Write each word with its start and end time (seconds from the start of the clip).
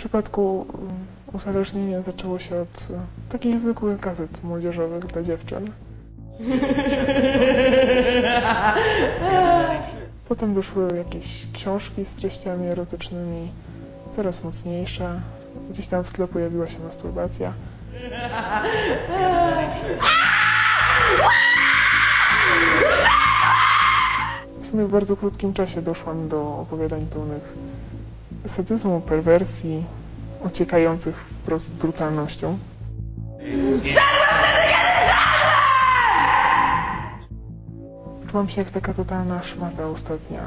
Przypadku 0.00 0.66
mm, 0.74 0.90
uzależnienie 1.32 2.02
zaczęło 2.02 2.38
się 2.38 2.60
od 2.60 2.68
e, 2.68 3.00
takich 3.28 3.60
zwykłych 3.60 4.00
gazet 4.00 4.44
młodzieżowych 4.44 5.06
dla 5.06 5.22
dziewczyn. 5.22 5.70
Potem 10.28 10.54
doszły 10.54 10.96
jakieś 10.96 11.46
książki 11.52 12.04
z 12.04 12.12
treściami 12.12 12.66
erotycznymi, 12.66 13.50
coraz 14.10 14.44
mocniejsze. 14.44 15.20
Gdzieś 15.70 15.88
tam 15.88 16.04
w 16.04 16.12
tle 16.12 16.28
pojawiła 16.28 16.68
się 16.68 16.78
masturbacja. 16.78 17.52
W 24.60 24.66
sumie 24.70 24.84
w 24.84 24.90
bardzo 24.90 25.16
krótkim 25.16 25.52
czasie 25.52 25.82
doszłam 25.82 26.28
do 26.28 26.58
opowiadań 26.58 27.06
pełnych 27.06 27.69
sadyzmu, 28.46 29.00
perwersji, 29.00 29.84
ociekających 30.44 31.16
wprost 31.16 31.70
brutalnością. 31.70 32.58
Czułam 38.30 38.48
się 38.48 38.60
jak 38.60 38.70
taka 38.70 38.94
totalna 38.94 39.42
szmata 39.42 39.86
ostatnia. 39.86 40.40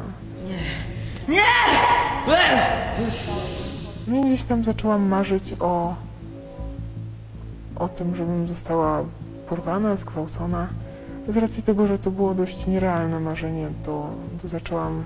No 4.07 4.15
i 4.17 4.25
gdzieś 4.25 4.43
tam 4.43 4.63
zaczęłam 4.63 5.07
marzyć 5.07 5.53
o, 5.59 5.95
o 7.75 7.87
tym, 7.87 8.15
żebym 8.15 8.47
została 8.47 9.03
porwana, 9.49 9.95
zgwałcona. 9.95 10.67
Z 11.27 11.37
racji 11.37 11.63
tego, 11.63 11.87
że 11.87 11.99
to 11.99 12.11
było 12.11 12.33
dość 12.33 12.67
nierealne 12.67 13.19
marzenie, 13.19 13.67
to, 13.85 14.09
to 14.41 14.47
zaczęłam 14.47 15.03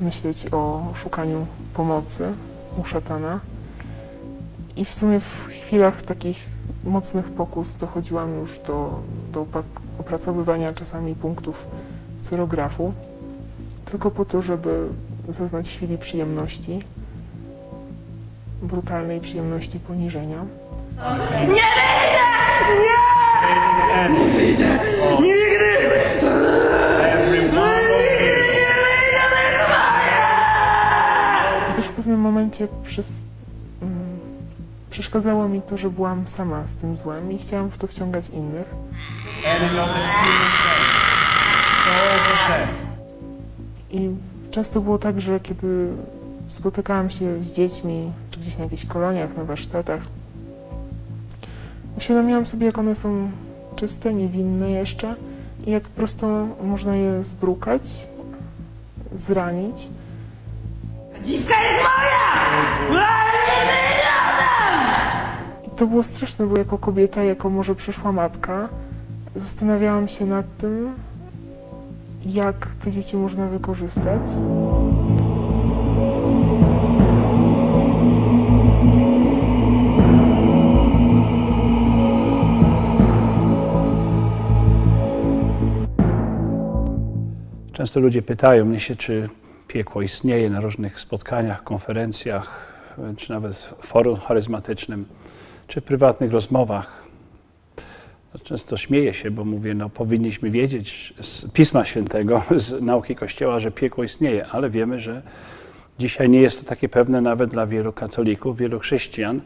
myśleć 0.00 0.46
o 0.52 0.82
szukaniu 0.94 1.46
pomocy 1.74 2.32
u 2.76 2.84
szatana. 2.84 3.40
I 4.76 4.84
w 4.84 4.94
sumie 4.94 5.20
w 5.20 5.46
chwilach 5.48 6.02
takich 6.02 6.46
mocnych 6.84 7.24
pokus 7.24 7.76
dochodziłam 7.76 8.40
już 8.40 8.58
do, 8.58 9.00
do 9.32 9.46
opracowywania 10.00 10.72
czasami 10.72 11.14
punktów 11.14 11.66
cyrografu, 12.22 12.92
tylko 13.84 14.10
po 14.10 14.24
to, 14.24 14.42
żeby 14.42 14.88
zaznać 15.28 15.68
chwili 15.68 15.98
przyjemności, 15.98 16.80
brutalnej 18.62 19.20
przyjemności 19.20 19.78
poniżenia. 19.78 20.44
I 24.42 24.56
też 24.56 24.80
w 25.82 25.85
pewnym 32.16 32.32
momencie 32.32 32.68
przez, 32.84 33.08
mm, 33.82 34.18
przeszkadzało 34.90 35.48
mi 35.48 35.62
to, 35.62 35.76
że 35.76 35.90
byłam 35.90 36.28
sama 36.28 36.66
z 36.66 36.74
tym 36.74 36.96
złem 36.96 37.32
i 37.32 37.38
chciałam 37.38 37.70
w 37.70 37.78
to 37.78 37.86
wciągać 37.86 38.28
innych. 38.28 38.74
I 43.90 44.10
często 44.50 44.80
było 44.80 44.98
tak, 44.98 45.20
że 45.20 45.40
kiedy 45.40 45.88
spotykałam 46.48 47.10
się 47.10 47.42
z 47.42 47.52
dziećmi, 47.52 48.12
czy 48.30 48.40
gdzieś 48.40 48.58
na 48.58 48.64
jakichś 48.64 48.86
koloniach, 48.86 49.36
na 49.36 49.44
warsztatach, 49.44 50.00
uświadomiłam 51.98 52.46
sobie, 52.46 52.66
jak 52.66 52.78
one 52.78 52.94
są 52.94 53.30
czyste, 53.76 54.14
niewinne 54.14 54.70
jeszcze 54.70 55.14
i 55.66 55.70
jak 55.70 55.82
prosto 55.82 56.46
można 56.64 56.96
je 56.96 57.24
zbrukać, 57.24 58.06
zranić. 59.14 59.88
Dziwka 61.26 61.54
jest 61.62 61.82
moja! 61.82 62.26
To 65.76 65.86
było 65.86 66.02
straszne, 66.02 66.46
bo 66.46 66.58
jako 66.58 66.78
kobieta, 66.78 67.22
jako 67.22 67.50
może 67.50 67.74
przyszła 67.74 68.12
matka, 68.12 68.68
zastanawiałam 69.36 70.08
się 70.08 70.26
nad 70.26 70.56
tym, 70.56 70.94
jak 72.26 72.66
te 72.84 72.92
dzieci 72.92 73.16
można 73.16 73.46
wykorzystać. 73.46 74.20
Często 87.72 88.00
ludzie 88.00 88.22
pytają 88.22 88.64
mnie 88.64 88.80
się, 88.80 88.96
czy 88.96 89.28
piekło 89.68 90.02
istnieje 90.02 90.50
na 90.50 90.60
różnych 90.60 91.00
spotkaniach, 91.00 91.64
konferencjach, 91.64 92.72
czy 93.16 93.30
nawet 93.30 93.56
forum 93.80 94.16
charyzmatycznym, 94.16 95.04
czy 95.66 95.80
prywatnych 95.80 96.32
rozmowach. 96.32 97.04
No, 98.34 98.40
Często 98.40 98.76
śmieję 98.76 99.14
się, 99.14 99.30
bo 99.30 99.44
mówię, 99.44 99.74
no 99.74 99.88
powinniśmy 99.88 100.50
wiedzieć 100.50 101.14
z 101.20 101.50
Pisma 101.52 101.84
Świętego, 101.84 102.42
z 102.56 102.82
nauki 102.82 103.16
Kościoła, 103.16 103.58
że 103.58 103.70
piekło 103.70 104.04
istnieje, 104.04 104.46
ale 104.46 104.70
wiemy, 104.70 105.00
że 105.00 105.22
dzisiaj 105.98 106.30
nie 106.30 106.40
jest 106.40 106.60
to 106.60 106.68
takie 106.68 106.88
pewne 106.88 107.20
nawet 107.20 107.50
dla 107.50 107.66
wielu 107.66 107.92
katolików, 107.92 108.58
wielu 108.58 108.78
chrześcijan. 108.78 109.40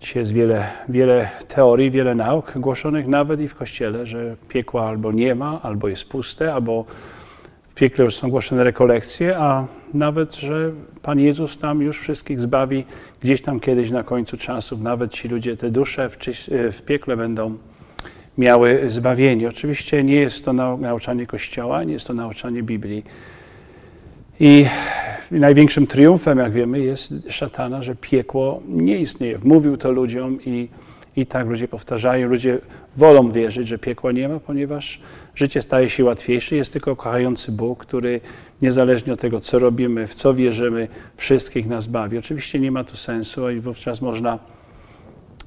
Dzisiaj 0.00 0.22
jest 0.22 0.32
wiele, 0.32 0.70
wiele 0.88 1.28
teorii, 1.48 1.90
wiele 1.90 2.14
nauk 2.14 2.58
głoszonych 2.58 3.06
nawet 3.06 3.40
i 3.40 3.48
w 3.48 3.54
Kościele, 3.54 4.06
że 4.06 4.36
piekła 4.48 4.88
albo 4.88 5.12
nie 5.12 5.34
ma, 5.34 5.62
albo 5.62 5.88
jest 5.88 6.04
puste, 6.04 6.54
albo 6.54 6.84
piekle 7.76 8.04
już 8.04 8.16
są 8.16 8.30
głoszone 8.30 8.64
rekolekcje, 8.64 9.38
a 9.38 9.66
nawet, 9.94 10.34
że 10.34 10.72
Pan 11.02 11.20
Jezus 11.20 11.58
tam 11.58 11.82
już 11.82 11.98
wszystkich 11.98 12.40
zbawi 12.40 12.84
gdzieś 13.20 13.42
tam 13.42 13.60
kiedyś 13.60 13.90
na 13.90 14.02
końcu 14.02 14.36
czasów. 14.36 14.80
Nawet 14.80 15.12
ci 15.12 15.28
ludzie, 15.28 15.56
te 15.56 15.70
dusze 15.70 16.08
w, 16.10 16.18
czyś- 16.18 16.50
w 16.72 16.82
piekle 16.82 17.16
będą 17.16 17.56
miały 18.38 18.82
zbawienie. 18.86 19.48
Oczywiście 19.48 20.04
nie 20.04 20.14
jest 20.16 20.44
to 20.44 20.52
nau- 20.52 20.80
nauczanie 20.80 21.26
Kościoła, 21.26 21.84
nie 21.84 21.92
jest 21.92 22.06
to 22.06 22.14
nauczanie 22.14 22.62
Biblii. 22.62 23.04
I 24.40 24.66
największym 25.30 25.86
triumfem, 25.86 26.38
jak 26.38 26.52
wiemy, 26.52 26.80
jest 26.80 27.14
szatana, 27.28 27.82
że 27.82 27.94
piekło 27.96 28.62
nie 28.68 28.98
istnieje. 28.98 29.38
Mówił 29.44 29.76
to 29.76 29.92
ludziom 29.92 30.38
i, 30.46 30.68
i 31.16 31.26
tak 31.26 31.46
ludzie 31.46 31.68
powtarzają. 31.68 32.28
Ludzie 32.28 32.58
wolą 32.96 33.30
wierzyć, 33.30 33.68
że 33.68 33.78
piekła 33.78 34.12
nie 34.12 34.28
ma, 34.28 34.40
ponieważ 34.40 35.00
życie 35.36 35.62
staje 35.62 35.90
się 35.90 36.04
łatwiejsze. 36.04 36.56
Jest 36.56 36.72
tylko 36.72 36.96
kochający 36.96 37.52
Bóg, 37.52 37.86
który 37.86 38.20
niezależnie 38.62 39.12
od 39.12 39.20
tego, 39.20 39.40
co 39.40 39.58
robimy, 39.58 40.06
w 40.06 40.14
co 40.14 40.34
wierzymy, 40.34 40.88
wszystkich 41.16 41.66
nas 41.66 41.86
bawi. 41.86 42.18
Oczywiście 42.18 42.58
nie 42.58 42.70
ma 42.70 42.84
to 42.84 42.96
sensu 42.96 43.50
i 43.50 43.60
wówczas 43.60 44.00
można 44.00 44.38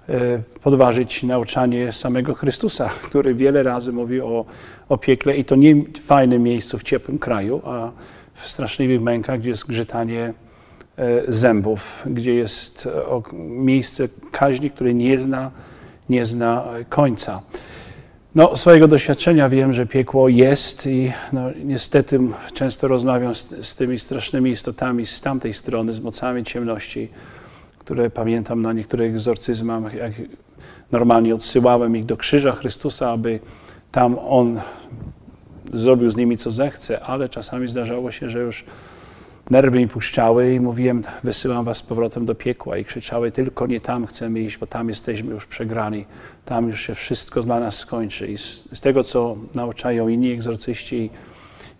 e, 0.09 0.41
podważyć 0.63 1.23
nauczanie 1.23 1.91
samego 1.91 2.33
Chrystusa, 2.33 2.89
który 3.07 3.33
wiele 3.35 3.63
razy 3.63 3.91
mówi 3.91 4.21
o, 4.21 4.45
o 4.89 4.97
piekle 4.97 5.37
i 5.37 5.45
to 5.45 5.55
nie 5.55 5.75
w 5.75 5.99
fajnym 5.99 6.43
miejscu 6.43 6.77
w 6.77 6.83
ciepłym 6.83 7.19
kraju, 7.19 7.61
a 7.65 7.91
w 8.33 8.49
straszliwych 8.49 9.01
mękach, 9.01 9.39
gdzie 9.39 9.49
jest 9.49 9.67
grzytanie 9.67 10.33
e, 10.97 11.33
zębów, 11.33 12.03
gdzie 12.05 12.33
jest 12.33 12.85
e, 12.85 13.35
miejsce 13.39 14.07
kaźni, 14.31 14.71
które 14.71 14.93
nie 14.93 15.17
zna, 15.17 15.51
nie 16.09 16.25
zna 16.25 16.65
końca. 16.89 17.41
No, 18.35 18.57
swojego 18.57 18.87
doświadczenia 18.87 19.49
wiem, 19.49 19.73
że 19.73 19.85
piekło 19.85 20.29
jest 20.29 20.87
i 20.87 21.11
no, 21.33 21.41
niestety 21.63 22.19
często 22.53 22.87
rozmawiam 22.87 23.35
z, 23.35 23.67
z 23.67 23.75
tymi 23.75 23.99
strasznymi 23.99 24.51
istotami 24.51 25.05
z 25.05 25.21
tamtej 25.21 25.53
strony, 25.53 25.93
z 25.93 25.99
mocami 25.99 26.43
ciemności, 26.43 27.09
które 27.79 28.09
pamiętam 28.09 28.61
na 28.61 28.73
niektórych 28.73 29.13
egzorcyzmach, 29.13 29.93
jak 29.93 30.13
normalnie 30.91 31.35
odsyłałem 31.35 31.95
ich 31.95 32.05
do 32.05 32.17
krzyża 32.17 32.51
Chrystusa, 32.51 33.11
aby 33.11 33.39
tam 33.91 34.17
On 34.27 34.59
zrobił 35.73 36.09
z 36.09 36.17
nimi 36.17 36.37
co 36.37 36.51
zechce, 36.51 36.99
ale 36.99 37.29
czasami 37.29 37.67
zdarzało 37.67 38.11
się, 38.11 38.29
że 38.29 38.39
już 38.39 38.65
nerwy 39.49 39.79
mi 39.79 39.87
puszczały 39.87 40.53
i 40.53 40.59
mówiłem, 40.59 41.03
wysyłam 41.23 41.65
was 41.65 41.77
z 41.77 41.81
powrotem 41.81 42.25
do 42.25 42.35
piekła. 42.35 42.77
I 42.77 42.85
krzyczały, 42.85 43.31
tylko 43.31 43.67
nie 43.67 43.79
tam 43.79 44.05
chcemy 44.07 44.39
iść, 44.39 44.57
bo 44.57 44.67
tam 44.67 44.89
jesteśmy 44.89 45.31
już 45.31 45.45
przegrani, 45.45 46.05
tam 46.45 46.67
już 46.67 46.81
się 46.81 46.95
wszystko 46.95 47.41
dla 47.41 47.59
nas 47.59 47.75
skończy. 47.75 48.27
I 48.27 48.37
z, 48.37 48.69
z 48.73 48.81
tego, 48.81 49.03
co 49.03 49.37
nauczają 49.55 50.07
inni 50.07 50.31
egzorcyści 50.31 51.09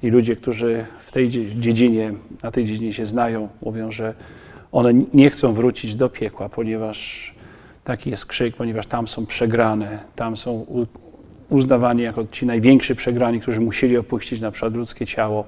i, 0.04 0.08
i 0.08 0.10
ludzie, 0.10 0.36
którzy 0.36 0.86
w 1.00 1.12
tej 1.12 1.30
dzie- 1.30 1.56
dziedzinie, 1.56 2.14
na 2.44 2.52
tej 2.52 2.66
dziedzinie 2.66 2.94
się 2.94 3.06
znają, 3.06 3.50
mówią, 3.62 3.92
że 3.92 4.14
one 4.72 4.94
nie 5.14 5.30
chcą 5.30 5.54
wrócić 5.54 5.96
do 5.96 6.10
piekła, 6.10 6.50
ponieważ 6.50 7.34
taki 7.84 8.10
jest 8.10 8.26
krzyk, 8.26 8.56
ponieważ 8.56 8.86
tam 8.86 9.08
są 9.08 9.26
przegrane, 9.26 10.00
tam 10.16 10.38
są 10.38 10.66
uznawani 11.50 12.04
jako 12.04 12.26
ci 12.32 12.46
najwięksi 12.46 12.96
przegrani, 12.96 13.42
którzy 13.42 13.62
musieli 13.62 13.98
opuścić 13.98 14.40
na 14.40 14.52
przykład 14.52 14.74
ludzkie 14.74 15.06
ciało 15.06 15.46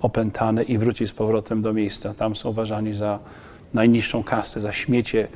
opętane 0.00 0.62
i 0.62 0.78
wrócić 0.78 1.08
z 1.08 1.12
powrotem 1.12 1.62
do 1.62 1.72
miejsca. 1.72 2.14
Tam 2.14 2.36
są 2.36 2.48
uważani 2.48 2.94
za 2.94 3.18
najniższą 3.74 4.22
kastę, 4.24 4.60
za 4.60 4.72
śmiecie, 4.72 5.28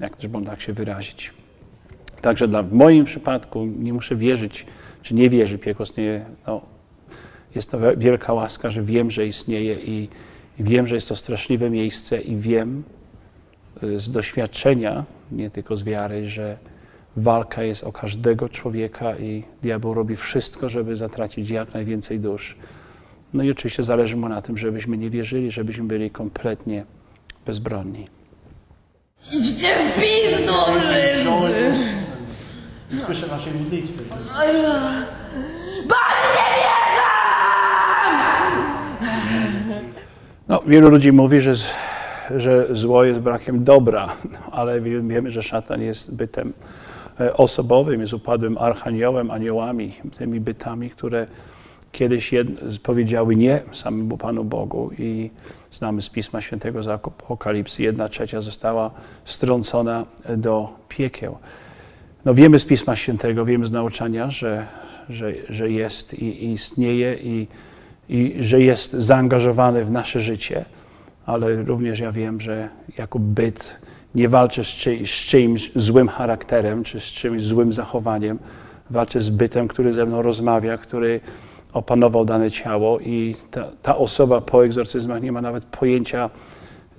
jak 0.00 0.16
też 0.16 0.30
można 0.30 0.50
tak 0.50 0.60
się 0.60 0.72
wyrazić. 0.72 1.32
Także 2.20 2.48
dla, 2.48 2.62
w 2.62 2.72
moim 2.72 3.04
przypadku 3.04 3.64
nie 3.64 3.92
muszę 3.92 4.16
wierzyć, 4.16 4.66
czy 5.02 5.14
nie 5.14 5.30
wierzy 5.30 5.58
piekło 5.58 5.84
istnieje. 5.84 6.24
No, 6.46 6.60
jest 7.54 7.70
to 7.70 7.78
wi- 7.78 7.96
wielka 7.96 8.32
łaska, 8.32 8.70
że 8.70 8.82
wiem, 8.82 9.10
że 9.10 9.26
istnieje 9.26 9.74
i, 9.74 10.08
i 10.58 10.64
wiem, 10.64 10.86
że 10.86 10.94
jest 10.94 11.08
to 11.08 11.16
straszliwe 11.16 11.70
miejsce 11.70 12.20
i 12.20 12.36
wiem, 12.36 12.82
y, 13.82 14.00
z 14.00 14.10
doświadczenia, 14.10 15.04
nie 15.32 15.50
tylko 15.50 15.76
z 15.76 15.82
wiary, 15.82 16.28
że 16.28 16.56
walka 17.16 17.62
jest 17.62 17.84
o 17.84 17.92
każdego 17.92 18.48
człowieka 18.48 19.16
i 19.16 19.42
diabeł 19.62 19.94
robi 19.94 20.16
wszystko, 20.16 20.68
żeby 20.68 20.96
zatracić 20.96 21.50
jak 21.50 21.74
najwięcej 21.74 22.20
dusz. 22.20 22.56
No 23.36 23.42
i 23.42 23.50
oczywiście 23.50 23.82
zależy 23.82 24.16
mu 24.16 24.28
na 24.28 24.42
tym, 24.42 24.58
żebyśmy 24.58 24.96
nie 24.98 25.10
wierzyli, 25.10 25.50
żebyśmy 25.50 25.84
byli 25.84 26.10
kompletnie 26.10 26.84
bezbronni. 27.46 28.08
Idźcie 29.32 29.74
w 29.76 29.94
pizdu 30.00 30.52
wszyscy! 30.80 31.74
Słyszę 33.06 33.26
naszej 33.26 33.52
modlitwy. 33.54 34.02
Pani 35.88 36.26
nie 36.36 36.48
wierzę! 36.56 37.06
No, 40.48 40.62
wielu 40.66 40.90
ludzi 40.90 41.12
mówi, 41.12 41.40
że, 41.40 41.52
że 42.36 42.66
zło 42.70 43.04
jest 43.04 43.20
brakiem 43.20 43.64
dobra, 43.64 44.08
ale 44.52 44.80
wie- 44.80 45.00
wiemy, 45.02 45.30
że 45.30 45.42
szatan 45.42 45.80
jest 45.82 46.16
bytem 46.16 46.52
e, 47.20 47.34
osobowym, 47.36 48.00
jest 48.00 48.12
upadłym 48.12 48.58
archaniołem, 48.58 49.30
aniołami, 49.30 49.94
tymi 50.18 50.40
bytami, 50.40 50.90
które 50.90 51.26
kiedyś 51.96 52.34
powiedziały 52.82 53.36
nie 53.36 53.62
samemu 53.72 54.16
Panu 54.16 54.44
Bogu 54.44 54.90
i 54.98 55.30
znamy 55.72 56.02
z 56.02 56.08
Pisma 56.10 56.40
Świętego 56.40 56.82
z 56.82 56.88
Apokalipsy, 56.88 57.82
jedna 57.82 58.08
trzecia 58.08 58.40
została 58.40 58.90
strącona 59.24 60.04
do 60.36 60.68
piekieł. 60.88 61.38
No 62.24 62.34
wiemy 62.34 62.58
z 62.58 62.64
Pisma 62.64 62.96
Świętego, 62.96 63.44
wiemy 63.44 63.66
z 63.66 63.72
nauczania, 63.72 64.30
że, 64.30 64.66
że, 65.08 65.32
że 65.48 65.70
jest 65.70 66.14
i, 66.14 66.44
i 66.44 66.52
istnieje 66.52 67.14
i, 67.14 67.46
i 68.08 68.36
że 68.40 68.60
jest 68.60 68.92
zaangażowany 68.92 69.84
w 69.84 69.90
nasze 69.90 70.20
życie, 70.20 70.64
ale 71.26 71.62
również 71.62 72.00
ja 72.00 72.12
wiem, 72.12 72.40
że 72.40 72.68
jako 72.98 73.18
byt 73.18 73.76
nie 74.14 74.28
walczę 74.28 74.64
z, 74.64 74.68
czy, 74.68 74.98
z 75.06 75.10
czyimś 75.10 75.70
złym 75.76 76.08
charakterem 76.08 76.84
czy 76.84 77.00
z 77.00 77.04
czymś 77.04 77.42
złym 77.42 77.72
zachowaniem. 77.72 78.38
Walczę 78.90 79.20
z 79.20 79.30
bytem, 79.30 79.68
który 79.68 79.92
ze 79.92 80.06
mną 80.06 80.22
rozmawia, 80.22 80.78
który 80.78 81.20
opanował 81.76 82.24
dane 82.24 82.50
ciało 82.50 83.00
i 83.00 83.34
ta, 83.50 83.68
ta 83.82 83.96
osoba 83.96 84.40
po 84.40 84.64
egzorcyzmach 84.64 85.22
nie 85.22 85.32
ma 85.32 85.40
nawet 85.40 85.64
pojęcia, 85.64 86.30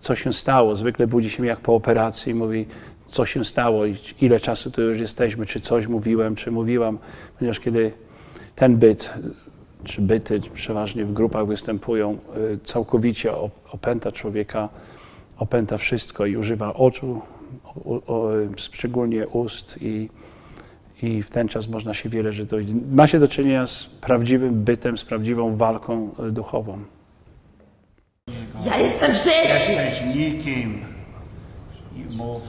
co 0.01 0.15
się 0.15 0.33
stało. 0.33 0.75
Zwykle 0.75 1.07
budzi 1.07 1.29
się 1.29 1.45
jak 1.45 1.59
po 1.59 1.75
operacji 1.75 2.31
i 2.31 2.35
mówi, 2.35 2.65
co 3.07 3.25
się 3.25 3.45
stało 3.45 3.85
i 3.85 3.95
ile 4.21 4.39
czasu 4.39 4.71
tu 4.71 4.81
już 4.81 4.99
jesteśmy, 4.99 5.45
czy 5.45 5.59
coś 5.59 5.87
mówiłem, 5.87 6.35
czy 6.35 6.51
mówiłam, 6.51 6.97
ponieważ 7.39 7.59
kiedy 7.59 7.91
ten 8.55 8.77
byt, 8.77 9.13
czy 9.83 10.01
byty 10.01 10.39
przeważnie 10.53 11.05
w 11.05 11.13
grupach 11.13 11.47
występują, 11.47 12.17
y, 12.53 12.59
całkowicie 12.63 13.31
op- 13.31 13.49
opęta 13.71 14.11
człowieka, 14.11 14.69
opęta 15.37 15.77
wszystko 15.77 16.25
i 16.25 16.37
używa 16.37 16.73
oczu, 16.73 17.21
o, 17.85 18.01
o, 18.07 18.29
szczególnie 18.55 19.27
ust 19.27 19.77
i, 19.81 20.09
i 21.01 21.23
w 21.23 21.29
ten 21.29 21.47
czas 21.47 21.67
można 21.67 21.93
się 21.93 22.09
wiele 22.09 22.33
rzeczy 22.33 22.49
dowiedzieć. 22.49 22.75
Ma 22.91 23.07
się 23.07 23.19
do 23.19 23.27
czynienia 23.27 23.67
z 23.67 23.85
prawdziwym 23.85 24.63
bytem, 24.63 24.97
z 24.97 25.03
prawdziwą 25.05 25.55
walką 25.57 26.09
y, 26.27 26.31
duchową. 26.31 26.79
Ja 28.65 28.77
jestem 28.77 29.13
wszystkim! 29.13 29.49
Jesteś 29.49 30.15
nikim 30.15 30.85
i 31.95 32.15
mów, 32.15 32.41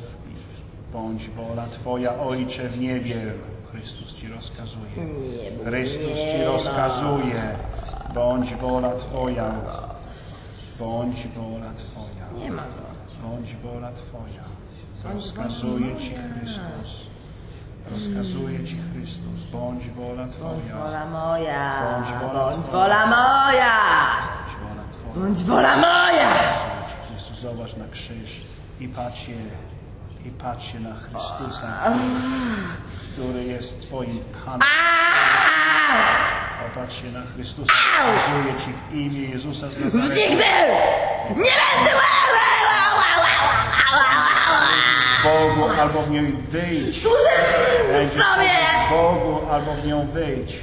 bądź 0.92 1.28
wola 1.28 1.66
Twoja, 1.66 2.20
Ojcze 2.20 2.68
w 2.68 2.80
niebie. 2.80 3.14
Chrystus 3.72 4.14
Ci 4.14 4.28
rozkazuje. 4.28 4.90
Chrystus 5.64 6.18
Ci 6.18 6.44
rozkazuje. 6.44 7.56
Bądź 8.14 8.54
wola 8.54 8.92
Twoja. 8.96 9.54
Bądź 10.78 11.26
wola 11.36 11.72
Twoja. 11.76 12.44
Nie 12.44 12.50
ma 12.50 12.64
Bądź 13.22 13.56
wola 13.56 13.92
Twoja. 13.92 14.44
Rozkazuje 15.14 15.96
Ci 15.96 16.14
Chrystus. 16.14 17.08
Rozkazuje 17.86 18.64
Ci 18.66 18.76
Chrystus. 18.92 19.44
Bądź 19.52 19.90
wola 19.90 20.08
Bądź 20.24 20.34
Twoja. 20.64 20.76
wola 20.84 21.06
moja! 21.06 21.82
Bądź 21.82 22.08
wola 22.20 22.50
Bądź 22.50 22.66
Twoja. 22.66 22.78
wola 22.82 23.06
moja! 23.06 23.72
Bądź 24.54 24.56
wola 24.68 24.82
Twoja. 24.90 25.14
Bądź 25.26 25.44
wola 25.44 25.76
moja! 25.76 26.30
Jezus, 27.14 27.38
zobacz 27.40 27.76
na 27.76 27.88
krzyż 27.88 28.40
i 28.80 28.88
patrzcie, 28.88 29.32
i 30.24 30.30
patrzcie 30.30 30.80
na 30.80 30.94
Chrystusa, 30.94 31.82
który 33.12 33.44
jest 33.44 33.82
Twoim 33.82 34.18
Panem. 34.44 34.60
Popatrzcie 36.74 37.12
na 37.12 37.22
Chrystusa, 37.34 37.72
pokazuję 37.98 38.54
Ci 38.64 38.72
w 38.72 38.94
imię 38.94 39.28
Jezusa 39.28 39.68
z 39.68 39.78
Nazaretu. 39.84 39.98
Nigdy! 40.08 40.44
Nie 41.28 41.34
będę! 41.34 41.98
Bogu 45.24 45.68
albo 45.80 46.02
w 46.02 46.10
niej 46.10 46.32
wyjdź. 46.48 47.00
Będziesz 47.92 48.22
w 48.86 48.90
Bogu 48.90 49.40
albo 49.50 49.72
w 49.74 49.86
nią 49.86 50.06
wyjdź. 50.12 50.56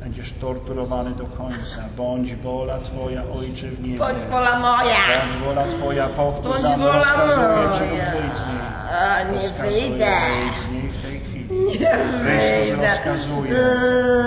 Będziesz 0.00 0.32
torturowany 0.32 1.10
do 1.10 1.24
końca. 1.26 1.80
Bądź 1.96 2.34
wola 2.34 2.78
Twoja, 2.78 3.22
Ojcze 3.38 3.66
w 3.66 3.82
niebie. 3.82 3.98
Bądź 3.98 4.18
wola 4.30 4.58
moja! 4.58 4.94
Bądź 5.20 5.36
wola 5.44 5.64
Twoja, 5.66 6.06
powtórz 6.08 6.62
Bądź 6.62 6.78
wola 6.78 7.16
moja. 7.16 7.36
wyjdź 7.38 7.76
z 7.76 7.80
niej. 7.80 8.60
A, 9.00 9.22
nie 9.22 9.48
wyjdę! 9.48 10.06
Wyjdź 10.36 10.56
z 10.58 10.68
niej 10.72 10.88
w 10.88 11.02
tej 11.02 11.20
chwili. 11.20 11.60
Nie 11.68 11.78
Chrystus 11.78 12.20
wyjdę! 12.20 12.86
rozkazuje. 12.86 13.54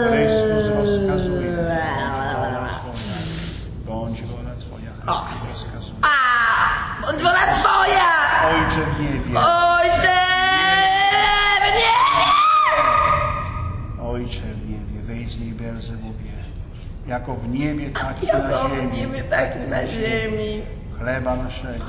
Chrystus 0.10 0.76
rozkazuje. 0.76 1.52
Bądź 1.58 2.32
wola 2.42 2.70
Twoja. 2.80 3.18
Bądź 3.86 4.22
wola 4.22 4.52
Twoja. 4.60 4.92
Chrystus 5.28 5.50
rozkazuje. 5.52 6.00
A! 6.02 6.08
Bądź 7.02 7.24
wola 7.24 7.48
twoja! 7.54 8.08
Ojcze 8.50 8.82
w 8.98 9.00
niebie. 9.02 9.40
Jako 17.08 17.34
w 17.36 17.50
niebie, 17.50 17.90
tak 17.90 18.24
i 18.24 18.28
na 18.28 18.34
Jako 18.34 18.70
w 18.70 18.72
ziemi. 18.76 18.98
niebie, 18.98 19.24
tak 19.24 19.48
i 19.66 19.70
na 19.70 19.88
ziemi. 19.88 20.62
Chleba 21.00 21.36
naszego. 21.36 21.86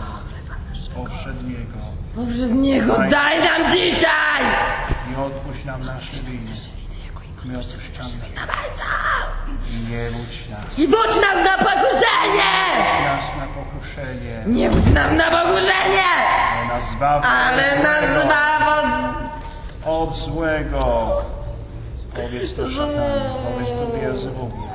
Powszedniego. 0.94 1.78
Poprzedniego 2.14 2.98
daj 3.10 3.38
nam 3.44 3.72
dzisiaj! 3.72 4.42
I 5.12 5.16
odpuść 5.26 5.64
nam 5.64 5.84
nasze 5.86 6.16
winy. 6.16 6.50
My 7.44 7.58
odpuszczamy. 7.58 8.08
I 9.70 9.90
nie 9.92 10.10
budź 10.10 10.48
nas. 10.48 10.78
I 10.78 10.88
budź 10.88 11.16
nas 11.16 11.44
na 11.44 11.58
pokuszenie! 11.58 12.52
Budź 12.78 13.04
nas 13.04 13.36
na 13.36 13.46
pokuszenie. 13.46 14.42
Nie 14.46 14.70
budź 14.70 14.86
nas 14.86 15.12
na 15.12 15.30
pokuszenie! 15.30 16.04
Ale 16.58 16.68
nas 16.68 16.90
zbaw 16.90 17.24
Ale 17.26 17.62
od 17.62 17.70
złego. 17.70 17.82
nas 17.82 18.24
zbaw 18.24 19.14
od 19.86 20.16
złego. 20.16 21.12
Powiedz 22.14 22.54
to 22.54 22.70
szatanie, 22.70 23.30
powiedz 23.44 23.68
to 23.68 23.86
Beelzebubie. 23.98 24.68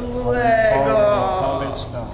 Złego! 0.00 0.98
Powiedz 1.40 1.86
to. 1.86 2.06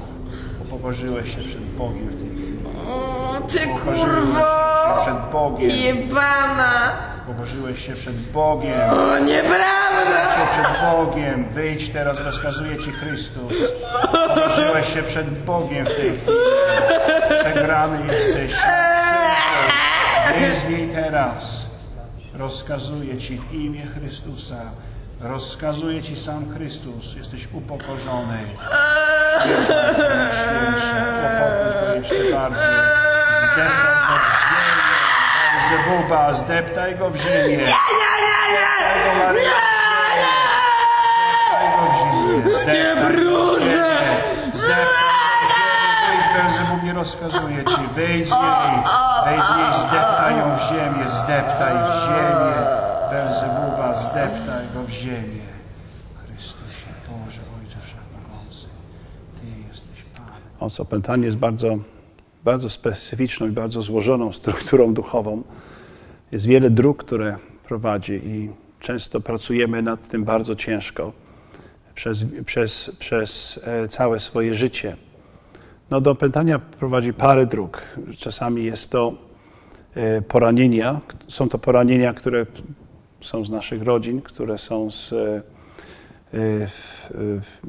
Upokorzyłeś 0.65 1.35
się 1.35 1.41
przed 1.41 1.63
Bogiem 1.65 2.09
w 2.09 2.21
tej 2.21 2.31
chwili. 2.31 2.59
O, 2.89 3.41
ty 3.49 3.59
kurwo! 3.59 4.45
przed 5.03 5.31
Bogiem. 5.33 5.71
Jebana! 5.71 6.73
Upokorzyłeś 7.29 7.87
się 7.87 7.93
przed 7.93 8.17
Bogiem. 8.17 8.91
O, 8.91 9.19
nieprawda! 9.19 9.85
się 10.35 10.47
przed 10.51 10.81
Bogiem. 10.93 11.49
Wyjdź 11.49 11.89
teraz, 11.89 12.21
rozkazuje 12.21 12.79
Ci 12.79 12.93
Chrystus. 12.93 13.53
Upokorzyłeś 14.05 14.95
się 14.95 15.03
przed 15.03 15.45
Bogiem 15.45 15.85
w 15.87 15.97
tej 15.97 16.11
chwili. 16.19 16.37
Przegrany 17.41 18.07
jesteś. 18.07 18.61
Wyjdź 20.39 20.59
z 20.59 20.69
niej 20.69 20.89
teraz. 20.89 21.67
Rozkazuję 22.35 23.19
Ci 23.19 23.39
w 23.39 23.55
imię 23.55 23.83
Chrystusa. 23.87 24.57
Rozkazuje 25.21 26.03
Ci 26.03 26.17
sam 26.17 26.55
Chrystus. 26.55 27.17
Jesteś 27.17 27.49
upokorzony. 27.53 28.39
Świętsza. 30.33 31.05
Upokorz 31.11 31.75
go 31.81 31.95
jeszcze 31.95 32.15
bardziej. 32.33 32.75
Zdeptaj 33.55 33.97
go 34.09 34.17
w 34.19 34.27
ziemię. 34.51 34.93
Zebuba, 35.71 36.33
zdeptaj 36.33 36.97
go 36.99 37.11
w 37.11 37.17
ziemię. 37.17 37.67
Zdeptaj 37.67 37.67
go, 41.77 41.87
w 41.93 41.97
ziemię. 41.99 42.55
Zdeptaj 42.55 43.17
go 43.17 43.57
w 43.57 43.61
ziemię. 43.61 44.17
Wyjdź, 46.09 46.27
Belzebubie, 46.37 46.93
rozkazuję 46.93 47.65
Ci. 47.65 47.87
Wyjdź 47.95 48.29
z 48.29 48.31
niej. 48.31 48.83
Wejdź 49.25 49.43
z 49.45 49.57
niej, 49.57 49.89
zdeptaj 49.89 50.39
ją 50.39 50.57
w 50.57 50.61
ziemię. 50.69 51.11
Zdeptaj 51.11 51.75
w 51.75 52.05
ziemię. 52.05 52.94
Belzebuba, 53.15 53.95
zdeptaj 53.95 54.67
go 54.75 54.83
w 54.85 54.91
ziemię. 54.91 55.45
Chrystusie, 56.15 56.89
Boże, 57.09 57.41
Ojcze 57.61 57.77
Wszechmogący. 57.85 58.67
Ty 59.41 59.47
jesteś 59.69 60.05
Panem. 60.17 60.33
Moc 60.61 60.81
opętania 60.81 61.25
jest 61.25 61.37
bardzo, 61.37 61.79
bardzo 62.45 62.69
specyficzną 62.69 63.47
i 63.47 63.51
bardzo 63.51 63.83
złożoną 63.83 64.33
strukturą 64.33 64.95
duchową. 64.95 65.43
Jest 66.33 66.47
wiele 66.47 66.71
dróg, 66.71 67.05
które 67.05 67.37
prowadzi 67.69 68.13
i 68.13 68.51
często 68.81 69.21
pracujemy 69.21 69.83
nad 69.83 70.09
tym 70.09 70.25
bardzo 70.25 70.57
ciężko 70.57 71.13
przez, 71.95 72.25
przez, 72.45 72.91
przez 72.99 73.61
e, 73.65 73.89
całe 73.89 74.21
swoje 74.21 74.55
życie. 74.55 74.97
No, 75.91 76.01
do 76.01 76.11
opętania 76.11 76.59
prowadzi 76.59 77.13
parę 77.13 77.47
dróg. 77.47 77.83
Czasami 78.19 78.65
jest 78.65 78.91
to 78.91 79.13
e, 79.95 80.23
poranienia. 80.23 81.01
Są 81.29 81.49
to 81.49 81.59
poranienia, 81.59 82.15
które 82.15 82.47
są 83.25 83.45
z 83.45 83.51
naszych 83.51 83.83
rodzin, 83.83 84.23
które 84.23 84.59
są 84.59 84.91
z, 84.91 85.13
e, 85.13 85.17
e, 85.17 86.39
e, 86.39 86.69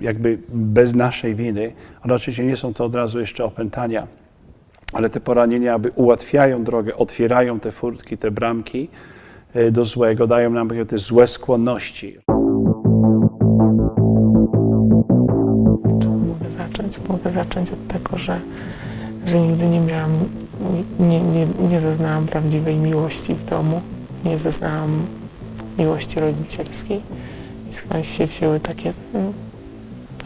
jakby 0.01 0.37
bez 0.49 0.95
naszej 0.95 1.35
winy, 1.35 1.73
ale 2.01 2.15
oczywiście 2.15 2.45
nie 2.45 2.57
są 2.57 2.73
to 2.73 2.85
od 2.85 2.95
razu 2.95 3.19
jeszcze 3.19 3.45
opętania, 3.45 4.07
ale 4.93 5.09
te 5.09 5.19
poranienia 5.19 5.73
aby 5.73 5.91
ułatwiają 5.95 6.63
drogę, 6.63 6.95
otwierają 6.95 7.59
te 7.59 7.71
furtki, 7.71 8.17
te 8.17 8.31
bramki 8.31 8.89
do 9.71 9.85
złego, 9.85 10.27
dają 10.27 10.49
nam 10.49 10.69
te 10.87 10.97
złe 10.97 11.27
skłonności. 11.27 12.17
Mogę 16.27 16.49
zacząć? 16.57 16.99
Mogę 17.09 17.31
zacząć 17.31 17.71
od 17.71 17.87
tego, 17.87 18.17
że, 18.17 18.39
że 19.25 19.39
nigdy 19.41 19.67
nie 19.67 19.79
miałam, 19.79 20.11
nie, 20.99 21.21
nie, 21.21 21.47
nie 21.69 21.81
zaznałam 21.81 22.25
prawdziwej 22.25 22.77
miłości 22.77 23.33
w 23.33 23.45
domu, 23.45 23.81
nie 24.25 24.37
zaznałam 24.37 25.05
miłości 25.79 26.19
rodzicielskiej 26.19 27.01
i 27.69 27.73
skąd 27.73 28.05
się 28.05 28.25
wzięły 28.25 28.59
takie, 28.59 28.93
mm, 29.13 29.33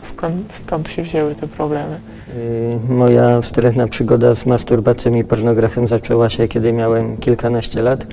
skąd, 0.02 0.54
stąd 0.54 0.90
się 0.90 1.04
wzięły 1.04 1.36
te 1.36 1.48
problemy. 1.48 2.00
Y, 2.36 2.80
Moja 2.94 3.42
wstrętna 3.42 3.88
przygoda 3.88 4.36
z 4.36 4.46
masturbacją 4.46 5.14
i 5.14 5.24
pornografią 5.24 5.88
zaczęła 5.88 6.30
się, 6.30 6.48
kiedy 6.48 6.74
miałem 6.74 7.18
kilkanaście 7.18 7.82
lat. 7.82 8.08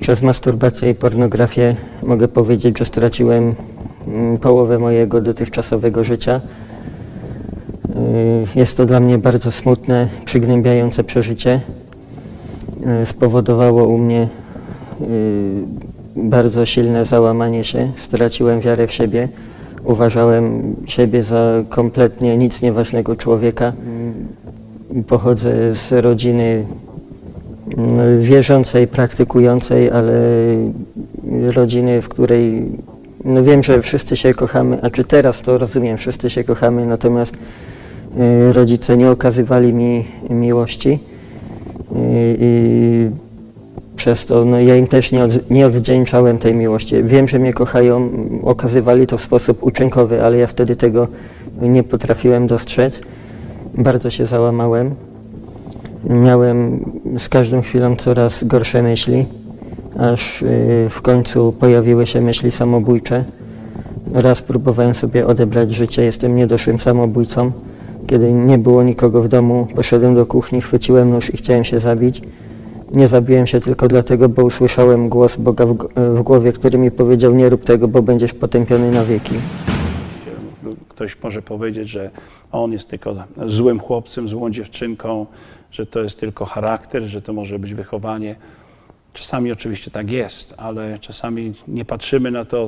Przez 0.00 0.22
masturbację 0.22 0.90
i 0.90 0.94
pornografię 0.94 1.76
mogę 2.02 2.28
powiedzieć, 2.28 2.78
że 2.78 2.84
straciłem 2.84 3.54
mm, 4.06 4.38
połowę 4.38 4.78
mojego 4.78 5.20
dotychczasowego 5.20 6.04
życia. 6.04 6.40
Y, 8.54 8.58
Jest 8.58 8.76
to 8.76 8.84
dla 8.86 9.00
mnie 9.00 9.18
bardzo 9.18 9.50
smutne, 9.50 10.08
przygnębiające 10.24 11.04
przeżycie. 11.04 11.60
Y, 13.02 13.06
Spowodowało 13.06 13.84
u 13.86 13.98
mnie 13.98 14.28
bardzo 16.16 16.66
silne 16.66 17.04
załamanie 17.04 17.64
się. 17.64 17.92
Straciłem 17.96 18.60
wiarę 18.60 18.86
w 18.86 18.92
siebie. 18.92 19.28
Uważałem 19.84 20.76
siebie 20.86 21.22
za 21.22 21.64
kompletnie 21.68 22.36
nic 22.36 22.62
nieważnego 22.62 23.16
człowieka. 23.16 23.72
Pochodzę 25.06 25.74
z 25.74 25.92
rodziny 25.92 26.66
mm, 27.76 28.20
wierzącej, 28.20 28.88
praktykującej, 28.88 29.90
ale 29.90 30.14
rodziny, 31.54 32.02
w 32.02 32.08
której 32.08 32.68
no 33.24 33.42
wiem, 33.42 33.62
że 33.62 33.82
wszyscy 33.82 34.16
się 34.16 34.34
kochamy, 34.34 34.78
a 34.82 34.90
czy 34.90 35.04
teraz 35.04 35.42
to 35.42 35.58
rozumiem, 35.58 35.96
wszyscy 35.96 36.30
się 36.30 36.44
kochamy, 36.44 36.86
natomiast 36.86 37.34
y, 37.34 38.52
rodzice 38.52 38.96
nie 38.96 39.10
okazywali 39.10 39.74
mi 39.74 40.04
miłości 40.30 40.90
y, 40.90 42.36
i 42.40 43.10
przez 44.04 44.24
to 44.24 44.44
no, 44.44 44.60
ja 44.60 44.76
im 44.76 44.86
też 44.86 45.12
nie, 45.12 45.24
od, 45.24 45.50
nie 45.50 45.66
odwdzięczałem 45.66 46.38
tej 46.38 46.54
miłości. 46.54 47.02
Wiem, 47.02 47.28
że 47.28 47.38
mnie 47.38 47.52
kochają, 47.52 48.10
okazywali 48.42 49.06
to 49.06 49.18
w 49.18 49.20
sposób 49.20 49.62
uczynkowy, 49.62 50.22
ale 50.22 50.38
ja 50.38 50.46
wtedy 50.46 50.76
tego 50.76 51.08
nie 51.62 51.82
potrafiłem 51.82 52.46
dostrzec. 52.46 53.00
Bardzo 53.74 54.10
się 54.10 54.26
załamałem. 54.26 54.94
Miałem 56.04 56.84
z 57.18 57.28
każdą 57.28 57.62
chwilą 57.62 57.96
coraz 57.96 58.44
gorsze 58.44 58.82
myśli, 58.82 59.26
aż 59.98 60.42
y, 60.42 60.86
w 60.90 61.02
końcu 61.02 61.52
pojawiły 61.52 62.06
się 62.06 62.20
myśli 62.20 62.50
samobójcze. 62.50 63.24
Raz 64.12 64.42
próbowałem 64.42 64.94
sobie 64.94 65.26
odebrać 65.26 65.72
życie, 65.72 66.02
jestem 66.02 66.36
niedoszłym 66.36 66.80
samobójcą. 66.80 67.52
Kiedy 68.06 68.32
nie 68.32 68.58
było 68.58 68.82
nikogo 68.82 69.22
w 69.22 69.28
domu, 69.28 69.68
poszedłem 69.74 70.14
do 70.14 70.26
kuchni, 70.26 70.60
chwyciłem 70.60 71.10
nóż 71.10 71.34
i 71.34 71.36
chciałem 71.36 71.64
się 71.64 71.78
zabić. 71.78 72.22
Nie 72.92 73.08
zabiłem 73.08 73.46
się 73.46 73.60
tylko 73.60 73.88
dlatego, 73.88 74.28
bo 74.28 74.44
usłyszałem 74.44 75.08
głos 75.08 75.36
Boga 75.36 75.66
w, 75.66 75.74
w 75.96 76.22
głowie, 76.22 76.52
który 76.52 76.78
mi 76.78 76.90
powiedział: 76.90 77.34
Nie 77.34 77.48
rób 77.48 77.64
tego, 77.64 77.88
bo 77.88 78.02
będziesz 78.02 78.34
potępiony 78.34 78.90
na 78.90 79.04
wieki. 79.04 79.34
Ktoś 80.88 81.22
może 81.22 81.42
powiedzieć, 81.42 81.88
że 81.88 82.10
on 82.52 82.72
jest 82.72 82.90
tylko 82.90 83.14
złym 83.46 83.80
chłopcem, 83.80 84.28
złą 84.28 84.50
dziewczynką, 84.50 85.26
że 85.70 85.86
to 85.86 86.02
jest 86.02 86.20
tylko 86.20 86.44
charakter, 86.44 87.02
że 87.02 87.22
to 87.22 87.32
może 87.32 87.58
być 87.58 87.74
wychowanie. 87.74 88.36
Czasami 89.12 89.52
oczywiście 89.52 89.90
tak 89.90 90.10
jest, 90.10 90.54
ale 90.56 90.98
czasami 90.98 91.52
nie 91.68 91.84
patrzymy 91.84 92.30
na 92.30 92.44
to 92.44 92.66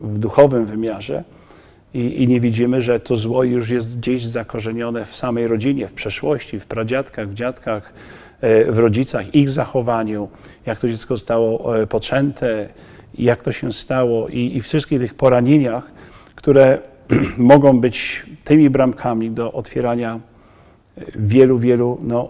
w 0.00 0.18
duchowym 0.18 0.66
wymiarze 0.66 1.24
i, 1.94 2.22
i 2.22 2.28
nie 2.28 2.40
widzimy, 2.40 2.82
że 2.82 3.00
to 3.00 3.16
zło 3.16 3.44
już 3.44 3.70
jest 3.70 3.98
gdzieś 3.98 4.26
zakorzenione 4.26 5.04
w 5.04 5.16
samej 5.16 5.48
rodzinie, 5.48 5.88
w 5.88 5.92
przeszłości, 5.92 6.60
w 6.60 6.66
pradziadkach, 6.66 7.28
w 7.28 7.34
dziadkach, 7.34 7.92
w 8.68 8.78
rodzicach, 8.78 9.34
ich 9.34 9.50
zachowaniu, 9.50 10.28
jak 10.66 10.80
to 10.80 10.88
dziecko 10.88 11.16
zostało 11.16 11.78
e, 11.78 11.86
poczęte, 11.86 12.68
jak 13.18 13.42
to 13.42 13.52
się 13.52 13.72
stało 13.72 14.28
i, 14.28 14.56
i 14.56 14.60
wszystkich 14.60 15.00
tych 15.00 15.14
poranieniach, 15.14 15.92
które 16.34 16.78
mogą 17.38 17.80
być 17.80 18.26
tymi 18.44 18.70
bramkami 18.70 19.30
do 19.30 19.52
otwierania 19.52 20.20
e, 20.98 21.02
wielu, 21.14 21.58
wielu 21.58 21.98
no, 22.02 22.28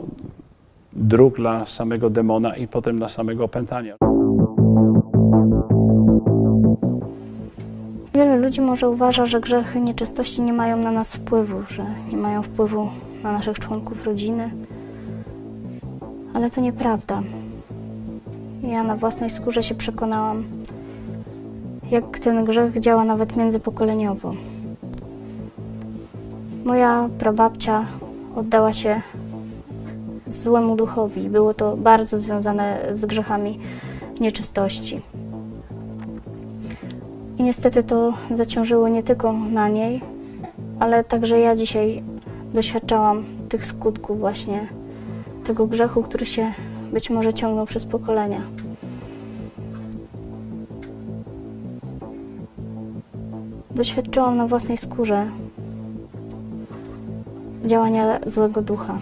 dróg 0.93 1.37
dla 1.37 1.67
samego 1.67 2.11
demona 2.11 2.57
i 2.57 2.69
potem 2.69 2.97
dla 2.97 3.09
samego 3.09 3.45
opętania. 3.45 3.97
Wiele 8.15 8.37
ludzi 8.37 8.61
może 8.61 8.89
uważa, 8.89 9.27
że 9.27 9.41
grzechy 9.41 9.81
nieczystości 9.81 10.43
nie 10.43 10.53
mają 10.53 10.77
na 10.77 10.91
nas 10.91 11.17
wpływu, 11.17 11.63
że 11.69 11.85
nie 12.13 12.17
mają 12.17 12.43
wpływu 12.43 12.89
na 13.23 13.33
naszych 13.33 13.59
członków 13.59 14.07
rodziny. 14.07 14.51
Ale 16.35 16.51
to 16.51 16.61
nieprawda. 16.61 17.23
Ja 18.63 18.83
na 18.83 18.97
własnej 18.97 19.31
skórze 19.31 19.63
się 19.63 19.75
przekonałam, 19.75 20.45
jak 21.91 22.19
ten 22.19 22.45
grzech 22.45 22.81
działa 22.81 23.05
nawet 23.05 23.37
międzypokoleniowo. 23.37 24.33
Moja 26.65 27.09
prababcia 27.19 27.85
oddała 28.37 28.73
się 28.73 29.01
złemu 30.27 30.77
duchowi. 30.77 31.31
Było 31.31 31.55
to 31.55 31.77
bardzo 31.77 32.19
związane 32.19 32.81
z 32.93 33.07
grzechami 33.07 33.59
nieczystości. 34.21 35.01
I 37.39 37.43
niestety 37.43 37.83
to 37.83 38.13
zaciążyło 38.31 38.89
nie 38.89 39.03
tylko 39.03 39.33
na 39.33 39.69
niej, 39.69 40.01
ale 40.81 41.05
także 41.05 41.41
ja 41.41 41.57
dzisiaj 41.57 42.03
doświadczałam 42.55 43.25
tych 43.49 43.67
skutków 43.67 44.19
właśnie 44.19 44.69
tego 45.45 45.67
grzechu, 45.67 46.03
który 46.03 46.27
się 46.27 46.53
być 46.93 47.11
może 47.11 47.33
ciągnął 47.33 47.67
przez 47.67 47.85
pokolenia. 47.85 48.41
Doświadczyłam 53.71 54.37
na 54.37 54.47
własnej 54.47 54.77
skórze 54.77 55.27
działania 57.65 58.21
złego 58.27 58.63
ducha. 58.63 59.01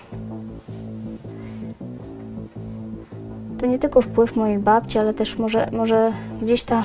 To 3.59 3.67
nie 3.67 3.79
tylko 3.79 4.03
wpływ 4.03 4.37
mojej 4.37 4.59
babci, 4.59 4.99
ale 4.99 5.15
też 5.15 5.39
może, 5.39 5.69
może 5.73 6.13
gdzieś 6.43 6.63
ta 6.63 6.83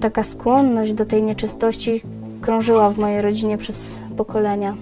taka 0.00 0.22
skłonność 0.22 0.92
do 0.92 1.06
tej 1.06 1.22
nieczystości 1.22 2.02
krążyła 2.40 2.90
w 2.90 2.98
mojej 2.98 3.22
rodzinie 3.22 3.58
przez 3.58 4.00
pokolenia. 4.16 4.74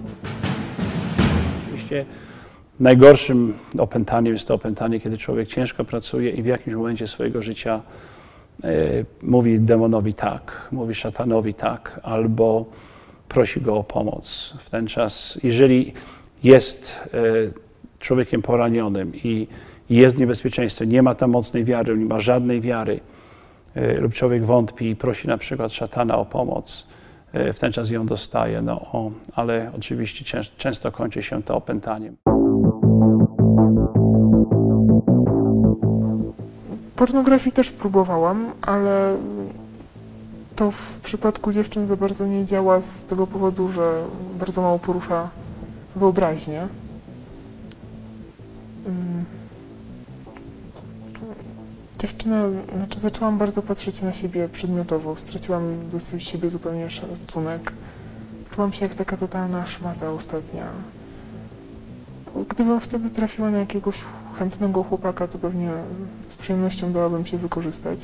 Najgorszym 2.79 3.53
opętaniem 3.77 4.33
jest 4.33 4.47
to 4.47 4.53
opętanie, 4.53 4.99
kiedy 4.99 5.17
człowiek 5.17 5.47
ciężko 5.47 5.83
pracuje 5.83 6.31
i 6.31 6.43
w 6.43 6.45
jakimś 6.45 6.75
momencie 6.75 7.07
swojego 7.07 7.41
życia 7.41 7.81
e, 8.63 8.69
mówi 9.21 9.59
demonowi 9.59 10.13
tak, 10.13 10.67
mówi 10.71 10.95
szatanowi 10.95 11.53
tak, 11.53 11.99
albo 12.03 12.65
prosi 13.29 13.61
go 13.61 13.77
o 13.77 13.83
pomoc. 13.83 14.53
W 14.59 14.69
ten 14.69 14.87
czas, 14.87 15.39
jeżeli 15.43 15.93
jest 16.43 16.99
e, 17.13 17.17
człowiekiem 17.99 18.41
poranionym 18.41 19.15
i 19.15 19.47
jest 19.89 20.17
niebezpieczeństwo, 20.17 20.85
nie 20.85 21.01
ma 21.01 21.15
tam 21.15 21.31
mocnej 21.31 21.65
wiary, 21.65 21.97
nie 21.97 22.05
ma 22.05 22.19
żadnej 22.19 22.61
wiary, 22.61 22.99
e, 23.75 23.93
lub 23.93 24.13
człowiek 24.13 24.45
wątpi 24.45 24.89
i 24.89 24.95
prosi 24.95 25.27
na 25.27 25.37
przykład 25.37 25.73
szatana 25.73 26.17
o 26.17 26.25
pomoc, 26.25 26.87
w 27.33 27.59
ten 27.59 27.71
czas 27.71 27.89
ją 27.89 28.05
dostaje, 28.05 28.61
no, 28.61 28.81
o, 28.81 29.11
ale 29.35 29.71
oczywiście 29.77 30.25
cięż, 30.25 30.51
często 30.57 30.91
kończy 30.91 31.21
się 31.21 31.43
to 31.43 31.55
opętaniem. 31.55 32.15
Pornografii 36.95 37.51
też 37.51 37.71
próbowałam, 37.71 38.51
ale 38.61 39.15
to 40.55 40.71
w 40.71 40.99
przypadku 41.03 41.53
dziewczyn 41.53 41.87
za 41.87 41.95
bardzo 41.95 42.27
nie 42.27 42.45
działa 42.45 42.81
z 42.81 43.03
tego 43.09 43.27
powodu, 43.27 43.71
że 43.71 44.03
bardzo 44.39 44.61
mało 44.61 44.79
porusza 44.79 45.29
wyobraźnię. 45.95 46.67
Znaczy 52.23 52.99
zaczęłam 52.99 53.37
bardzo 53.37 53.61
patrzeć 53.61 54.01
na 54.01 54.13
siebie 54.13 54.49
przedmiotowo, 54.49 55.15
straciłam 55.15 55.89
do 55.89 56.19
siebie 56.19 56.49
zupełnie 56.49 56.91
szacunek. 56.91 57.73
Czułam 58.51 58.73
się 58.73 58.85
jak 58.85 58.95
taka 58.95 59.17
totalna 59.17 59.67
szmata 59.67 60.11
ostatnia. 60.11 60.65
Gdybym 62.49 62.79
wtedy 62.79 63.09
trafiła 63.09 63.51
na 63.51 63.57
jakiegoś 63.57 63.95
chętnego 64.39 64.83
chłopaka, 64.83 65.27
to 65.27 65.37
pewnie 65.37 65.71
z 66.29 66.35
przyjemnością 66.35 66.93
dałabym 66.93 67.25
się 67.25 67.37
wykorzystać. 67.37 67.99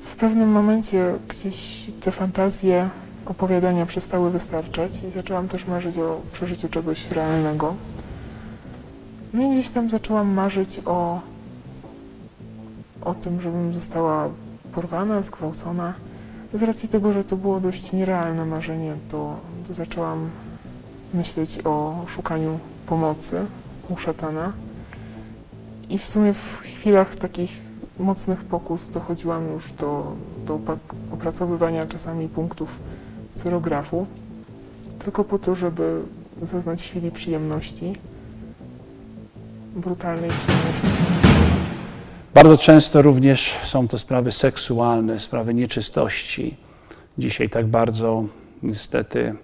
W 0.00 0.16
pewnym 0.16 0.48
momencie 0.48 1.14
gdzieś 1.28 1.90
te 2.00 2.12
fantazje 2.12 2.90
opowiadania 3.26 3.86
przestały 3.86 4.30
wystarczać 4.30 4.92
i 5.02 5.10
zaczęłam 5.10 5.48
też 5.48 5.66
marzyć 5.66 5.98
o 5.98 6.20
przeżyciu 6.32 6.68
czegoś 6.68 7.10
realnego. 7.10 7.74
No 9.34 9.42
i 9.42 9.52
gdzieś 9.52 9.70
tam 9.70 9.90
zaczęłam 9.90 10.28
marzyć 10.28 10.80
o, 10.84 11.20
o 13.02 13.14
tym, 13.14 13.40
żebym 13.40 13.74
została 13.74 14.28
porwana, 14.72 15.22
zgwałcona. 15.22 15.94
Z 16.54 16.62
racji 16.62 16.88
tego, 16.88 17.12
że 17.12 17.24
to 17.24 17.36
było 17.36 17.60
dość 17.60 17.92
nierealne 17.92 18.44
marzenie, 18.44 18.94
to, 19.10 19.36
to 19.68 19.74
zaczęłam 19.74 20.30
myśleć 21.14 21.58
o 21.64 22.04
szukaniu 22.06 22.58
pomocy 22.86 23.46
u 23.88 23.96
szatana. 23.96 24.52
I 25.88 25.98
w 25.98 26.06
sumie 26.06 26.32
w 26.32 26.58
chwilach 26.58 27.16
takich 27.16 27.50
mocnych 27.98 28.44
pokus 28.44 28.90
dochodziłam 28.90 29.52
już 29.52 29.72
do, 29.72 30.12
do 30.46 30.60
opracowywania 31.12 31.86
czasami 31.86 32.28
punktów 32.28 32.78
cyrografu, 33.36 34.06
tylko 34.98 35.24
po 35.24 35.38
to, 35.38 35.54
żeby 35.54 36.00
zaznać 36.42 36.82
chwili 36.82 37.10
przyjemności, 37.10 37.92
brutalnej 39.76 40.30
przyjemności. 40.30 40.86
Bardzo 42.34 42.56
często 42.56 43.02
również 43.02 43.58
są 43.64 43.88
to 43.88 43.98
sprawy 43.98 44.30
seksualne, 44.30 45.18
sprawy 45.18 45.54
nieczystości. 45.54 46.56
Dzisiaj 47.18 47.48
tak 47.48 47.66
bardzo 47.66 48.24
niestety 48.62 49.34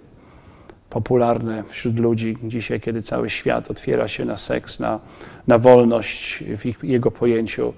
popularne 0.90 1.64
wśród 1.68 1.99
ludzi, 1.99 2.37
dzisiaj 2.44 2.80
kiedy 2.80 3.02
cały 3.02 3.30
świat 3.30 3.70
otwiera 3.70 4.08
się 4.08 4.25
na 4.25 4.37
seks, 4.37 4.80
na, 4.80 5.00
na 5.46 5.58
wolność 5.58 6.44
w 6.58 6.66
ich, 6.66 6.78
jego 6.82 7.11
pojęciu, 7.11 7.72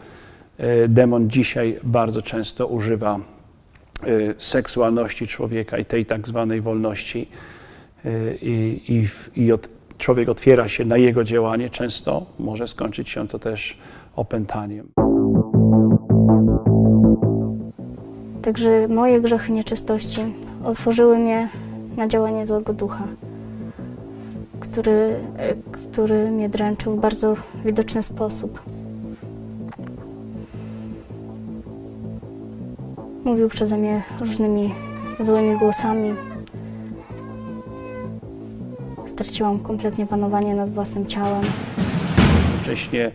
e, 0.58 0.88
demon 0.88 1.30
dzisiaj 1.30 1.78
bardzo 1.82 2.22
często 2.22 2.66
używa 2.66 3.20
seksualności 4.38 5.26
człowieka 5.26 5.78
i 5.78 5.84
tej 5.84 6.06
tak 6.06 6.28
zwanej 6.28 6.60
wolności 6.60 7.28
e, 8.04 8.34
i, 8.34 8.82
i, 8.88 9.08
i 9.44 9.52
od, 9.52 9.68
człowiek 9.98 10.28
otwiera 10.28 10.68
się 10.68 10.84
na 10.84 10.96
jego 10.96 11.24
działanie, 11.24 11.70
często 11.70 12.26
może 12.38 12.68
skończyć 12.68 13.10
się 13.10 13.28
to 13.28 13.38
też 13.38 13.78
opętaniem. 14.16 14.88
Także 18.42 18.88
moje 18.88 19.20
grzechy 19.20 19.52
nieczystości 19.52 20.20
otworzyły 20.64 21.18
mnie 21.18 21.48
na 21.96 22.08
działanie 22.08 22.46
złego 22.46 22.72
ducha, 22.72 23.04
który, 24.60 25.14
e, 25.36 25.54
który 25.72 26.30
mnie 26.30 26.48
dręczył 26.48 26.96
w 26.96 27.00
bardzo 27.00 27.36
widoczny 27.64 28.02
sposób. 28.02 28.62
Mówił 33.24 33.48
przeze 33.48 33.78
mnie 33.78 34.02
różnymi 34.20 34.74
złymi 35.20 35.58
głosami. 35.58 36.14
Straciłam 39.06 39.58
kompletnie 39.58 40.06
panowanie 40.06 40.54
nad 40.54 40.70
własnym 40.70 41.06
ciałem. 41.06 41.42
Jednocześnie, 42.42 43.10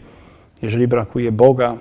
jeżeli 0.61 0.87
brakuje 0.87 1.31
Boga, 1.31 1.77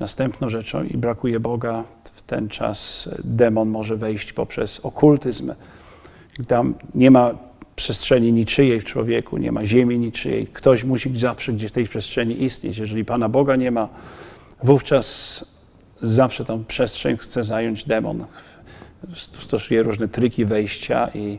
następną 0.00 0.48
rzeczą 0.48 0.84
i 0.84 0.96
brakuje 0.96 1.40
Boga, 1.40 1.84
w 2.04 2.22
ten 2.22 2.48
czas 2.48 3.08
demon 3.24 3.68
może 3.68 3.96
wejść 3.96 4.32
poprzez 4.32 4.80
okultyzm. 4.80 5.52
Tam 6.48 6.74
nie 6.94 7.10
ma 7.10 7.30
przestrzeni 7.76 8.32
niczyjej 8.32 8.80
w 8.80 8.84
człowieku, 8.84 9.36
nie 9.36 9.52
ma 9.52 9.66
ziemi 9.66 9.98
niczyjej. 9.98 10.46
Ktoś 10.46 10.84
musi 10.84 11.18
zawsze 11.18 11.52
gdzieś 11.52 11.70
w 11.70 11.74
tej 11.74 11.88
przestrzeni 11.88 12.42
istnieć. 12.42 12.78
Jeżeli 12.78 13.04
Pana 13.04 13.28
Boga 13.28 13.56
nie 13.56 13.70
ma, 13.70 13.88
wówczas 14.62 15.53
zawsze 16.04 16.44
tą 16.44 16.64
przestrzeń 16.64 17.16
chce 17.16 17.44
zająć 17.44 17.84
demon. 17.84 18.24
Stosuje 19.38 19.82
różne 19.82 20.08
triki 20.08 20.44
wejścia 20.44 21.08
i 21.14 21.38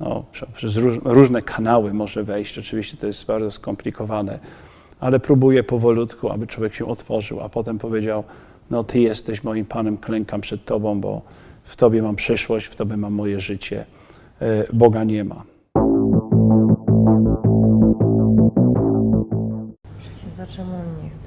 no, 0.00 0.24
przez 0.54 0.76
róż, 0.76 0.98
różne 1.04 1.42
kanały 1.42 1.94
może 1.94 2.24
wejść. 2.24 2.58
Oczywiście 2.58 2.96
to 2.96 3.06
jest 3.06 3.26
bardzo 3.26 3.50
skomplikowane, 3.50 4.38
ale 5.00 5.20
próbuje 5.20 5.62
powolutku, 5.62 6.30
aby 6.30 6.46
człowiek 6.46 6.74
się 6.74 6.86
otworzył, 6.86 7.40
a 7.40 7.48
potem 7.48 7.78
powiedział: 7.78 8.24
No, 8.70 8.82
Ty 8.82 9.00
jesteś 9.00 9.44
moim 9.44 9.64
Panem, 9.64 9.98
klękam 9.98 10.40
przed 10.40 10.64
Tobą, 10.64 11.00
bo 11.00 11.22
w 11.64 11.76
Tobie 11.76 12.02
mam 12.02 12.16
przyszłość, 12.16 12.66
w 12.66 12.76
Tobie 12.76 12.96
mam 12.96 13.12
moje 13.12 13.40
życie. 13.40 13.84
E, 14.40 14.64
Boga 14.72 15.04
nie 15.04 15.24
ma. 15.24 15.42
Nie 20.38 20.46
chce 20.46 20.64
wejść? 20.64 21.19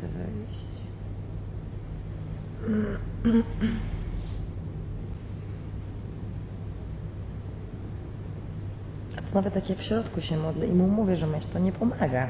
A 9.18 9.22
to 9.22 9.36
nawet 9.36 9.56
jak 9.56 9.70
ja 9.70 9.76
w 9.76 9.84
środku 9.84 10.22
się 10.22 10.38
modlę 10.38 10.68
i 10.68 10.72
mu 10.72 10.88
mówię, 10.88 11.16
że 11.16 11.28
myśl, 11.28 11.48
to 11.54 11.60
nie 11.60 11.72
pomaga. 11.72 12.28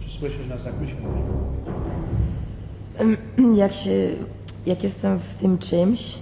Czy 0.00 0.10
słyszysz 0.10 0.46
nas, 0.46 0.64
jak 0.64 0.74
my 0.80 0.88
się 0.88 0.94
Jak 3.62 3.72
się, 3.72 4.10
jak 4.66 4.82
jestem 4.84 5.18
w 5.18 5.34
tym 5.34 5.58
czymś, 5.58 6.18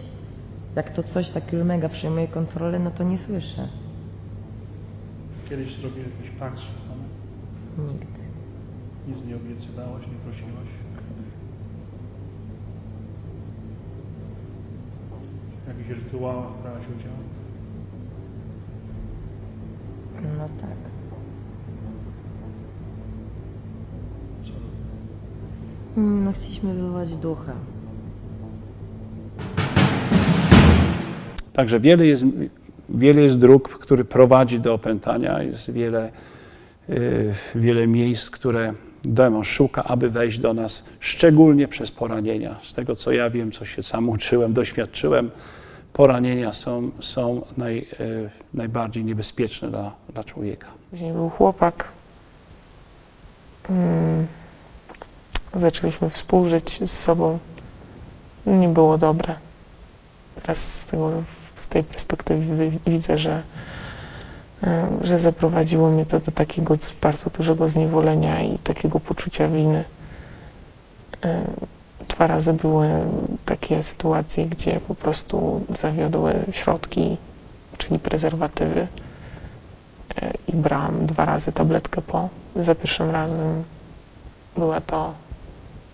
jak 0.76 0.90
to 0.90 1.02
coś 1.02 1.30
tak 1.30 1.52
już 1.52 1.64
mega 1.64 1.88
przejmuje 1.88 2.28
kontrolę, 2.28 2.78
no 2.78 2.90
to 2.90 3.04
nie 3.04 3.18
słyszę. 3.18 3.68
Kiedyś 5.48 5.76
zrobiłeś 5.76 6.08
jakiś 6.18 6.30
pakt? 6.30 6.60
Nigdy. 7.78 8.06
Nic 9.08 9.24
nie 9.26 9.36
obiecywałaś, 9.36 10.02
nie 10.06 10.18
prosiłaś? 10.24 10.68
W 15.62 15.65
jakichś 15.78 16.04
rytuałach 16.04 16.46
brałaś 16.62 16.82
udział? 16.98 17.12
No 20.38 20.48
tak. 20.60 20.76
Co? 24.44 24.52
No 26.00 26.32
chcieliśmy 26.32 26.74
wywołać 26.74 27.16
ducha. 27.16 27.52
Także 31.52 31.80
wiele 31.80 32.06
jest, 32.06 32.24
wiele 32.88 33.22
jest 33.22 33.38
dróg, 33.38 33.68
który 33.68 34.04
prowadzi 34.04 34.60
do 34.60 34.74
opętania, 34.74 35.42
jest 35.42 35.70
wiele, 35.70 36.10
y, 36.90 37.34
wiele 37.54 37.86
miejsc, 37.86 38.30
które 38.30 38.74
demon 39.04 39.44
szuka, 39.44 39.84
aby 39.84 40.10
wejść 40.10 40.38
do 40.38 40.54
nas, 40.54 40.84
szczególnie 41.00 41.68
przez 41.68 41.90
poranienia. 41.90 42.56
Z 42.62 42.74
tego, 42.74 42.96
co 42.96 43.12
ja 43.12 43.30
wiem, 43.30 43.52
co 43.52 43.64
się 43.64 43.82
sam 43.82 44.08
uczyłem, 44.08 44.52
doświadczyłem, 44.52 45.30
poranienia 45.96 46.52
są, 46.52 46.90
są 47.00 47.42
naj, 47.56 47.78
y, 48.00 48.30
najbardziej 48.54 49.04
niebezpieczne 49.04 49.68
dla, 49.70 49.92
dla 50.12 50.24
człowieka. 50.24 50.66
Później 50.90 51.12
był 51.12 51.30
chłopak. 51.30 51.88
Mm, 53.70 54.26
Zaczęliśmy 55.54 56.10
współżyć 56.10 56.80
z 56.88 56.98
sobą. 56.98 57.38
Nie 58.46 58.68
było 58.68 58.98
dobre. 58.98 59.34
Teraz 60.42 60.80
z, 60.80 60.86
tego, 60.86 61.10
z 61.56 61.66
tej 61.66 61.84
perspektywy 61.84 62.70
wi- 62.70 62.78
widzę, 62.86 63.18
że, 63.18 63.42
e, 64.62 64.88
że 65.00 65.18
zaprowadziło 65.18 65.90
mnie 65.90 66.06
to 66.06 66.20
do 66.20 66.32
takiego 66.32 66.74
bardzo 67.02 67.30
dużego 67.30 67.68
zniewolenia 67.68 68.42
i 68.42 68.58
takiego 68.58 69.00
poczucia 69.00 69.48
winy. 69.48 69.84
Dwa 72.08 72.26
razy 72.26 72.52
były 72.52 72.88
takie 73.44 73.82
sytuacje, 73.82 74.46
gdzie 74.46 74.80
po 74.88 74.94
prostu 74.94 75.64
zawiodły 75.78 76.34
środki, 76.52 77.16
czyli 77.78 77.98
prezerwatywy 77.98 78.86
e, 80.22 80.32
i 80.48 80.52
brałam 80.52 81.06
dwa 81.06 81.24
razy 81.24 81.52
tabletkę 81.52 82.02
po. 82.02 82.28
Za 82.56 82.74
pierwszym 82.74 83.10
razem 83.10 83.64
była 84.56 84.80
to 84.80 85.14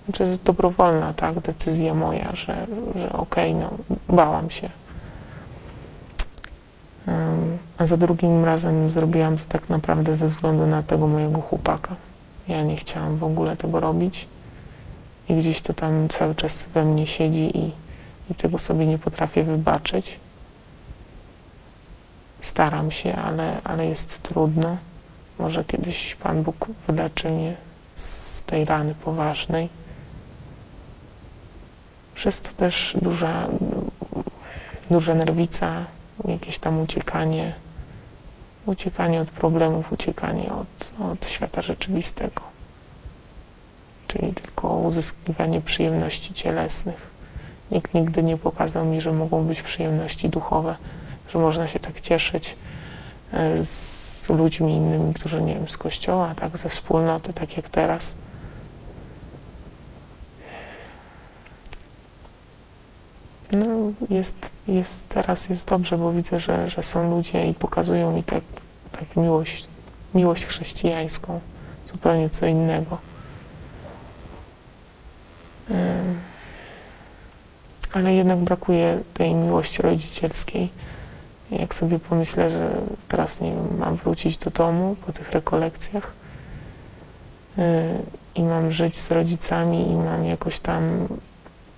znaczy, 0.05 0.39
dobrowolna 0.45 1.13
tak, 1.13 1.41
decyzja 1.41 1.95
moja, 1.95 2.33
że, 2.35 2.67
że 2.97 3.13
okej, 3.13 3.55
no, 3.55 3.71
bałam 4.09 4.51
się. 4.51 4.69
A 7.79 7.87
za 7.87 7.97
drugim 7.97 8.45
razem 8.45 8.91
zrobiłam 8.91 9.39
to 9.39 9.45
tak 9.49 9.69
naprawdę 9.69 10.17
ze 10.17 10.29
względu 10.29 10.67
na 10.67 10.83
tego 10.83 11.07
mojego 11.07 11.41
chłopaka. 11.41 11.97
Ja 12.49 12.63
nie 12.63 12.77
chciałam 12.77 13.17
w 13.17 13.25
ogóle 13.25 13.57
tego 13.57 13.81
robić 13.81 14.29
i 15.29 15.35
gdzieś 15.35 15.61
to 15.61 15.73
tam 15.73 16.09
cały 16.09 16.35
czas 16.35 16.65
we 16.65 16.85
mnie 16.85 17.07
siedzi 17.07 17.59
i, 17.59 17.73
i 18.31 18.35
tego 18.35 18.59
sobie 18.59 18.87
nie 18.87 18.99
potrafię 18.99 19.45
wybaczyć. 19.45 20.19
Staram 22.41 22.91
się, 22.91 23.17
ale, 23.17 23.63
ale 23.65 23.87
jest 23.87 24.23
trudno. 24.23 24.77
Może 25.39 25.65
kiedyś 25.65 26.15
Pan 26.15 26.43
Bóg 26.43 26.67
wyleczy 26.87 27.31
mnie 27.31 27.57
z 27.95 28.41
tej 28.41 28.65
rany 28.65 28.95
poważnej. 28.95 29.69
Przez 32.15 32.41
to 32.41 32.53
też 32.53 32.97
duża, 33.03 33.49
duża 34.91 35.15
nerwica, 35.15 35.85
jakieś 36.25 36.59
tam 36.59 36.81
uciekanie, 36.81 37.53
uciekanie 38.67 39.21
od 39.21 39.31
problemów, 39.31 39.93
uciekanie 39.93 40.53
od, 40.53 40.93
od 41.13 41.29
świata 41.29 41.63
rzeczywistego. 41.63 42.52
Czyli 44.13 44.33
tylko 44.33 44.77
uzyskiwanie 44.77 45.61
przyjemności 45.61 46.35
cielesnych. 46.35 47.11
Nikt 47.71 47.95
nigdy 47.95 48.23
nie 48.23 48.37
pokazał 48.37 48.85
mi, 48.87 49.01
że 49.01 49.13
mogą 49.13 49.45
być 49.45 49.63
przyjemności 49.63 50.29
duchowe, 50.29 50.77
że 51.29 51.39
można 51.39 51.69
się 51.69 51.81
tak 51.81 52.01
cieszyć 52.01 52.57
e, 53.33 53.63
z 53.63 54.29
ludźmi 54.29 54.73
innymi, 54.73 55.15
którzy 55.15 55.43
nie 55.43 55.55
wiem, 55.55 55.69
z 55.69 55.77
kościoła, 55.77 56.35
tak, 56.35 56.59
ze 56.59 56.69
wspólnoty, 56.69 57.33
tak 57.33 57.57
jak 57.57 57.69
teraz. 57.69 58.17
No, 63.53 63.67
jest, 64.11 64.53
jest, 64.69 65.09
teraz 65.09 65.49
jest 65.49 65.69
dobrze, 65.69 65.99
bo 65.99 66.13
widzę, 66.13 66.41
że, 66.41 66.71
że 66.71 66.83
są 66.83 67.11
ludzie 67.11 67.47
i 67.47 67.55
pokazują 67.55 68.13
mi 68.13 68.25
tak, 68.25 68.45
tak 68.93 69.17
miłość, 69.17 69.69
miłość 70.15 70.47
chrześcijańską, 70.47 71.41
zupełnie 71.93 72.31
co 72.31 72.47
innego. 72.47 73.12
Ale 77.93 78.15
jednak 78.15 78.39
brakuje 78.39 78.99
tej 79.15 79.35
miłości 79.35 79.83
rodzicielskiej. 79.83 80.69
Jak 81.51 81.75
sobie 81.75 81.99
pomyślę, 81.99 82.51
że 82.51 82.71
teraz 83.09 83.41
nie 83.41 83.51
wiem, 83.51 83.79
mam 83.79 83.97
wrócić 83.97 84.37
do 84.37 84.51
domu 84.51 84.97
po 85.07 85.13
tych 85.13 85.33
rekolekcjach 85.33 86.13
yy, 87.57 87.65
i 88.35 88.43
mam 88.43 88.73
żyć 88.73 88.99
z 88.99 89.11
rodzicami 89.11 89.91
i 89.91 89.95
mam 89.95 90.25
jakoś 90.25 90.61
tam 90.61 91.09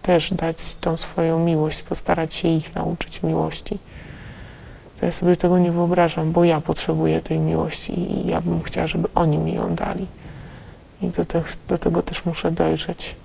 też 0.02 0.34
dać 0.34 0.74
tą 0.74 0.96
swoją 0.96 1.38
miłość, 1.38 1.82
postarać 1.82 2.34
się 2.34 2.48
ich 2.48 2.74
nauczyć 2.74 3.22
miłości. 3.22 3.78
To 5.00 5.06
ja 5.06 5.12
sobie 5.12 5.36
tego 5.36 5.58
nie 5.58 5.72
wyobrażam, 5.72 6.32
bo 6.32 6.44
ja 6.44 6.60
potrzebuję 6.60 7.20
tej 7.20 7.38
miłości 7.38 8.12
i 8.12 8.26
ja 8.26 8.40
bym 8.40 8.62
chciała, 8.62 8.86
żeby 8.86 9.08
oni 9.14 9.38
mi 9.38 9.54
ją 9.54 9.74
dali. 9.74 10.06
I 11.02 11.08
do, 11.08 11.24
te, 11.24 11.42
do 11.68 11.78
tego 11.78 12.02
też 12.02 12.24
muszę 12.24 12.50
dojrzeć. 12.50 13.16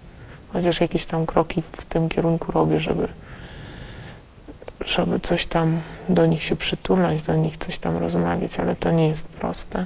Chociaż 0.54 0.82
jakieś 0.82 1.06
tam 1.06 1.26
kroki 1.26 1.62
w 1.62 1.86
tym 1.86 2.10
kierunku 2.10 2.52
robię, 2.52 2.80
żeby, 2.80 3.08
żeby 4.86 5.20
coś 5.20 5.46
tam 5.46 5.82
do 6.10 6.26
nich 6.26 6.44
się 6.44 6.56
przytulać, 6.56 7.22
do 7.22 7.36
nich 7.36 7.58
coś 7.58 7.78
tam 7.78 7.98
rozmawiać, 7.98 8.60
ale 8.60 8.76
to 8.76 8.92
nie 8.92 9.08
jest 9.08 9.28
proste. 9.28 9.86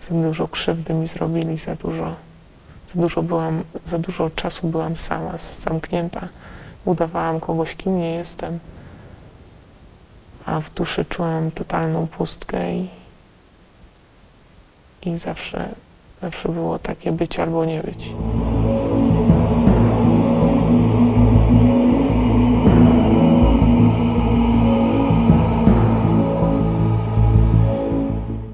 Za 0.00 0.14
dużo 0.14 0.48
krzywdy 0.48 0.94
mi 0.94 1.06
zrobili, 1.06 1.56
za 1.56 1.74
dużo 1.74 2.16
za 2.94 3.00
dużo 3.00 3.22
byłam, 3.22 3.64
za 3.86 3.98
dużo 3.98 4.30
czasu 4.30 4.68
byłam 4.68 4.96
sama, 4.96 5.38
zamknięta. 5.38 6.28
Udawałam 6.84 7.40
kogoś, 7.40 7.76
kim 7.76 7.98
nie 7.98 8.14
jestem, 8.14 8.58
a 10.46 10.60
w 10.60 10.74
duszy 10.74 11.04
czułam 11.04 11.50
totalną 11.50 12.06
pustkę 12.06 12.74
i, 12.74 12.88
i 15.02 15.18
zawsze, 15.18 15.68
zawsze 16.22 16.48
było 16.48 16.78
takie 16.78 17.12
być 17.12 17.38
albo 17.38 17.64
nie 17.64 17.82
być. 17.82 18.14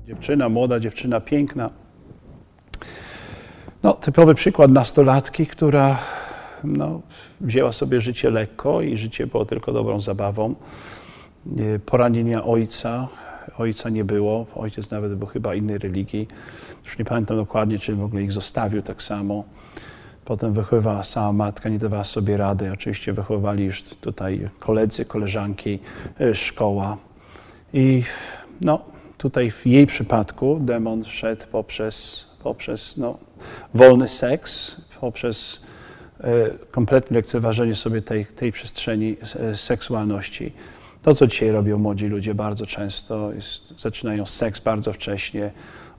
Dziewczyna, 0.06 0.48
młoda 0.48 0.80
dziewczyna, 0.80 1.20
piękna. 1.20 1.70
No, 3.82 3.92
typowy 3.92 4.34
przykład 4.34 4.70
nastolatki, 4.70 5.46
która 5.46 5.98
no, 6.64 7.00
wzięła 7.40 7.72
sobie 7.72 8.00
życie 8.00 8.30
lekko 8.30 8.82
i 8.82 8.96
życie 8.96 9.26
było 9.26 9.44
tylko 9.44 9.72
dobrą 9.72 10.00
zabawą. 10.00 10.54
E, 11.58 11.78
Poranienia 11.78 12.44
ojca, 12.44 13.08
ojca 13.58 13.88
nie 13.88 14.04
było, 14.04 14.46
ojciec 14.54 14.90
nawet 14.90 15.14
był 15.14 15.26
chyba 15.26 15.54
innej 15.54 15.78
religii. 15.78 16.28
Już 16.84 16.98
nie 16.98 17.04
pamiętam 17.04 17.36
dokładnie, 17.36 17.78
czy 17.78 17.94
w 17.94 18.02
ogóle 18.02 18.22
ich 18.22 18.32
zostawił 18.32 18.82
tak 18.82 19.02
samo. 19.02 19.44
Potem 20.24 20.52
wychowywała 20.52 21.02
sama 21.02 21.32
matka, 21.32 21.68
nie 21.68 21.78
dawała 21.78 22.04
sobie 22.04 22.36
rady. 22.36 22.72
Oczywiście 22.72 23.12
wychowywali 23.12 23.64
już 23.64 23.82
tutaj 23.82 24.48
koledzy, 24.58 25.04
koleżanki, 25.04 25.78
e, 26.20 26.34
szkoła. 26.34 26.96
I 27.72 28.02
no, 28.60 28.80
tutaj 29.18 29.50
w 29.50 29.66
jej 29.66 29.86
przypadku 29.86 30.58
demon 30.60 31.04
wszedł 31.04 31.46
poprzez, 31.52 32.26
poprzez 32.42 32.96
no, 32.96 33.18
wolny 33.74 34.08
seks, 34.08 34.76
poprzez 35.00 35.62
e, 36.20 36.50
kompletne 36.70 37.16
lekceważenie 37.16 37.74
sobie 37.74 38.02
tej, 38.02 38.26
tej 38.26 38.52
przestrzeni 38.52 39.16
e, 39.40 39.56
seksualności. 39.56 40.52
To, 41.06 41.14
co 41.14 41.26
dzisiaj 41.26 41.50
robią 41.50 41.78
młodzi 41.78 42.06
ludzie 42.06 42.34
bardzo 42.34 42.66
często, 42.66 43.32
jest, 43.32 43.80
zaczynają 43.80 44.26
seks 44.26 44.60
bardzo 44.60 44.92
wcześnie, 44.92 45.50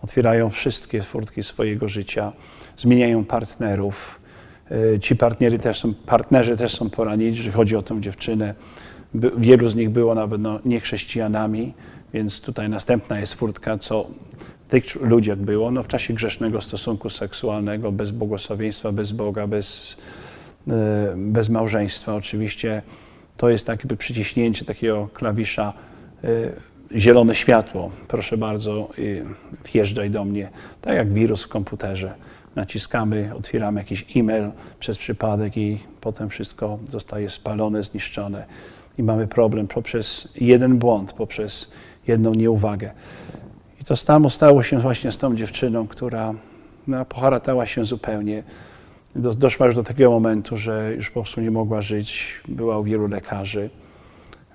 otwierają 0.02 0.50
wszystkie 0.50 1.02
furtki 1.02 1.44
swojego 1.44 1.90
życia, 1.90 2.32
zmieniają 2.78 3.26
partnerów. 3.26 4.20
E, 4.96 5.00
Ci 5.00 5.16
partnery 5.16 5.60
też 5.60 5.80
są, 5.80 5.94
partnerzy 5.94 6.58
też 6.58 6.76
są 6.76 6.90
poranieni, 6.90 7.32
jeżeli 7.32 7.52
chodzi 7.52 7.76
o 7.76 7.82
tę 7.82 8.02
dziewczynę. 8.02 8.54
Wielu 9.38 9.68
z 9.68 9.76
nich 9.76 9.90
było 9.90 10.16
nawet 10.16 10.42
no, 10.42 10.60
niechrześcijanami, 10.66 11.74
więc 12.14 12.42
tutaj 12.42 12.70
następna 12.70 13.20
jest 13.20 13.34
furtka, 13.34 13.78
co 13.78 14.08
w 14.66 14.70
tych 14.70 14.96
ludziach 15.02 15.38
było, 15.38 15.72
no 15.72 15.84
w 15.84 15.88
czasie 15.88 16.14
grzesznego 16.14 16.62
stosunku 16.62 17.10
seksualnego, 17.10 17.92
bez 17.92 18.12
błogosławieństwa, 18.12 18.92
bez 18.92 19.12
Boga, 19.12 19.48
bez, 19.48 19.98
e, 20.68 21.14
bez 21.18 21.50
małżeństwa. 21.50 22.16
Oczywiście 22.16 22.82
to 23.38 23.50
jest 23.50 23.68
tak 23.68 23.80
jakby 23.80 23.98
przyciśnięcie 23.98 24.66
takiego 24.66 25.10
klawisza 25.14 25.74
e, 26.24 26.28
zielone 26.96 27.36
światło. 27.36 27.92
Proszę 28.08 28.38
bardzo, 28.38 28.90
y, 29.00 29.26
wjeżdżaj 29.74 30.10
do 30.10 30.26
mnie. 30.26 30.50
Tak 30.82 30.96
jak 30.96 31.14
wirus 31.14 31.44
w 31.44 31.48
komputerze. 31.48 32.14
Naciskamy, 32.56 33.32
otwieramy 33.38 33.80
jakiś 33.80 34.06
e-mail 34.16 34.50
przez 34.80 34.98
przypadek 34.98 35.58
i 35.58 35.80
potem 36.02 36.30
wszystko 36.30 36.80
zostaje 36.86 37.30
spalone, 37.30 37.84
zniszczone. 37.84 38.46
I 38.98 39.04
mamy 39.04 39.28
problem 39.28 39.68
poprzez 39.68 40.28
jeden 40.36 40.78
błąd, 40.78 41.14
poprzez 41.14 41.72
jedną 42.08 42.34
nieuwagę. 42.34 42.92
I 43.82 43.84
to 43.84 43.96
samo 43.96 44.30
stało 44.30 44.64
się 44.64 44.80
właśnie 44.80 45.12
z 45.12 45.18
tą 45.18 45.36
dziewczyną, 45.36 45.88
która 45.88 46.34
no, 46.88 47.06
poharatała 47.06 47.66
się 47.66 47.86
zupełnie. 47.86 48.44
Do, 49.18 49.34
doszła 49.34 49.66
już 49.66 49.76
do 49.76 49.84
takiego 49.84 50.12
momentu, 50.12 50.58
że 50.58 50.94
już 50.96 51.10
po 51.10 51.22
prostu 51.22 51.42
nie 51.42 51.52
mogła 51.52 51.82
żyć. 51.82 52.42
Była 52.48 52.80
u 52.80 52.84
wielu 52.84 53.08
lekarzy. 53.08 53.70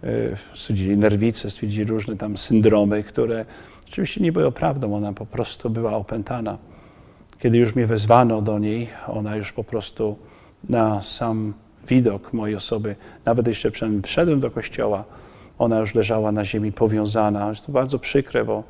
Y, 0.05 0.37
Stwierdzili 0.55 0.97
nerwice, 0.97 1.51
stwierdzili 1.51 1.85
różne 1.85 2.17
tam 2.17 2.37
syndromy, 2.37 3.03
które 3.03 3.45
oczywiście 3.89 4.21
nie 4.21 4.33
były 4.33 4.53
prawdą. 4.53 4.97
Ona 4.97 5.13
po 5.13 5.27
prostu 5.27 5.71
była 5.71 5.93
opętana. 5.93 6.59
Kiedy 7.39 7.59
już 7.59 7.75
mnie 7.75 7.87
wezwano 7.87 8.43
do 8.43 8.59
niej, 8.59 8.89
ona 9.09 9.37
już 9.37 9.53
po 9.53 9.65
prostu 9.65 10.17
na 10.69 11.01
sam 11.01 11.55
widok 11.89 12.33
mojej 12.33 12.57
osoby, 12.57 12.97
nawet 13.25 13.47
jeszcze 13.47 13.71
przed 13.71 14.07
wszedłem 14.07 14.41
do 14.41 14.51
kościoła, 14.51 15.05
ona 15.59 15.79
już 15.79 15.95
leżała 15.95 16.33
na 16.33 16.45
ziemi 16.45 16.73
powiązana. 16.73 17.53
To 17.67 17.73
bardzo 17.73 17.99
przykre, 17.99 18.45
bo 18.45 18.65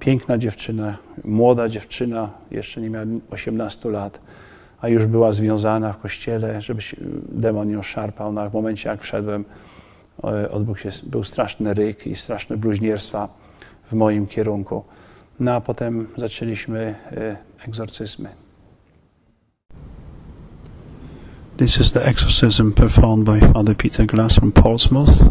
piękna 0.00 0.38
dziewczyna, 0.38 0.98
młoda 1.24 1.68
dziewczyna, 1.68 2.30
jeszcze 2.50 2.80
nie 2.80 2.90
miała 2.90 3.06
18 3.30 3.88
lat, 3.90 4.20
a 4.80 4.88
już 4.88 5.06
była 5.06 5.32
związana 5.32 5.92
w 5.92 5.98
kościele, 5.98 6.62
żeby 6.62 6.82
się 6.82 6.96
demon 7.28 7.70
ją 7.70 7.82
szarpał. 7.82 8.32
No, 8.32 8.50
momencie, 8.52 8.88
jak 8.88 9.02
wszedłem, 9.02 9.44
e, 10.24 10.50
odbył 10.50 10.76
się, 10.76 10.90
był 11.02 11.24
straszny 11.24 11.74
ryk 11.74 12.06
i 12.06 12.16
straszne 12.16 12.56
bluźnierstwa 12.56 13.28
w 13.90 13.92
moim 13.92 14.26
kierunku. 14.26 14.84
No 15.40 15.52
a 15.52 15.60
potem 15.60 16.06
zaczęliśmy 16.16 16.94
e, 17.12 17.36
egzorcyzmy. 17.66 18.28
This 21.56 21.80
is 21.80 21.92
the 21.92 22.04
exorcism 22.04 22.72
performed 22.72 23.24
by 23.24 23.40
Father 23.40 23.76
Peter 23.76 24.06
Glass 24.06 24.34
from 24.34 24.52
Portsmouth 24.52 25.28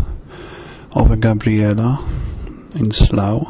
over 0.92 1.18
Gabriela 1.18 1.98
in 2.76 2.92
Slough. 2.92 3.48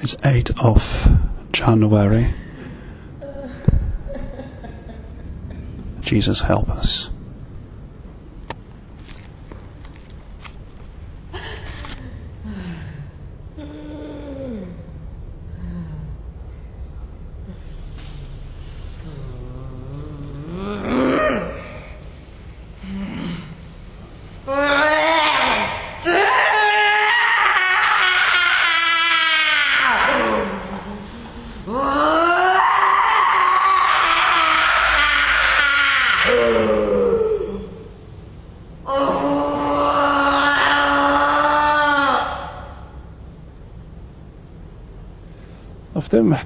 It's 0.00 0.16
8th 0.16 0.52
of 0.58 1.08
January. 1.52 2.43
Jesus 6.04 6.42
help 6.42 6.68
us. 6.68 7.08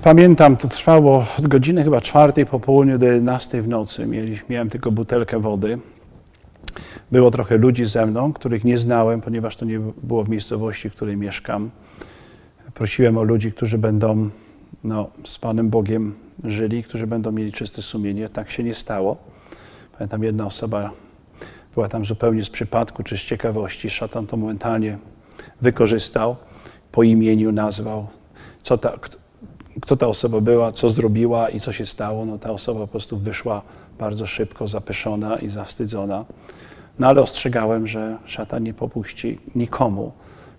Pamiętam, 0.03 0.57
to 0.57 0.69
trwało 0.69 1.27
od 1.39 1.47
godziny 1.47 1.85
chyba 1.85 2.01
czwartej 2.01 2.47
po 2.47 2.61
południu 2.61 2.99
do 2.99 3.07
11 3.07 3.63
w 3.63 3.69
nocy. 3.69 4.07
Miałem 4.49 4.71
tylko 4.71 4.93
butelkę 4.93 5.41
wody. 5.41 5.79
Było 7.13 7.31
trochę 7.31 7.57
ludzi 7.57 7.85
ze 7.87 8.07
mną, 8.07 8.33
których 8.33 8.65
nie 8.65 8.79
znałem, 8.79 9.21
ponieważ 9.21 9.57
to 9.57 9.65
nie 9.65 9.81
było 10.03 10.25
w 10.25 10.29
miejscowości, 10.29 10.91
w 10.91 10.93
której 10.93 11.17
mieszkam. 11.17 11.71
Prosiłem 12.75 13.19
o 13.19 13.23
ludzi, 13.23 13.53
którzy 13.53 13.79
będą 13.79 14.31
no, 14.85 15.11
z 15.25 15.39
Panem 15.39 15.71
Bogiem 15.71 16.15
żyli, 16.45 16.83
którzy 16.83 17.07
będą 17.07 17.33
mieli 17.33 17.53
czyste 17.53 17.83
sumienie. 17.83 18.29
Tak 18.29 18.51
się 18.51 18.63
nie 18.63 18.75
stało. 18.75 19.17
Pamiętam, 19.99 20.23
jedna 20.23 20.47
osoba 20.47 20.91
była 21.75 21.89
tam 21.89 22.05
zupełnie 22.05 22.45
z 22.45 22.51
przypadku 22.51 23.03
czy 23.03 23.19
z 23.19 23.21
ciekawości. 23.21 23.91
Szatan 23.91 24.27
to 24.27 24.37
momentalnie 24.37 24.99
wykorzystał, 25.61 26.37
po 26.93 27.03
imieniu 27.03 27.53
nazwał, 27.53 28.07
co 28.63 28.79
ta, 28.79 28.93
kto, 29.89 29.97
ta 29.97 30.07
osoba 30.07 30.41
była, 30.41 30.73
co 30.73 30.91
zrobiła 30.91 31.49
i 31.49 31.61
co 31.61 31.73
się 31.73 31.87
stało. 31.87 32.25
No, 32.25 32.39
ta 32.39 32.51
osoba 32.51 32.81
po 32.81 32.87
prostu 32.87 33.19
wyszła 33.19 33.63
bardzo 33.99 34.27
szybko, 34.27 34.67
zapeszona 34.67 35.37
i 35.37 35.49
zawstydzona. 35.49 36.25
No 36.99 37.09
ale 37.09 37.23
ostrzegałem, 37.23 37.87
że 37.87 38.17
szatan 38.25 38.63
nie 38.63 38.75
popuści 38.75 39.39
nikomu. 39.55 40.13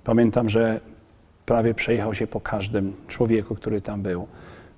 Pamiętam, 0.03 0.49
że 0.49 0.79
prawie 1.45 1.73
przejechał 1.73 2.13
się 2.13 2.27
po 2.27 2.41
każdym 2.41 2.93
człowieku, 3.07 3.55
który 3.55 3.81
tam 3.81 4.01
był, 4.01 4.27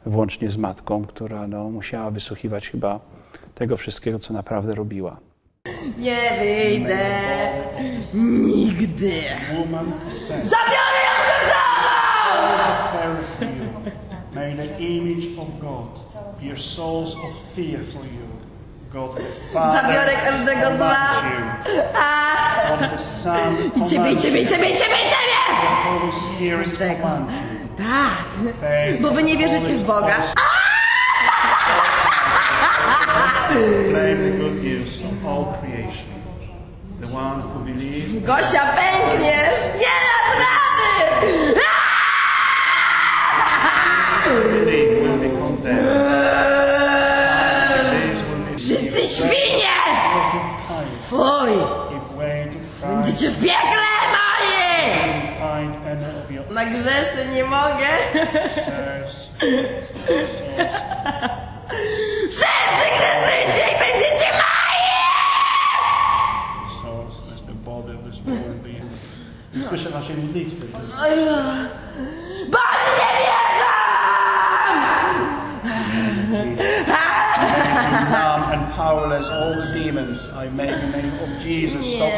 włącznie 0.06 0.50
z 0.50 0.58
matką, 0.58 1.06
która 1.06 1.48
no, 1.48 1.70
musiała 1.70 2.12
wysłuchiwać 2.12 2.70
chyba 2.70 3.00
tego 3.56 3.78
wszystkiego, 3.78 4.20
co 4.20 4.34
naprawdę 4.34 4.76
robiła. 4.76 5.18
Nie 5.98 6.32
wyjdę. 6.40 7.00
Nigdy. 8.14 9.22
Zabiorę 10.28 11.02
ją 11.08 11.16
ze 11.28 11.48
sobą! 11.48 11.72
of 12.72 12.92
terror 12.92 13.24
for 13.38 13.46
you. 13.46 14.21
May 14.34 14.54
the 14.56 14.80
image 14.80 15.26
of 15.38 15.60
God 15.60 15.90
be 16.40 16.52
a 16.52 16.58
source 16.58 17.14
of 17.16 17.34
fear 17.54 17.80
for 17.92 18.04
you. 18.06 18.28
God 18.94 19.16
the 19.18 19.24
Father 19.54 19.82
Zabiorę 19.82 20.16
każdego 20.16 20.68
z 20.76 20.78
was. 20.80 21.24
I 23.76 23.90
ciebie, 23.90 24.12
i 24.12 24.18
ciebie, 24.18 24.42
i 24.42 24.48
ciebie, 24.48 24.70
i 24.70 24.78
ciebie, 24.78 24.96
i 24.96 25.10
ciebie! 25.10 25.38
Tego. 26.78 27.08
Tak, 27.78 28.18
bo 29.02 29.12
wy 29.12 29.24
nie 29.24 29.38
wierzycie 29.38 29.76
w 29.76 29.84
Boga. 29.84 30.16
Gosia, 38.22 38.66
pękniesz! 38.66 39.60
Nie 39.80 39.96
dasz 40.08 40.38
rady! 40.38 41.62
Wszyscy 48.58 49.06
świnie! 49.06 49.72
Fuj! 51.10 51.52
Będziecie 52.82 53.30
w 53.30 53.42
piekle 53.42 53.92
your 56.32 56.52
Na 56.52 56.66
grzeszy 56.66 57.28
nie 57.34 57.44
mogę. 57.44 57.88
Wszyscy 62.30 62.86
grzeszycie 62.98 63.64
i 63.72 63.80
będziecie 63.80 64.32
moi! 64.34 64.82
souls 66.82 67.16
as 67.36 67.42
the 67.42 67.54
body 67.54 67.94
of 67.94 68.04
this 68.12 68.20
world 68.26 68.62
be. 68.64 69.68
Słyszę 69.70 69.90
naszej 69.90 70.16
modlitwy. 70.18 70.66
Bo 72.52 72.58
oni 72.58 72.92
nie 72.98 73.12
wierzą! 73.20 73.72
Numb 78.12 78.48
and 78.54 78.64
powerless, 78.74 78.92
all 78.92 79.10
the 79.10 79.10
demons, 79.10 79.10
I 79.10 79.10
make 79.10 79.10
the 79.10 79.10
name 79.10 79.10
of 79.10 79.10
Jesus. 79.10 79.10
Stop 79.11 79.11
Nie. 79.11 79.11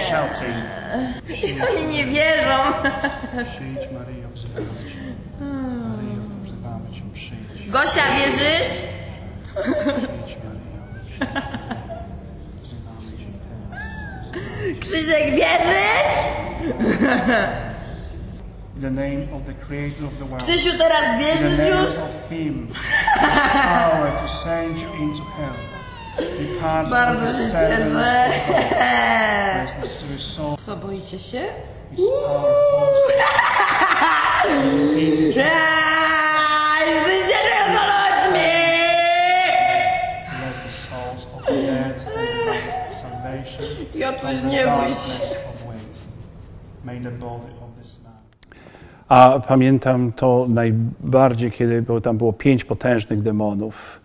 Shouting. 0.10 0.56
Oni 1.70 1.86
nie 1.94 2.06
wierzą. 2.06 2.58
Przyjdź 3.54 3.92
Maryjo, 3.92 4.28
wzywamy 4.34 4.66
Cię. 4.66 4.98
Maryjo, 5.40 6.24
wzywamy 6.44 6.92
Cię, 6.94 7.02
przyjdź. 7.14 7.70
Gosia, 7.70 8.02
wierzysz? 8.20 8.78
Przyjdź 9.54 10.38
Maryjo. 10.44 10.84
Wzywamy 12.64 13.12
Cię 13.18 13.30
teraz. 13.44 14.80
Krzysiek, 14.80 15.26
wierzysz? 15.32 16.14
The 18.82 18.92
name 18.92 19.28
of 19.36 19.46
the 19.46 19.54
Creator 19.54 20.06
of 20.06 20.14
the 20.20 20.26
world. 20.26 20.44
Krzysiu, 20.44 20.78
teraz 20.78 21.04
In 21.06 21.20
the 21.20 21.20
wierzysz 21.20 21.58
name 21.58 21.70
już? 21.84 21.90
of 21.98 22.30
Him, 22.30 22.68
power 23.54 24.12
to 24.22 24.28
send 24.44 24.82
you 24.82 24.94
into 24.94 25.24
hell. 25.38 25.73
Bardzo 26.90 27.26
się 27.32 27.52
cieszę. 27.52 28.30
Co, 30.66 30.78
boicie 30.78 31.20
się? 31.20 31.42
Jesteście 36.88 37.38
tylko 37.44 37.82
ludźmi! 37.90 38.54
From 44.22 44.42
the 44.42 44.48
nie 44.48 44.64
bój 44.64 44.94
A 49.08 49.40
pamiętam 49.48 50.12
to 50.12 50.46
najbardziej, 50.50 51.52
kiedy 51.52 51.82
było, 51.82 52.02
tam 52.02 52.18
było 52.18 52.34
pięć 52.34 52.64
potężnych 52.64 53.22
demonów 53.22 54.02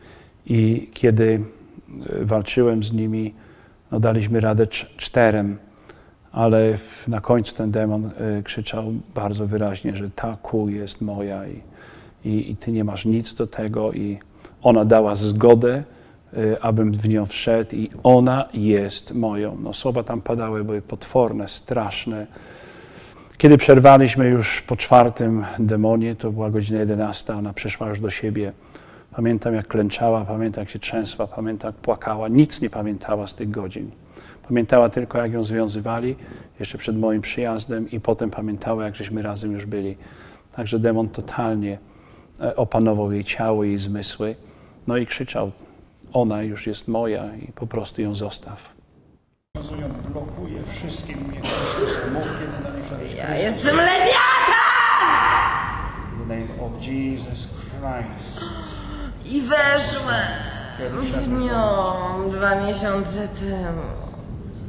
i 0.47 0.91
kiedy 0.95 1.41
walczyłem 2.21 2.83
z 2.83 2.93
nimi, 2.93 3.35
no 3.91 4.01
daliśmy 4.01 4.41
radę 4.41 4.67
cz- 4.67 4.87
czterem, 4.97 5.59
ale 6.33 6.79
na 7.09 7.21
końcu 7.21 7.55
ten 7.55 7.71
demon 7.71 8.07
e, 8.07 8.43
krzyczał 8.43 8.85
bardzo 9.15 9.47
wyraźnie, 9.47 9.97
że 9.97 10.11
ta 10.11 10.37
ku 10.43 10.69
jest 10.69 11.01
moja 11.01 11.43
i, 11.47 11.63
i, 12.25 12.51
i 12.51 12.57
ty 12.57 12.73
nie 12.73 12.85
masz 12.85 13.05
nic 13.05 13.35
do 13.35 13.47
tego 13.47 13.93
i 13.93 14.19
ona 14.63 14.85
dała 14.85 15.15
zgodę, 15.15 15.83
e, 16.37 16.65
abym 16.65 16.93
w 16.93 17.09
nią 17.09 17.27
wszedł 17.27 17.77
i 17.77 17.91
ona 18.03 18.49
jest 18.55 19.15
moją. 19.15 19.57
No, 19.63 19.75
słowa 19.75 20.03
tam 20.03 20.21
padały, 20.21 20.65
były 20.65 20.83
potworne, 20.83 21.49
straszne. 21.49 22.27
Kiedy 23.39 23.59
przerwaliśmy 23.59 24.29
już 24.29 24.63
po 24.63 24.77
czwartym 24.77 25.45
demonie, 25.59 26.15
to 26.15 26.31
była 26.33 26.51
godzina 26.51 26.79
11, 26.79 27.35
ona 27.35 27.53
przyszła 27.53 27.89
już 27.89 28.01
do 28.01 28.11
siebie. 28.11 28.53
Pamiętam, 29.17 29.55
jak 29.55 29.67
klęczała, 29.67 30.25
pamiętam, 30.25 30.63
jak 30.63 30.71
się 30.71 30.79
trzęsła, 30.79 31.27
pamiętam, 31.27 31.69
jak 31.69 31.77
płakała. 31.77 32.29
Nic 32.29 32.61
nie 32.61 32.71
pamiętała 32.71 33.27
z 33.27 33.35
tych 33.35 33.51
godzin. 33.51 33.91
Pamiętała 34.49 34.89
tylko, 34.89 35.19
jak 35.19 35.33
ją 35.33 35.43
związywali 35.45 36.17
jeszcze 36.59 36.79
przed 36.79 36.99
moim 36.99 37.23
przyjazdem 37.23 37.91
i 37.91 38.01
potem 38.01 38.31
pamiętała, 38.31 38.85
jak 38.85 38.97
żeśmy 38.97 39.23
razem 39.23 39.53
już 39.53 39.67
byli. 39.67 39.97
Także 40.53 40.79
demon 40.79 41.09
totalnie 41.09 41.79
e, 42.41 42.57
opanował 42.57 43.13
jej 43.13 43.25
ciało, 43.25 43.65
jej 43.65 43.79
zmysły. 43.79 44.37
No 44.87 44.97
i 44.97 45.07
krzyczał, 45.07 45.53
ona 46.13 46.43
już 46.43 46.67
jest 46.67 46.89
moja 46.89 47.37
i 47.37 47.53
po 47.53 47.67
prostu 47.67 48.03
ją 48.03 48.15
zostaw. 48.15 48.73
Blokuje 50.13 50.63
żaden 52.91 53.17
Ja 53.17 53.39
jestem 53.39 53.77
lewiatan! 53.77 54.39
The 56.19 56.35
name 56.35 56.61
of 56.61 56.83
Jesus 56.83 57.49
Christ. 57.49 58.78
I 59.29 59.41
weszłem 59.41 60.27
w 61.25 61.29
nią 61.29 62.31
dwa 62.31 62.55
miesiące 62.67 63.29
temu. 63.29 63.83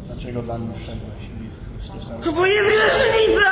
Dlaczego 0.08 0.41
dla 0.41 0.58
mnie 0.58 0.74
wszedłeś? 0.80 2.36
Bo 2.36 2.45
jest 2.45 2.69
grzesznicą! 2.69 3.50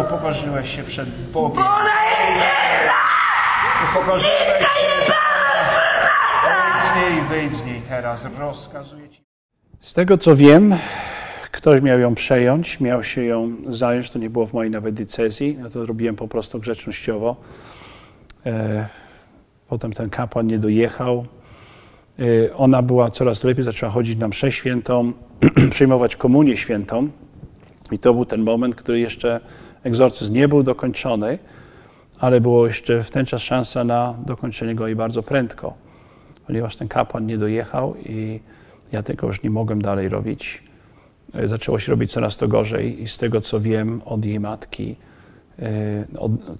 Upokorzyłeś 0.00 0.76
się 0.76 0.82
przed 0.82 1.08
Bogiem. 1.32 1.56
Bo 1.56 1.62
ona 1.62 1.94
jest 2.10 2.40
silna! 2.40 2.92
Upokorzyłeś 3.90 4.36
się. 4.36 5.10
Wyjdź 6.44 6.92
z 6.92 6.96
niej, 6.96 7.22
wyjdź 7.28 7.56
z 7.56 7.64
niej 7.64 7.82
teraz. 7.88 8.26
Rozkazuję 8.38 9.08
ci. 9.08 9.24
Z 9.80 9.94
tego 9.94 10.18
co 10.18 10.36
wiem, 10.36 10.74
ktoś 11.50 11.80
miał 11.80 11.98
ją 11.98 12.14
przejąć, 12.14 12.80
miał 12.80 13.02
się 13.04 13.24
ją 13.24 13.56
zająć, 13.68 14.10
to 14.10 14.18
nie 14.18 14.30
było 14.30 14.46
w 14.46 14.52
mojej 14.52 14.70
nawet 14.70 14.94
decyzji, 14.94 15.58
ja 15.62 15.70
to 15.70 15.86
robiłem 15.86 16.16
po 16.16 16.28
prostu 16.28 16.58
grzecznościowo. 16.58 17.36
E, 18.46 18.86
Potem 19.68 19.92
ten 19.92 20.10
kapłan 20.10 20.46
nie 20.46 20.58
dojechał. 20.58 21.26
E, 22.18 22.54
Ona 22.56 22.82
była 22.82 23.10
coraz 23.10 23.44
lepiej, 23.44 23.64
zaczęła 23.64 23.92
chodzić 23.92 24.18
na 24.18 24.28
mszę 24.28 24.52
świętą, 24.52 25.12
przyjmować 25.70 26.16
komunię 26.16 26.56
świętą. 26.56 27.08
I 27.92 27.98
to 27.98 28.14
był 28.14 28.24
ten 28.24 28.42
moment, 28.42 28.74
który 28.74 29.00
jeszcze 29.00 29.40
egzorcyzm 29.84 30.32
nie 30.34 30.48
był 30.48 30.62
dokończony, 30.62 31.38
ale 32.18 32.40
było 32.40 32.66
jeszcze 32.66 33.02
w 33.02 33.10
ten 33.10 33.26
czas 33.26 33.42
szansa 33.42 33.84
na 33.84 34.14
dokończenie 34.26 34.74
go 34.74 34.88
i 34.88 34.94
bardzo 34.94 35.22
prędko, 35.22 35.74
ponieważ 36.46 36.76
ten 36.76 36.88
kapłan 36.88 37.26
nie 37.26 37.38
dojechał 37.38 37.94
i 37.96 38.40
ja 38.92 39.02
tego 39.02 39.26
już 39.26 39.42
nie 39.42 39.50
mogłem 39.50 39.82
dalej 39.82 40.08
robić. 40.08 40.62
E, 41.34 41.48
Zaczęło 41.48 41.78
się 41.78 41.90
robić 41.92 42.12
coraz 42.12 42.36
to 42.36 42.48
gorzej 42.48 43.02
i 43.02 43.08
z 43.08 43.18
tego 43.18 43.40
co 43.40 43.60
wiem 43.60 44.02
od 44.04 44.24
jej 44.24 44.40
matki, 44.40 44.96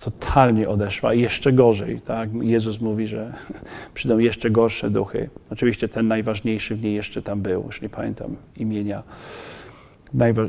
totalnie 0.00 0.68
odeszła 0.68 1.14
i 1.14 1.20
jeszcze 1.20 1.52
gorzej. 1.52 2.00
Tak? 2.00 2.30
Jezus 2.40 2.80
mówi, 2.80 3.06
że 3.06 3.32
przyjdą 3.94 4.18
jeszcze 4.18 4.50
gorsze 4.50 4.90
duchy. 4.90 5.30
Oczywiście 5.50 5.88
ten 5.88 6.08
najważniejszy 6.08 6.76
w 6.76 6.82
niej 6.82 6.94
jeszcze 6.94 7.22
tam 7.22 7.40
był, 7.40 7.62
już 7.66 7.82
nie 7.82 7.88
pamiętam 7.88 8.36
imienia. 8.56 9.02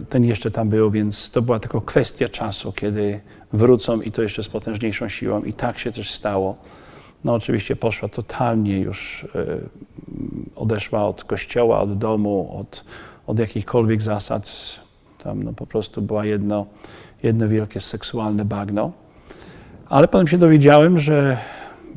Ten 0.10 0.26
jeszcze 0.26 0.52
tam 0.52 0.70
był, 0.70 0.92
więc 0.92 1.32
to 1.32 1.42
była 1.42 1.60
tylko 1.60 1.82
kwestia 1.82 2.30
czasu, 2.30 2.72
kiedy 2.72 3.20
wrócą 3.54 4.02
i 4.02 4.12
to 4.12 4.22
jeszcze 4.22 4.44
z 4.44 4.48
potężniejszą 4.48 5.10
siłą. 5.10 5.44
I 5.44 5.54
tak 5.54 5.80
się 5.80 5.92
też 5.92 6.12
stało. 6.12 6.58
No 7.24 7.34
oczywiście 7.34 7.76
poszła 7.76 8.10
totalnie 8.10 8.80
już, 8.80 9.28
e, 9.36 9.58
odeszła 10.56 11.08
od 11.08 11.24
kościoła, 11.24 11.82
od 11.82 11.98
domu, 11.98 12.58
od, 12.60 12.86
od 13.28 13.40
jakichkolwiek 13.40 14.02
zasad. 14.02 14.52
Tam 15.24 15.44
no, 15.44 15.54
po 15.54 15.66
prostu 15.66 16.02
była 16.02 16.26
jedno, 16.26 16.66
jedno 17.24 17.48
wielkie 17.48 17.80
seksualne 17.80 18.46
bagno. 18.46 18.92
Ale 19.90 20.08
potem 20.08 20.28
się 20.28 20.38
dowiedziałem, 20.38 21.00
że, 21.00 21.38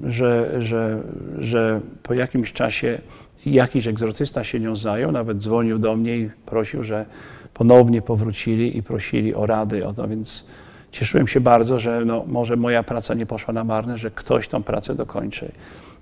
że, 0.02 0.62
że, 0.62 1.02
że 1.38 1.80
po 2.02 2.14
jakimś 2.14 2.52
czasie 2.52 2.98
jakiś 3.46 3.86
egzorcysta 3.86 4.44
się 4.44 4.60
nią 4.60 4.76
zajął, 4.76 5.12
nawet 5.12 5.38
dzwonił 5.38 5.78
do 5.78 5.96
mnie 5.96 6.16
i 6.16 6.30
prosił, 6.46 6.84
że 6.84 7.06
ponownie 7.54 8.02
powrócili 8.02 8.78
i 8.78 8.82
prosili 8.82 9.34
o 9.34 9.46
rady 9.46 9.86
o 9.86 9.92
to, 9.92 10.08
więc 10.08 10.46
cieszyłem 10.92 11.28
się 11.28 11.40
bardzo, 11.40 11.78
że 11.78 12.04
no, 12.04 12.24
może 12.26 12.56
moja 12.56 12.82
praca 12.82 13.14
nie 13.14 13.26
poszła 13.26 13.54
na 13.54 13.64
marne, 13.64 13.98
że 13.98 14.10
ktoś 14.10 14.48
tą 14.48 14.62
pracę 14.62 14.94
dokończy. 14.94 15.52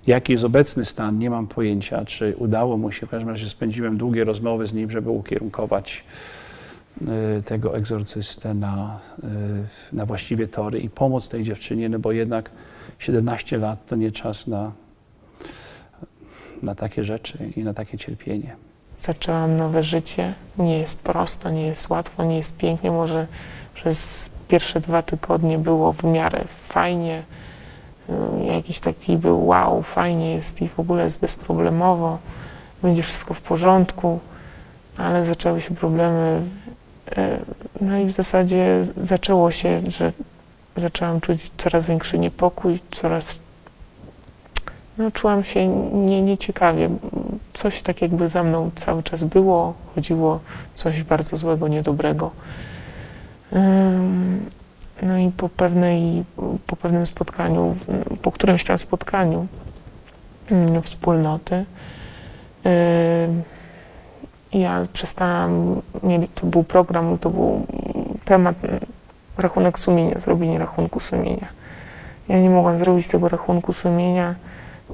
Jaki 0.07 0.31
jest 0.31 0.43
obecny 0.43 0.85
stan, 0.85 1.19
nie 1.19 1.29
mam 1.29 1.47
pojęcia, 1.47 2.05
czy 2.05 2.35
udało 2.37 2.77
mu 2.77 2.91
się, 2.91 3.05
w 3.05 3.09
każdym 3.09 3.29
razie 3.29 3.49
spędziłem 3.49 3.97
długie 3.97 4.23
rozmowy 4.23 4.67
z 4.67 4.73
nim, 4.73 4.91
żeby 4.91 5.09
ukierunkować 5.09 6.03
tego 7.45 7.77
egzorcystę 7.77 8.53
na, 8.53 8.99
y, 9.23 9.27
na 9.95 10.05
właściwie 10.05 10.47
tory 10.47 10.79
i 10.79 10.89
pomóc 10.89 11.29
tej 11.29 11.43
dziewczynie, 11.43 11.89
no 11.89 11.99
bo 11.99 12.11
jednak 12.11 12.51
17 12.99 13.57
lat 13.57 13.85
to 13.85 13.95
nie 13.95 14.11
czas 14.11 14.47
na, 14.47 14.71
na 16.61 16.75
takie 16.75 17.03
rzeczy 17.03 17.37
i 17.55 17.63
na 17.63 17.73
takie 17.73 17.97
cierpienie. 17.97 18.55
Zaczęłam 18.99 19.57
nowe 19.57 19.83
życie. 19.83 20.33
Nie 20.57 20.79
jest 20.79 21.01
prosto, 21.01 21.49
nie 21.49 21.67
jest 21.67 21.89
łatwo, 21.89 22.23
nie 22.23 22.37
jest 22.37 22.57
pięknie. 22.57 22.91
Może 22.91 23.27
przez 23.73 24.29
pierwsze 24.47 24.79
dwa 24.79 25.01
tygodnie 25.01 25.57
było 25.57 25.93
w 25.93 26.03
miarę 26.03 26.43
fajnie. 26.67 27.23
Y, 28.09 28.45
Jakiś 28.45 28.79
taki 28.79 29.17
był 29.17 29.45
wow, 29.47 29.83
fajnie 29.83 30.33
jest 30.33 30.61
i 30.61 30.67
w 30.67 30.79
ogóle 30.79 31.03
jest 31.03 31.19
bezproblemowo. 31.19 32.17
Będzie 32.81 33.03
wszystko 33.03 33.33
w 33.33 33.41
porządku, 33.41 34.19
ale 34.97 35.25
zaczęły 35.25 35.61
się 35.61 35.75
problemy. 35.75 36.41
Y, 37.17 37.39
No 37.81 37.97
i 37.97 38.05
w 38.05 38.11
zasadzie 38.11 38.79
zaczęło 38.97 39.51
się, 39.51 39.81
że 39.87 40.11
zaczęłam 40.77 41.21
czuć 41.21 41.51
coraz 41.57 41.87
większy 41.87 42.19
niepokój, 42.19 42.79
coraz 42.91 43.39
no, 44.97 45.11
czułam 45.11 45.43
się 45.43 45.67
nie, 45.93 46.21
nieciekawie. 46.21 46.89
Coś 47.53 47.81
tak 47.81 48.01
jakby 48.01 48.29
za 48.29 48.43
mną 48.43 48.71
cały 48.75 49.03
czas 49.03 49.23
było, 49.23 49.73
chodziło 49.95 50.39
coś 50.75 51.03
bardzo 51.03 51.37
złego, 51.37 51.67
niedobrego. 51.67 52.31
No 55.01 55.17
i 55.17 55.31
po, 55.31 55.49
pewnej, 55.49 56.23
po 56.67 56.75
pewnym 56.75 57.05
spotkaniu, 57.05 57.75
po 58.21 58.31
którymś 58.31 58.63
tam 58.63 58.77
spotkaniu 58.77 59.47
ym, 60.51 60.81
wspólnoty, 60.81 61.65
ja 64.53 64.85
przestałam, 64.93 65.81
mieli, 66.03 66.27
to 66.27 66.45
był 66.45 66.63
program, 66.63 67.17
to 67.17 67.29
był 67.29 67.65
temat 68.25 68.63
ym, 68.63 68.79
rachunek 69.37 69.79
sumienia, 69.79 70.19
zrobienie 70.19 70.59
rachunku 70.59 70.99
sumienia. 70.99 71.47
Ja 72.29 72.39
nie 72.39 72.49
mogłam 72.49 72.79
zrobić 72.79 73.07
tego 73.07 73.29
rachunku 73.29 73.73
sumienia 73.73 74.35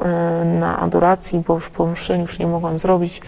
e, 0.01 0.45
na 0.59 0.79
adoracji, 0.79 1.43
bo 1.47 1.53
już 1.53 1.69
po 1.69 1.87
mszy 1.87 2.17
już 2.17 2.39
nie 2.39 2.47
mogłam 2.47 2.79
zrobić. 2.79 3.21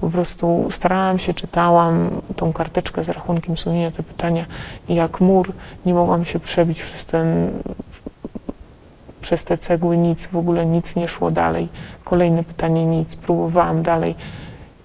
Po 0.00 0.10
prostu 0.10 0.68
starałam 0.70 1.18
się, 1.18 1.34
czytałam 1.34 2.10
tą 2.36 2.52
karteczkę 2.52 3.04
z 3.04 3.08
rachunkiem 3.08 3.56
sumienia, 3.56 3.90
te 3.90 4.02
pytania 4.02 4.46
jak 4.88 5.20
mur 5.20 5.52
nie 5.86 5.94
mogłam 5.94 6.24
się 6.24 6.40
przebić 6.40 6.82
przez 6.82 7.04
ten 7.04 7.50
przez 9.20 9.44
te 9.44 9.58
cegły 9.58 9.96
nic, 9.96 10.26
w 10.26 10.36
ogóle 10.36 10.66
nic 10.66 10.96
nie 10.96 11.08
szło 11.08 11.30
dalej. 11.30 11.68
Kolejne 12.04 12.44
pytanie 12.44 12.86
nic, 12.86 13.16
próbowałam 13.16 13.82
dalej 13.82 14.14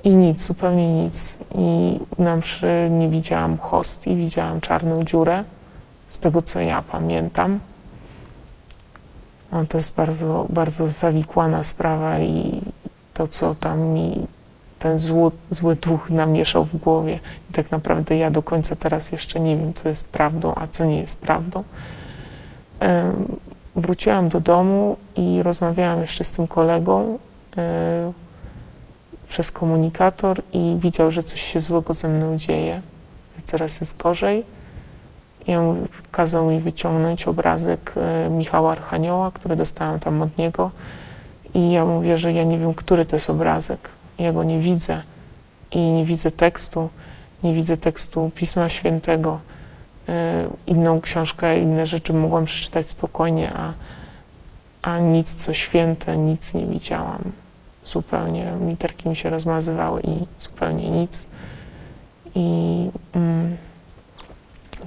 i 0.03 0.09
nic, 0.09 0.41
zupełnie 0.41 1.03
nic. 1.03 1.37
I 1.55 1.99
na 2.17 2.35
mszy 2.35 2.87
nie 2.91 3.09
widziałam 3.09 3.57
hostii, 3.57 4.15
widziałam 4.15 4.61
czarną 4.61 5.03
dziurę, 5.03 5.43
z 6.09 6.19
tego 6.19 6.41
co 6.41 6.59
ja 6.59 6.81
pamiętam. 6.81 7.59
No, 9.51 9.65
to 9.65 9.77
jest 9.77 9.95
bardzo, 9.95 10.45
bardzo 10.49 10.87
zawikłana 10.87 11.63
sprawa 11.63 12.19
i 12.19 12.61
to, 13.13 13.27
co 13.27 13.55
tam 13.55 13.79
mi 13.79 14.27
ten 14.79 14.99
zły, 14.99 15.31
zły 15.49 15.75
duch 15.75 16.09
namieszał 16.09 16.65
w 16.65 16.77
głowie. 16.77 17.19
I 17.49 17.53
tak 17.53 17.71
naprawdę 17.71 18.17
ja 18.17 18.31
do 18.31 18.43
końca 18.43 18.75
teraz 18.75 19.11
jeszcze 19.11 19.39
nie 19.39 19.57
wiem, 19.57 19.73
co 19.73 19.89
jest 19.89 20.07
prawdą, 20.07 20.55
a 20.55 20.67
co 20.67 20.85
nie 20.85 20.99
jest 20.99 21.17
prawdą. 21.17 21.63
Wróciłam 23.75 24.29
do 24.29 24.39
domu 24.39 24.97
i 25.15 25.43
rozmawiałam 25.43 26.01
jeszcze 26.01 26.23
z 26.23 26.31
tym 26.31 26.47
kolegą 26.47 27.19
e, 27.57 28.11
przez 29.34 29.52
komunikator 29.52 30.41
i 30.54 30.76
widział, 30.80 31.12
że 31.12 31.24
coś 31.24 31.41
się 31.41 31.60
złego 31.60 31.93
ze 31.93 32.08
mną 32.08 32.38
dzieje, 32.38 32.82
że 33.38 33.43
coraz 33.46 33.82
jest 33.82 33.98
gorzej. 33.98 34.43
I 35.48 35.56
on 35.56 35.88
kazał 36.12 36.52
mi 36.52 36.60
wyciągnąć 36.60 37.28
obrazek 37.28 37.93
e, 37.98 38.30
Michała 38.30 38.72
Archanioła, 38.72 39.32
który 39.32 39.56
dostałam 39.56 40.00
tam 40.00 40.22
od 40.22 40.38
niego. 40.38 40.72
I 41.54 41.72
ja 41.72 41.86
mówię, 41.86 42.17
że 42.17 42.34
ja 42.34 42.43
nie 42.43 42.60
wiem, 42.60 42.74
który 42.74 43.06
to 43.06 43.15
jest 43.15 43.30
obrazek. 43.30 43.89
Ja 44.19 44.34
go 44.34 44.43
nie 44.43 44.60
widzę 44.60 45.02
i 45.72 45.80
nie 45.80 46.06
widzę 46.06 46.32
tekstu, 46.32 46.89
nie 47.43 47.54
widzę 47.54 47.78
tekstu 47.78 48.32
Pisma 48.36 48.69
Świętego. 48.69 49.39
E, 50.10 50.48
Inną 50.67 51.02
książkę, 51.02 51.60
inne 51.60 51.88
rzeczy 51.88 52.13
mogłam 52.13 52.46
przeczytać 52.46 52.88
spokojnie, 52.88 53.54
a, 53.56 53.73
a 54.81 55.00
nic 55.00 55.36
co 55.36 55.54
święte, 55.54 56.17
nic 56.17 56.54
nie 56.54 56.65
widziałam. 56.65 57.42
Zupełnie 57.86 58.54
literki 58.67 59.10
mi 59.10 59.15
się 59.15 59.29
rozmazywały 59.29 60.02
i 60.02 60.25
zupełnie 60.40 60.90
nic. 60.90 61.27
I 62.36 62.90
mm, 63.13 63.58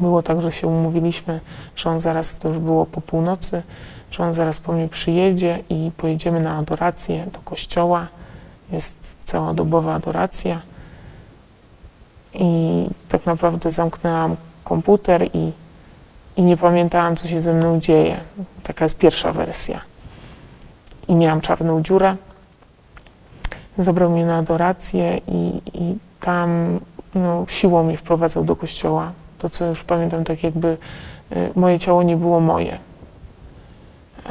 było 0.00 0.22
tak, 0.22 0.42
że 0.42 0.52
się 0.52 0.66
umówiliśmy, 0.66 1.40
że 1.76 1.90
on 1.90 2.00
zaraz, 2.00 2.38
to 2.38 2.48
już 2.48 2.58
było 2.58 2.86
po 2.86 3.00
północy, 3.00 3.62
że 4.10 4.24
on 4.24 4.34
zaraz 4.34 4.58
po 4.58 4.72
mnie 4.72 4.88
przyjedzie 4.88 5.58
i 5.68 5.90
pojedziemy 5.96 6.40
na 6.40 6.56
adorację 6.56 7.26
do 7.32 7.38
kościoła. 7.38 8.06
Jest 8.72 9.24
całodobowa 9.24 9.94
adoracja. 9.94 10.60
I 12.34 12.86
tak 13.08 13.26
naprawdę 13.26 13.72
zamknęłam 13.72 14.36
komputer 14.64 15.28
i, 15.32 15.52
i 16.36 16.42
nie 16.42 16.56
pamiętałam, 16.56 17.16
co 17.16 17.28
się 17.28 17.40
ze 17.40 17.52
mną 17.52 17.80
dzieje. 17.80 18.20
Taka 18.62 18.84
jest 18.84 18.98
pierwsza 18.98 19.32
wersja. 19.32 19.80
I 21.08 21.14
miałam 21.14 21.40
czarną 21.40 21.82
dziurę. 21.82 22.16
Zabrał 23.78 24.10
mnie 24.10 24.26
na 24.26 24.36
adorację 24.36 25.20
i, 25.28 25.60
i 25.74 25.96
tam 26.20 26.80
no, 27.14 27.44
siłą 27.48 27.82
mnie 27.82 27.96
wprowadzał 27.96 28.44
do 28.44 28.56
kościoła. 28.56 29.12
To, 29.38 29.50
co 29.50 29.66
już 29.66 29.84
pamiętam, 29.84 30.24
tak 30.24 30.42
jakby 30.42 30.76
y, 31.32 31.50
moje 31.56 31.78
ciało 31.78 32.02
nie 32.02 32.16
było 32.16 32.40
moje. 32.40 32.78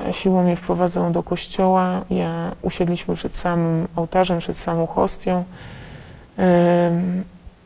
E, 0.08 0.14
Siłą 0.14 0.44
mnie 0.44 0.56
wprowadzał 0.56 1.12
do 1.12 1.24
kościoła. 1.24 2.02
Ja 2.10 2.52
usiedliśmy 2.62 3.16
przed 3.16 3.36
samym 3.36 3.88
ołtarzem, 3.96 4.40
przed 4.40 4.58
samą 4.58 4.88
hostią. 4.88 5.44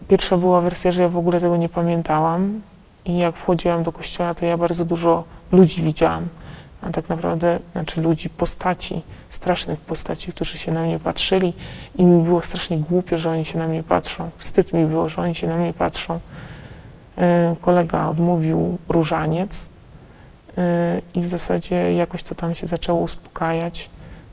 Pierwsza 0.07 0.38
była 0.38 0.61
wersja, 0.61 0.91
że 0.91 1.01
ja 1.01 1.09
w 1.09 1.17
ogóle 1.17 1.39
tego 1.39 1.57
nie 1.57 1.69
pamiętałam. 1.69 2.61
I 3.05 3.17
jak 3.17 3.36
wchodziłam 3.36 3.84
do 3.84 3.91
kościoła, 3.91 4.34
to 4.34 4.45
ja 4.45 4.57
bardzo 4.57 4.86
dużo 4.86 5.23
ludzi 5.51 5.82
widziałam. 5.82 6.27
A 6.82 6.89
tak 6.91 7.09
naprawdę, 7.09 7.59
znaczy 7.71 8.01
ludzi, 8.01 8.30
postaci, 8.30 9.01
strasznych 9.30 9.80
postaci, 9.80 10.32
którzy 10.32 10.57
się 10.57 10.71
na 10.71 10.84
mnie 10.84 10.99
patrzyli. 10.99 11.53
I 11.95 12.05
mi 12.05 12.23
było 12.23 12.41
strasznie 12.41 12.77
głupio, 12.77 13.17
że 13.17 13.30
oni 13.30 13.45
się 13.45 13.57
na 13.57 13.67
mnie 13.67 13.84
patrzą. 13.84 14.30
Wstyd 14.38 14.73
mi 14.73 14.86
było, 14.86 15.09
że 15.09 15.21
oni 15.21 15.36
się 15.36 15.47
na 15.47 15.57
mnie 15.57 15.73
patrzą. 15.73 16.19
E, 17.17 17.55
Kolega 17.61 18.09
odmówił 18.09 18.77
różaniec 18.89 19.69
e, 20.57 21.01
i 21.15 21.21
w 21.21 21.27
zasadzie 21.27 21.93
jakoś 21.93 22.23
to 22.23 22.36
tam 22.36 22.55
się 22.55 22.67
zaczęło 22.67 22.99
uspokajać. 22.99 23.89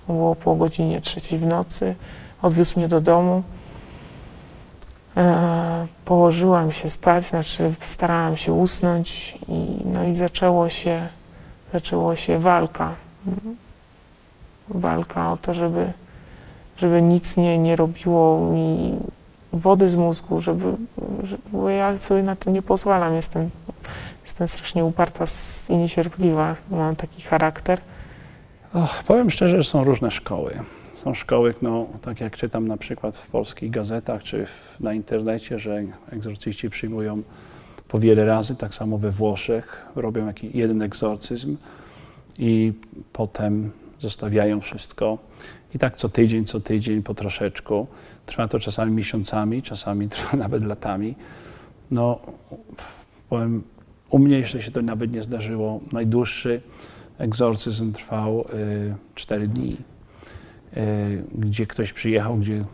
Było 0.07 0.34
po 0.34 0.55
godzinie 0.55 1.01
trzeciej 1.01 1.38
w 1.38 1.47
nocy. 1.47 1.94
Odwiózł 2.42 2.78
mnie 2.78 2.88
do 2.88 3.01
domu. 3.01 3.42
E, 5.16 5.86
Położyłam 6.07 6.72
się 6.72 6.88
spać, 6.88 7.24
znaczy 7.24 7.74
starałam 7.80 8.36
się 8.36 8.53
usnąć 8.53 9.38
i, 9.49 9.66
no 9.84 10.05
i 10.05 10.14
zaczęło 10.14 10.68
się, 10.68 11.09
zaczęło 11.77 12.16
się 12.16 12.39
walka. 12.39 12.95
Walka 14.68 15.33
o 15.33 15.37
to, 15.37 15.55
żeby, 15.55 15.93
żeby 16.77 17.03
nic 17.03 17.37
nie, 17.37 17.59
nie 17.59 17.77
robiło 17.77 18.53
mi 18.53 18.97
wody 19.53 19.89
z 19.89 19.95
mózgu, 19.95 20.41
żeby, 20.41 20.64
bo 21.53 21.70
ja 21.70 21.99
sobie 21.99 22.22
na 22.22 22.37
to 22.37 22.51
nie 22.51 22.62
pozwalam. 22.62 23.14
Jestem 23.14 23.51
jestem 24.24 24.49
strasznie 24.49 24.85
uparta 24.85 25.24
i 25.68 25.77
niecierpliwa. 25.77 26.57
Mam 26.70 26.97
taki 26.97 27.22
charakter. 27.22 27.81
Och, 28.74 29.05
powiem 29.07 29.31
szczerze, 29.31 29.62
że 29.62 29.70
są 29.70 29.85
różne 29.85 30.11
szkoły. 30.11 30.59
Są 30.95 31.14
szkoły, 31.14 31.55
no, 31.62 31.87
tak 32.03 32.20
jak 32.20 32.37
czytam 32.37 32.68
na 32.68 32.77
przykład 32.77 33.16
w 33.16 33.27
polskich 33.27 33.70
gazetach 33.70 34.22
czy 34.22 34.47
w, 34.47 34.81
na 34.81 34.95
internecie, 34.95 35.59
że 35.59 35.83
egzorcyści 36.12 36.70
przyjmują 36.70 37.22
po 37.89 37.99
wiele 37.99 38.24
razy, 38.24 38.57
tak 38.57 38.74
samo 38.74 38.99
we 38.99 39.11
Włoszech, 39.11 39.87
robią 39.97 40.26
jakiś 40.26 40.55
jeden 40.55 40.82
egzorcyzm 40.82 41.57
i 42.39 42.72
potem 43.12 43.70
zostawiają 44.01 44.61
wszystko. 44.61 45.18
I 45.74 45.78
tak 45.78 45.97
co 45.97 46.09
tydzień, 46.09 46.45
co 46.45 46.61
tydzień, 46.61 47.03
po 47.03 47.14
troszeczku. 47.14 47.87
Trwa 48.26 48.49
to 48.49 48.59
czasami 48.59 48.93
miesiącami, 48.93 49.62
czasami 49.62 50.09
trwa 50.14 50.37
nawet 50.37 50.64
latami. 50.64 51.14
No, 51.91 52.20
powiem, 53.28 53.62
u 54.11 54.18
mnie 54.18 54.39
jeszcze 54.39 54.62
się 54.62 54.70
to 54.70 54.82
nawet 54.82 55.12
nie 55.12 55.22
zdarzyło. 55.22 55.80
Najdłuższy 55.93 56.61
egzorcyzm 57.18 57.93
trwał 57.93 58.41
y, 58.41 58.95
4 59.14 59.49
dni, 59.49 59.76
y, 60.76 61.24
gdzie 61.34 61.66
ktoś 61.66 61.93
przyjechał, 61.93 62.37
gdzie 62.37 62.64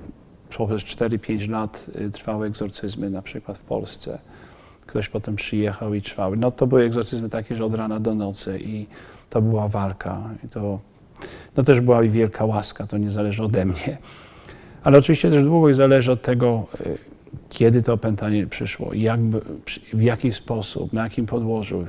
przez 0.48 0.82
4-5 0.82 1.48
lat 1.48 1.90
y, 2.00 2.10
trwały 2.10 2.46
egzorcyzmy, 2.46 3.10
na 3.10 3.22
przykład 3.22 3.58
w 3.58 3.62
Polsce. 3.62 4.18
Ktoś 4.92 5.08
potem 5.08 5.36
przyjechał 5.36 5.94
i 5.94 6.02
trwały. 6.02 6.36
No 6.36 6.50
to 6.50 6.66
były 6.66 6.82
egzorcyzmy 6.82 7.28
takie, 7.28 7.56
że 7.56 7.64
od 7.64 7.74
rana 7.74 8.00
do 8.00 8.14
nocy 8.14 8.58
i 8.58 8.86
to 9.30 9.42
była 9.42 9.68
walka. 9.68 10.20
I 10.44 10.48
to 10.48 10.78
no 11.56 11.62
też 11.62 11.80
była 11.80 12.02
i 12.02 12.08
wielka 12.08 12.44
łaska, 12.44 12.86
to 12.86 12.98
nie 12.98 13.10
zależy 13.10 13.42
ode 13.44 13.64
mnie. 13.64 13.98
Ale 14.84 14.98
oczywiście 14.98 15.30
też 15.30 15.42
długo 15.42 15.74
zależy 15.74 16.12
od 16.12 16.22
tego, 16.22 16.66
y, 16.80 16.98
kiedy 17.48 17.82
to 17.82 17.92
opętanie 17.92 18.46
przyszło, 18.46 18.94
jak, 18.94 19.20
w 19.92 20.02
jaki 20.02 20.32
sposób, 20.32 20.92
na 20.92 21.04
jakim 21.04 21.26
podłożu, 21.26 21.84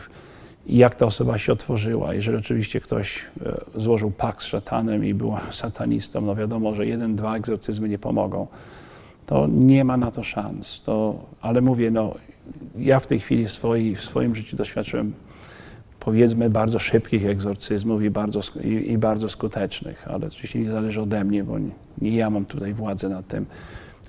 jak 0.68 0.96
ta 0.96 1.06
osoba 1.06 1.38
się 1.38 1.54
otworzyła. 1.54 2.14
Jeżeli 2.14 2.38
oczywiście 2.38 2.80
ktoś 2.80 3.26
e, 3.46 3.62
złożył 3.76 4.12
pakt 4.12 4.42
z 4.42 4.46
szatanem 4.46 5.06
i 5.06 5.14
był 5.14 5.36
satanistą, 5.52 6.22
no 6.22 6.36
wiadomo, 6.36 6.76
że 6.76 6.86
jeden, 6.86 7.16
dwa 7.16 7.36
egzorcyzmy 7.36 7.90
nie 7.90 8.00
pomogą. 8.00 8.48
To 9.26 9.48
nie 9.48 9.84
ma 9.84 9.98
na 9.98 10.12
to 10.12 10.24
szans. 10.24 10.84
To, 10.84 11.26
ale 11.42 11.62
mówię, 11.62 11.92
no, 11.92 12.14
ja 12.78 13.00
w 13.00 13.08
tej 13.08 13.20
chwili 13.20 13.48
w, 13.48 13.62
w 13.96 14.02
swoim 14.02 14.36
życiu 14.36 14.58
doświadczyłem 14.58 15.14
powiedzmy 16.00 16.50
bardzo 16.50 16.80
szybkich 16.80 17.26
egzorcyzmów 17.26 18.04
i 18.04 18.10
bardzo, 18.10 18.42
i, 18.64 18.92
i 18.92 18.98
bardzo 18.98 19.30
skutecznych, 19.30 20.08
ale 20.08 20.28
oczywiście 20.28 20.60
nie 20.60 20.72
zależy 20.72 21.02
ode 21.02 21.24
mnie, 21.24 21.44
bo 21.44 21.60
nie, 21.60 21.72
nie 22.02 22.16
ja 22.16 22.30
mam 22.30 22.46
tutaj 22.46 22.74
władzę 22.74 23.10
nad 23.10 23.28
tym, 23.28 23.46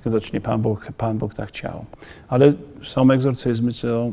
tylko 0.02 0.40
Pan 0.42 0.62
Bóg, 0.62 0.88
Pan 0.96 1.18
Bóg 1.18 1.34
tak 1.34 1.48
chciał. 1.48 1.84
Ale 2.28 2.52
są 2.82 3.10
egzorcyzmy, 3.10 3.72
co 3.72 4.12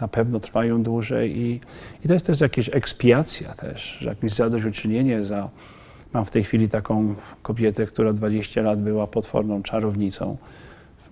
na 0.00 0.08
pewno 0.08 0.40
trwają 0.40 0.82
dłużej 0.82 1.38
i, 1.38 1.60
i 2.04 2.08
to 2.08 2.14
jest 2.14 2.26
też 2.26 2.40
jakaś 2.40 2.70
ekspiacja 2.72 3.54
też, 3.54 3.98
że 4.00 4.08
jakieś 4.08 4.32
zadośćuczynienie 4.32 5.24
za... 5.24 5.48
Mam 6.12 6.24
w 6.24 6.30
tej 6.30 6.44
chwili 6.44 6.68
taką 6.68 7.14
kobietę, 7.42 7.86
która 7.86 8.12
20 8.12 8.62
lat 8.62 8.80
była 8.82 9.06
potworną 9.06 9.62
czarownicą, 9.62 10.36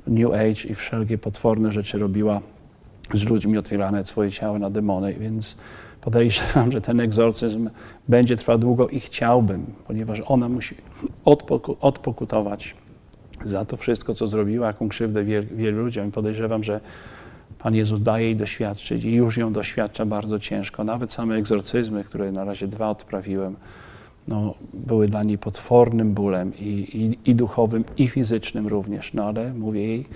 New 0.07 0.32
Age 0.32 0.68
i 0.70 0.74
wszelkie 0.74 1.18
potworne 1.18 1.72
rzeczy 1.72 1.98
robiła 1.98 2.40
z 3.14 3.24
ludźmi, 3.24 3.59
otwierane 3.59 4.05
swoje 4.05 4.30
ciało 4.30 4.59
na 4.59 4.70
demony, 4.70 5.14
więc 5.14 5.57
podejrzewam, 6.00 6.72
że 6.72 6.80
ten 6.80 7.00
egzorcyzm 7.00 7.70
będzie 8.09 8.36
trwał 8.36 8.59
długo 8.59 8.88
i 8.88 9.00
chciałbym, 9.00 9.66
ponieważ 9.86 10.22
ona 10.26 10.48
musi 10.48 10.74
odpoku- 11.24 11.76
odpokutować 11.80 12.74
za 13.44 13.64
to 13.64 13.76
wszystko, 13.76 14.14
co 14.14 14.26
zrobiła, 14.26 14.66
jaką 14.66 14.88
krzywdę 14.88 15.24
wiel, 15.24 15.46
wielu 15.46 15.84
ludziom. 15.84 16.09
I 16.09 16.11
podejrzewam, 16.11 16.64
że 16.64 16.80
Pan 17.59 17.74
Jezus 17.74 18.03
daje 18.03 18.24
jej 18.24 18.36
doświadczyć 18.36 19.05
i 19.05 19.12
już 19.12 19.36
ją 19.36 19.53
doświadcza 19.53 20.07
bardzo 20.07 20.38
ciężko. 20.38 20.84
Nawet 20.84 21.12
same 21.12 21.34
egzorcyzmy, 21.34 22.05
które 22.05 22.32
na 22.32 22.44
razie 22.44 22.68
dwa 22.68 22.90
odprawiłem, 22.90 23.57
no, 24.28 24.54
były 24.74 25.08
dla 25.08 25.22
niej 25.22 25.38
potwornym 25.38 26.14
bólem 26.14 26.52
i, 26.58 26.68
i, 27.24 27.30
i 27.30 27.34
duchowym, 27.34 27.84
i 27.96 28.08
fizycznym 28.08 28.66
również. 28.66 29.14
No 29.14 29.24
ale 29.24 29.54
mówię 29.54 29.86
jej, 29.86 30.06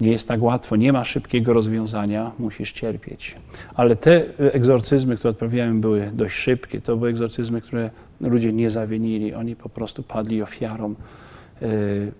nie 0.00 0.10
jest 0.10 0.28
tak 0.28 0.42
łatwo, 0.42 0.76
nie 0.76 0.92
ma 0.92 1.04
szybkiego 1.04 1.52
rozwiązania, 1.52 2.32
musisz 2.38 2.72
cierpieć. 2.72 3.36
Ale 3.74 3.96
te 3.96 4.22
egzorcyzmy, 4.38 5.16
które 5.16 5.30
odprawiałem, 5.30 5.80
były 5.80 6.10
dość 6.14 6.34
szybkie. 6.34 6.80
To 6.80 6.96
były 6.96 7.10
egzorcyzmy, 7.10 7.60
które 7.60 7.90
ludzie 8.20 8.52
nie 8.52 8.70
zawinili. 8.70 9.34
Oni 9.34 9.56
po 9.56 9.68
prostu 9.68 10.02
padli 10.02 10.42
ofiarą 10.42 10.94
y, 11.62 12.12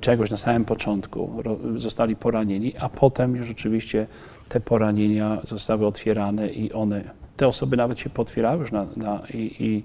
czegoś 0.00 0.30
na 0.30 0.36
samym 0.36 0.64
początku, 0.64 1.42
ro, 1.42 1.56
zostali 1.76 2.16
poranieni, 2.16 2.76
a 2.76 2.88
potem 2.88 3.36
już 3.36 3.50
oczywiście 3.50 4.06
te 4.48 4.60
poranienia 4.60 5.38
zostały 5.48 5.86
otwierane 5.86 6.48
i 6.48 6.72
one, 6.72 7.04
te 7.36 7.48
osoby 7.48 7.76
nawet 7.76 7.98
się 7.98 8.10
potwierały 8.10 8.60
już 8.60 8.72
na, 8.72 8.86
na, 8.96 9.22
i, 9.34 9.54
i 9.58 9.82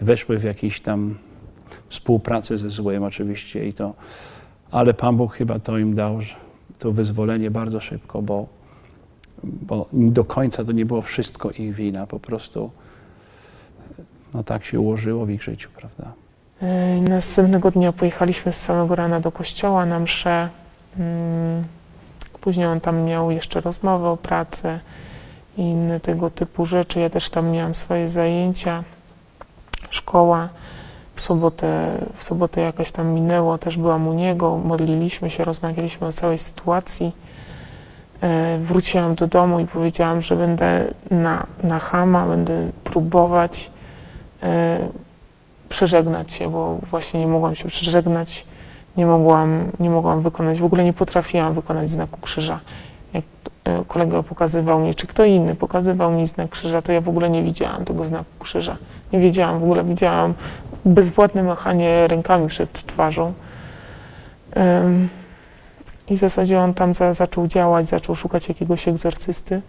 weszły 0.00 0.38
w 0.38 0.44
jakieś 0.44 0.80
tam 0.80 1.18
współpracę 1.88 2.58
ze 2.58 2.70
złem 2.70 3.04
oczywiście 3.04 3.68
i 3.68 3.72
to, 3.72 3.94
ale 4.70 4.94
Pan 4.94 5.16
Bóg 5.16 5.34
chyba 5.34 5.58
to 5.58 5.78
im 5.78 5.94
dał, 5.94 6.18
to 6.78 6.92
wyzwolenie 6.92 7.50
bardzo 7.50 7.80
szybko, 7.80 8.22
bo, 8.22 8.46
bo 9.44 9.88
do 9.92 10.24
końca 10.24 10.64
to 10.64 10.72
nie 10.72 10.86
było 10.86 11.02
wszystko 11.02 11.50
ich 11.50 11.74
wina, 11.74 12.06
po 12.06 12.20
prostu 12.20 12.70
no 14.34 14.42
tak 14.44 14.64
się 14.64 14.80
ułożyło 14.80 15.26
w 15.26 15.30
ich 15.30 15.42
życiu, 15.42 15.68
prawda? 15.76 16.12
E, 16.62 17.00
Następnego 17.00 17.70
dnia 17.70 17.92
pojechaliśmy 17.92 18.52
z 18.52 18.60
samego 18.60 18.94
rana 18.94 19.20
do 19.20 19.32
kościoła 19.32 19.86
na 19.86 20.00
mszę. 20.00 20.48
Mm, 20.98 21.64
Później 22.40 22.66
on 22.66 22.80
tam 22.80 23.02
miał 23.02 23.30
jeszcze 23.30 23.60
rozmowę 23.60 24.08
o 24.08 24.16
pracy 24.16 24.78
i 25.58 25.62
inne 25.62 26.00
tego 26.00 26.30
typu 26.30 26.66
rzeczy. 26.66 27.00
Ja 27.00 27.10
też 27.10 27.30
tam 27.30 27.50
miałam 27.50 27.74
swoje 27.74 28.08
zajęcia, 28.08 28.84
szkoła. 29.90 30.48
W 31.14 31.20
sobotę, 31.20 31.98
w 32.14 32.24
sobotę 32.24 32.60
jakaś 32.60 32.92
tam 32.92 33.08
minęło, 33.08 33.58
też 33.58 33.76
byłam 33.76 34.08
u 34.08 34.12
niego, 34.12 34.56
modliliśmy 34.56 35.30
się, 35.30 35.44
rozmawialiśmy 35.44 36.06
o 36.06 36.12
całej 36.12 36.38
sytuacji. 36.38 37.12
E, 38.20 38.58
Wróciłam 38.58 39.14
do 39.14 39.26
domu 39.26 39.60
i 39.60 39.66
powiedziałam, 39.66 40.20
że 40.20 40.36
będę 40.36 40.84
na, 41.10 41.46
na 41.62 41.78
chama, 41.78 42.26
będę 42.26 42.70
próbować 42.84 43.70
e, 44.42 44.78
przeżegnać 45.68 46.32
się, 46.32 46.50
bo 46.50 46.78
właśnie 46.90 47.20
nie 47.20 47.26
mogłam 47.26 47.54
się 47.54 47.68
przeżegnać, 47.68 48.46
nie 48.96 49.06
mogłam, 49.06 49.72
nie 49.80 49.90
mogłam 49.90 50.22
wykonać, 50.22 50.60
w 50.60 50.64
ogóle 50.64 50.84
nie 50.84 50.92
potrafiłam 50.92 51.54
wykonać 51.54 51.90
znaku 51.90 52.20
krzyża. 52.20 52.60
Jak 53.14 53.24
e, 53.64 53.84
kolega 53.88 54.22
pokazywał 54.22 54.80
mi, 54.80 54.94
czy 54.94 55.06
kto 55.06 55.24
inny 55.24 55.54
pokazywał 55.54 56.12
mi 56.12 56.26
znak 56.26 56.50
krzyża, 56.50 56.82
to 56.82 56.92
ja 56.92 57.00
w 57.00 57.08
ogóle 57.08 57.30
nie 57.30 57.42
widziałam 57.42 57.84
tego 57.84 58.04
znaku 58.04 58.30
krzyża. 58.38 58.76
Nie 59.12 59.20
wiedziałam, 59.20 59.60
w 59.60 59.62
ogóle 59.62 59.84
widziałam 59.84 60.34
bezwładne 60.84 61.42
machanie 61.42 62.08
rękami 62.08 62.48
przed 62.48 62.72
twarzą. 62.86 63.32
I 66.08 66.16
w 66.16 66.18
zasadzie 66.18 66.60
on 66.60 66.74
tam 66.74 66.94
za, 66.94 67.14
zaczął 67.14 67.46
działać, 67.46 67.86
zaczął 67.86 68.14
szukać 68.14 68.48
jakiegoś 68.48 68.88
egzorcysty, 68.88 69.62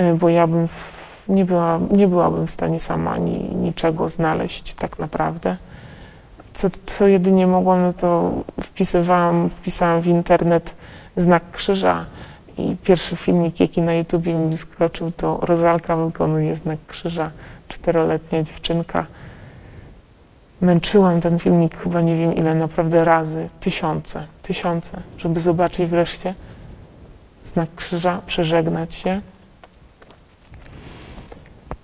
y, 0.00 0.14
bo 0.14 0.28
ja 0.28 0.46
bym 0.46 0.68
w, 0.68 1.24
nie, 1.28 1.44
była, 1.44 1.80
nie 1.90 2.08
byłabym 2.08 2.46
w 2.46 2.50
stanie 2.50 2.80
sama 2.80 3.18
ni, 3.18 3.38
niczego 3.38 4.08
znaleźć 4.08 4.74
tak 4.74 4.98
naprawdę. 4.98 5.56
Co, 6.54 6.68
co 6.86 7.06
jedynie 7.06 7.46
mogłam, 7.46 7.82
no 7.82 7.92
to 7.92 8.32
wpisywałam, 8.60 9.50
wpisałam 9.50 10.00
w 10.00 10.06
internet 10.06 10.74
znak 11.16 11.42
krzyża 11.52 12.06
i 12.58 12.76
pierwszy 12.84 13.16
filmik, 13.16 13.60
jaki 13.60 13.82
na 13.82 13.94
YouTubie 13.94 14.34
mi 14.34 14.50
wyskoczył, 14.50 15.12
to 15.16 15.38
Rozalka 15.42 15.96
wykonuje 15.96 16.56
znak 16.56 16.78
krzyża, 16.86 17.30
czteroletnia 17.68 18.42
dziewczynka. 18.42 19.06
Męczyłam 20.60 21.20
ten 21.20 21.38
filmik 21.38 21.76
chyba 21.76 22.00
nie 22.00 22.16
wiem 22.16 22.34
ile, 22.34 22.54
naprawdę 22.54 23.04
razy, 23.04 23.48
tysiące, 23.60 24.26
tysiące, 24.42 25.00
żeby 25.18 25.40
zobaczyć 25.40 25.90
wreszcie 25.90 26.34
znak 27.44 27.68
krzyża, 27.76 28.20
przeżegnać 28.26 28.94
się. 28.94 29.20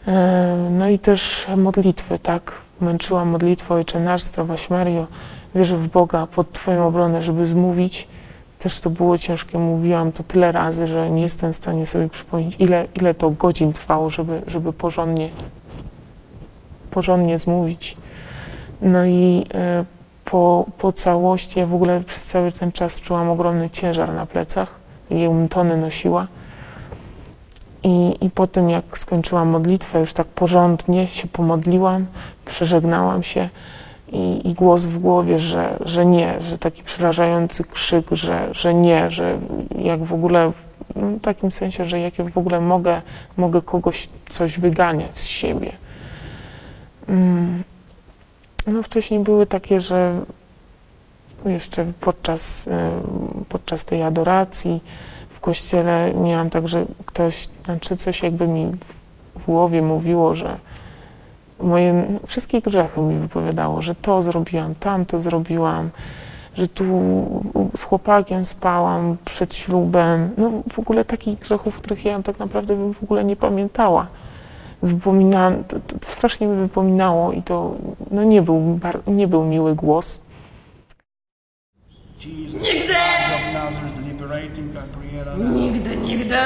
E, 0.09 0.71
No 0.71 0.89
i 0.89 0.99
też 0.99 1.47
modlitwy, 1.57 2.19
tak. 2.19 2.53
Męczyłam 2.81 3.29
modlitwę 3.29 3.75
Ojcze 3.75 4.01
Nasz, 4.01 4.23
Zdrowaś 4.23 4.71
Mario, 4.71 5.07
wierzę 5.55 5.77
w 5.77 5.89
Boga 5.89 6.27
pod 6.27 6.53
Twoją 6.53 6.87
obronę, 6.87 7.23
żeby 7.23 7.47
zmówić. 7.47 8.09
Też 8.59 8.81
to 8.81 8.91
było 8.91 9.19
ciężkie, 9.19 9.59
mówiłam 9.59 10.13
to 10.13 10.23
tyle 10.23 10.53
razy, 10.53 10.87
że 10.87 11.11
nie 11.11 11.23
jestem 11.23 11.53
w 11.53 11.57
stanie 11.57 11.87
sobie 11.87 12.09
przypomnieć, 12.09 12.57
ile, 12.59 12.87
ile 12.95 13.15
to 13.15 13.31
godzin 13.31 13.73
trwało, 13.73 14.11
żeby, 14.11 14.43
żeby 14.47 14.73
porządnie, 14.73 15.29
porządnie 16.91 17.39
zmówić. 17.39 17.97
No 18.83 19.05
i 19.05 19.47
e, 19.55 19.85
po, 20.25 20.67
po 20.79 20.93
całości, 20.93 21.59
ja 21.59 21.67
w 21.67 21.75
ogóle 21.75 22.01
przez 22.01 22.25
cały 22.25 22.53
ten 22.53 22.73
czas 22.73 23.01
czułam 23.01 23.31
ogromny 23.31 23.71
ciężar 23.71 24.15
na 24.15 24.27
plecach, 24.27 24.81
ją 25.11 25.49
tony 25.49 25.77
nosiła. 25.77 26.27
I, 27.83 28.17
I 28.21 28.31
po 28.31 28.47
tym, 28.47 28.71
jak 28.71 28.99
skończyłam 28.99 29.49
modlitwę, 29.49 30.01
już 30.01 30.13
tak 30.13 30.27
porządnie 30.27 31.07
się 31.07 31.29
pomodliłam, 31.29 32.07
przeżegnałam 32.45 33.23
się 33.23 33.49
i, 34.13 34.49
i 34.49 34.55
głos 34.55 34.85
w 34.85 34.99
głowie, 34.99 35.39
że, 35.39 35.77
że 35.81 36.07
nie, 36.07 36.41
że 36.41 36.59
taki 36.59 36.83
przerażający 36.83 37.65
krzyk, 37.65 38.07
że, 38.13 38.49
że 38.53 38.75
nie, 38.75 39.11
że 39.11 39.39
jak 39.79 40.05
w 40.05 40.13
ogóle, 40.13 40.53
no, 40.97 41.07
w 41.07 41.21
takim 41.21 41.53
sensie, 41.53 41.85
że 41.87 42.01
jak 42.01 42.19
ja 42.19 42.25
w 42.25 42.39
ogóle 42.39 42.61
mogę, 42.61 43.03
mogę 43.37 43.63
kogoś 43.63 44.09
coś 44.29 44.59
wyganiać 44.59 45.19
z 45.19 45.27
siebie. 45.27 45.73
Mm. 47.09 47.63
No 48.67 48.83
wcześniej 48.83 49.21
były 49.21 49.47
takie, 49.47 49.81
że 49.81 50.21
jeszcze 51.45 51.93
podczas, 52.01 52.67
y, 52.67 52.71
podczas 53.49 53.85
tej 53.85 54.03
adoracji 54.03 54.81
w 55.31 55.41
kościele 55.41 56.15
miałam 56.15 56.51
tak, 56.51 56.69
że 56.69 56.85
ktoś, 57.07 57.49
znaczy 57.65 57.97
coś 57.97 58.23
jakby 58.23 58.49
mi 58.49 58.67
w- 58.67 59.41
w 59.43 59.47
głowie 59.47 59.83
mówiło, 59.83 60.35
że 60.35 60.59
moje 61.61 62.19
wszystkie 62.27 62.61
grzechy 62.63 63.01
mi 63.01 63.19
wypowiadało, 63.19 63.83
że 63.83 63.95
to 63.95 64.23
zrobiłam, 64.23 64.75
tamto 64.75 65.19
zrobiłam, 65.19 65.91
że 66.55 66.69
tu 66.69 66.85
z 67.77 67.83
chłopakiem 67.83 68.45
spałam 68.45 69.17
przed 69.25 69.55
ślubem. 69.55 70.31
No 70.37 70.51
w 70.73 70.79
ogóle 70.79 71.05
takich 71.05 71.39
grzechów, 71.39 71.77
których 71.77 72.05
ja 72.05 72.23
tak 72.23 72.39
naprawdę 72.39 72.77
bym 72.77 72.95
w 72.95 73.03
ogóle 73.03 73.25
nie 73.25 73.37
pamiętała. 73.37 74.07
Wypominałam, 74.83 75.65
to, 75.65 75.81
to 75.81 75.97
strasznie 76.01 76.47
mi 76.47 76.57
wypominało 76.57 77.33
i 77.33 77.43
to 77.43 77.75
no 78.11 78.25
nie, 78.25 78.43
był, 78.43 78.61
bar- 78.61 79.03
nie 79.07 79.29
był 79.29 79.45
miły 79.45 79.75
głos. 79.75 80.21
Nigdy, 85.39 85.97
nigdy. 85.97 86.37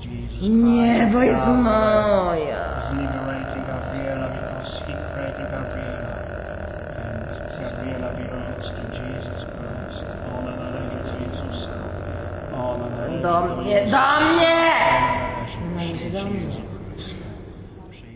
Christ 0.00 0.50
Nie, 0.50 1.04
of 1.06 1.12
bo 1.12 1.22
jest 1.22 1.46
moja. 1.46 2.68
Gabriela 7.60 8.10
belongs 8.18 8.70
to 8.70 8.82
Jesus 9.02 9.57
Do 13.22 13.56
mnie, 13.56 13.86
do 13.86 14.20
mnie! 14.20 14.58
do 16.12 16.18
Chrysta. 16.20 17.24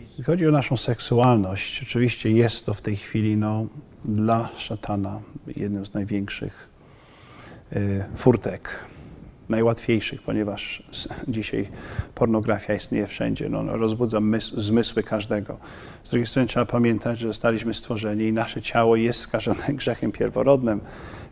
Jeśli 0.07 0.23
chodzi 0.23 0.47
o 0.47 0.51
naszą 0.51 0.77
seksualność, 0.77 1.83
oczywiście 1.83 2.31
jest 2.31 2.65
to 2.65 2.73
w 2.73 2.81
tej 2.81 2.95
chwili 2.95 3.37
no, 3.37 3.65
dla 4.05 4.49
szatana 4.55 5.21
jednym 5.55 5.85
z 5.85 5.93
największych 5.93 6.69
y, 7.73 8.03
furtek, 8.15 8.85
najłatwiejszych, 9.49 10.21
ponieważ 10.21 10.83
dzisiaj 11.27 11.67
pornografia 12.15 12.73
istnieje 12.73 13.07
wszędzie, 13.07 13.49
no, 13.49 13.63
no, 13.63 13.77
rozbudza 13.77 14.17
mys- 14.17 14.59
zmysły 14.59 15.03
każdego. 15.03 15.57
Z 16.03 16.09
drugiej 16.09 16.27
strony 16.27 16.47
trzeba 16.47 16.65
pamiętać, 16.65 17.19
że 17.19 17.27
zostaliśmy 17.27 17.73
stworzeni 17.73 18.23
i 18.23 18.33
nasze 18.33 18.61
ciało 18.61 18.95
jest 18.95 19.19
skażone 19.19 19.67
grzechem 19.73 20.11
pierworodnym, 20.11 20.81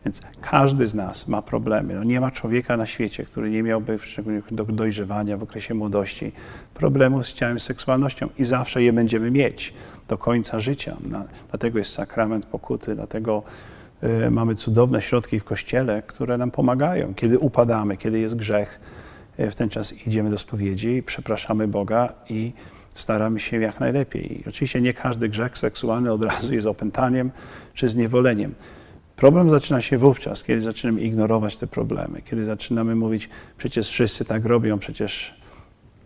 więc 0.06 0.22
każdy 0.42 0.88
z 0.88 0.94
nas 0.94 1.28
ma 1.28 1.42
problemy. 1.42 1.94
No, 1.94 2.04
nie 2.04 2.22
ma 2.22 2.32
człowieka 2.32 2.78
na 2.78 2.86
świecie, 2.86 3.26
który 3.26 3.50
nie 3.50 3.64
miałby, 3.64 4.00
szczególnie 4.00 4.42
do 4.52 4.64
dojrzewania 4.66 5.38
w 5.38 5.44
okresie 5.44 5.74
młodości, 5.74 6.32
problemu 6.74 7.24
z 7.24 7.34
ciałem, 7.34 7.60
z 7.60 7.64
seksualnością 7.64 8.30
i 8.38 8.46
zawsze 8.46 8.84
je 8.84 8.94
będziemy 8.94 9.32
mieć 9.32 9.74
do 10.08 10.18
końca 10.18 10.60
życia. 10.60 10.98
Na, 11.10 11.26
dlatego 11.50 11.80
jest 11.80 11.94
sakrament 11.94 12.46
pokuty, 12.46 12.96
dlatego 12.96 13.44
y, 14.04 14.32
mamy 14.32 14.56
cudowne 14.56 15.02
środki 15.02 15.40
w 15.40 15.44
Kościele, 15.44 16.02
które 16.02 16.38
nam 16.38 16.52
pomagają. 16.52 17.14
Kiedy 17.14 17.40
upadamy, 17.40 17.98
kiedy 17.98 18.20
jest 18.20 18.36
grzech, 18.36 18.80
y, 19.40 19.52
w 19.52 19.56
ten 19.56 19.70
czas 19.70 20.08
idziemy 20.08 20.30
do 20.30 20.38
spowiedzi, 20.38 21.04
przepraszamy 21.06 21.68
Boga 21.68 22.14
i 22.30 22.54
staramy 22.96 23.40
się 23.40 23.62
jak 23.62 23.80
najlepiej. 23.80 24.42
I 24.42 24.50
oczywiście 24.50 24.82
nie 24.82 24.94
każdy 24.94 25.30
grzech 25.30 25.58
seksualny 25.58 26.12
od 26.12 26.24
razu 26.24 26.54
jest 26.54 26.68
opętaniem 26.68 27.32
czy 27.74 27.90
zniewoleniem. 27.90 28.54
Problem 29.22 29.50
zaczyna 29.50 29.82
się 29.82 29.98
wówczas, 29.98 30.44
kiedy 30.44 30.62
zaczynamy 30.62 31.02
ignorować 31.02 31.58
te 31.58 31.68
problemy, 31.68 32.22
kiedy 32.26 32.46
zaczynamy 32.46 32.96
mówić, 32.96 33.30
przecież 33.58 33.90
wszyscy 33.90 34.26
tak 34.26 34.46
robią, 34.46 34.80
przecież 34.80 35.36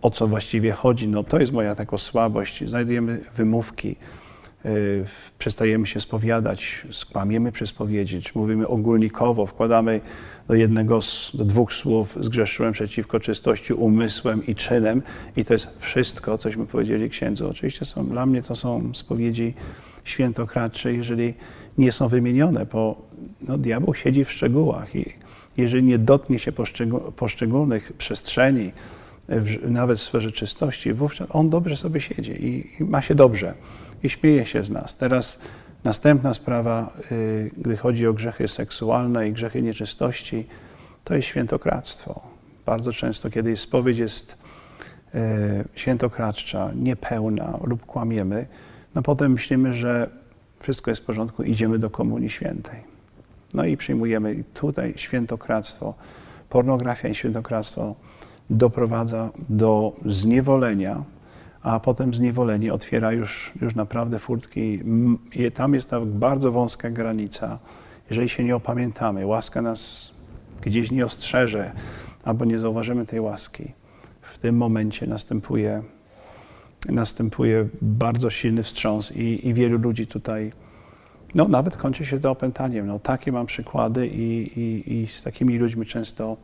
o 0.02 0.12
co 0.12 0.28
właściwie 0.28 0.72
chodzi, 0.72 1.08
no 1.08 1.24
to 1.24 1.40
jest 1.40 1.52
moja 1.52 1.76
taka 1.76 1.98
słabość. 1.98 2.70
Znajdujemy 2.70 3.22
wymówki, 3.36 3.96
yy, 4.66 5.06
przestajemy 5.38 5.88
się 5.88 6.00
spowiadać, 6.00 6.86
skłamiemy 6.92 7.52
przy 7.52 7.68
spowiedzi, 7.68 8.22
czy 8.22 8.32
mówimy 8.36 8.68
ogólnikowo, 8.68 9.46
wkładamy 9.46 10.02
do 10.48 10.56
jednego, 10.56 11.00
do 11.34 11.46
dwóch 11.46 11.74
słów 11.74 12.18
zgrzeszyłem 12.22 12.74
przeciwko 12.74 13.20
czystości 13.20 13.74
umysłem 13.74 14.46
i 14.46 14.56
czynem 14.56 15.02
i 15.36 15.46
to 15.46 15.54
jest 15.54 15.68
wszystko, 15.80 16.38
cośmy 16.38 16.66
powiedzieli 16.66 17.10
księdzu. 17.10 17.50
Oczywiście 17.50 17.86
są, 17.86 18.08
dla 18.08 18.26
mnie 18.26 18.42
to 18.42 18.56
są 18.56 18.94
spowiedzi 18.94 19.54
świętokradcze, 20.04 20.94
jeżeli 20.94 21.34
nie 21.78 21.92
są 21.92 22.08
wymienione, 22.08 22.66
bo 22.66 23.02
no, 23.42 23.58
diabeł 23.58 23.94
siedzi 23.94 24.26
w 24.26 24.32
szczegółach 24.32 24.96
i 24.96 25.14
jeżeli 25.58 25.84
nie 25.84 25.98
dotknie 25.98 26.40
się 26.40 26.52
poszczegó- 26.52 27.12
poszczególnych 27.12 27.94
przestrzeni, 27.94 28.72
w, 29.30 29.70
nawet 29.70 30.00
w 30.00 30.02
sferze 30.02 30.32
czystości, 30.32 30.94
wówczas 30.94 31.28
on 31.32 31.50
dobrze 31.50 31.78
sobie 31.78 32.02
siedzi 32.02 32.32
i, 32.46 32.82
i 32.82 32.84
ma 32.84 33.02
się 33.02 33.16
dobrze 33.16 33.54
i 34.04 34.10
śmieje 34.10 34.46
się 34.46 34.64
z 34.64 34.70
nas. 34.70 34.96
Teraz 34.96 35.40
następna 35.84 36.34
sprawa, 36.34 36.94
y, 37.12 37.52
gdy 37.58 37.78
chodzi 37.78 38.08
o 38.08 38.14
grzechy 38.14 38.48
seksualne 38.48 39.30
i 39.30 39.32
grzechy 39.32 39.62
nieczystości, 39.62 40.46
to 41.04 41.16
jest 41.16 41.28
świętokradztwo. 41.28 42.22
Bardzo 42.66 42.94
często, 42.94 43.30
kiedy 43.30 43.58
spowiedź 43.58 43.98
jest 43.98 44.38
y, 45.16 45.20
świętokradcza, 45.76 46.72
niepełna 46.76 47.60
lub 47.64 47.86
kłamiemy, 47.86 48.48
no 48.96 49.02
potem 49.02 49.32
myślimy, 49.32 49.74
że 49.74 50.10
wszystko 50.60 50.92
jest 50.92 51.02
w 51.02 51.06
porządku, 51.06 51.44
idziemy 51.44 51.80
do 51.80 51.90
Komunii 51.90 52.30
Świętej. 52.30 52.80
No 53.54 53.66
i 53.66 53.78
przyjmujemy 53.78 54.44
tutaj 54.54 54.94
świętokradztwo, 54.96 55.94
pornografia 56.50 57.08
i 57.08 57.16
świętokradztwo 57.16 57.96
doprowadza 58.50 59.30
do 59.50 59.96
zniewolenia, 60.06 61.04
a 61.62 61.80
potem 61.80 62.14
zniewolenie 62.14 62.74
otwiera 62.74 63.12
już, 63.12 63.52
już 63.62 63.76
naprawdę 63.76 64.20
furtki. 64.20 64.80
Tam 65.54 65.74
jest 65.74 65.90
ta 65.90 66.02
bardzo 66.02 66.52
wąska 66.52 66.90
granica. 66.90 67.60
Jeżeli 68.10 68.30
się 68.30 68.44
nie 68.44 68.56
opamiętamy, 68.56 69.26
łaska 69.26 69.62
nas 69.62 70.12
gdzieś 70.62 70.92
nie 70.92 71.06
ostrzeże, 71.06 71.72
albo 72.24 72.46
nie 72.46 72.60
zauważymy 72.60 73.06
tej 73.06 73.20
łaski, 73.20 73.72
w 74.22 74.38
tym 74.38 74.58
momencie 74.58 75.08
następuje, 75.08 75.84
następuje 76.90 77.68
bardzo 77.82 78.30
silny 78.30 78.64
wstrząs 78.64 79.12
i, 79.12 79.48
i 79.48 79.54
wielu 79.54 79.78
ludzi 79.78 80.08
tutaj 80.08 80.52
no, 81.36 81.48
nawet 81.48 81.78
kończy 81.78 82.06
się 82.06 82.20
to 82.20 82.32
opętaniem. 82.32 82.88
No, 82.88 83.00
takie 83.00 83.32
mam 83.32 83.46
przykłady 83.46 84.08
i, 84.08 84.60
i, 84.60 84.94
i 84.94 85.08
z 85.08 85.24
takimi 85.24 85.58
ludźmi 85.58 85.86
często, 85.86 86.38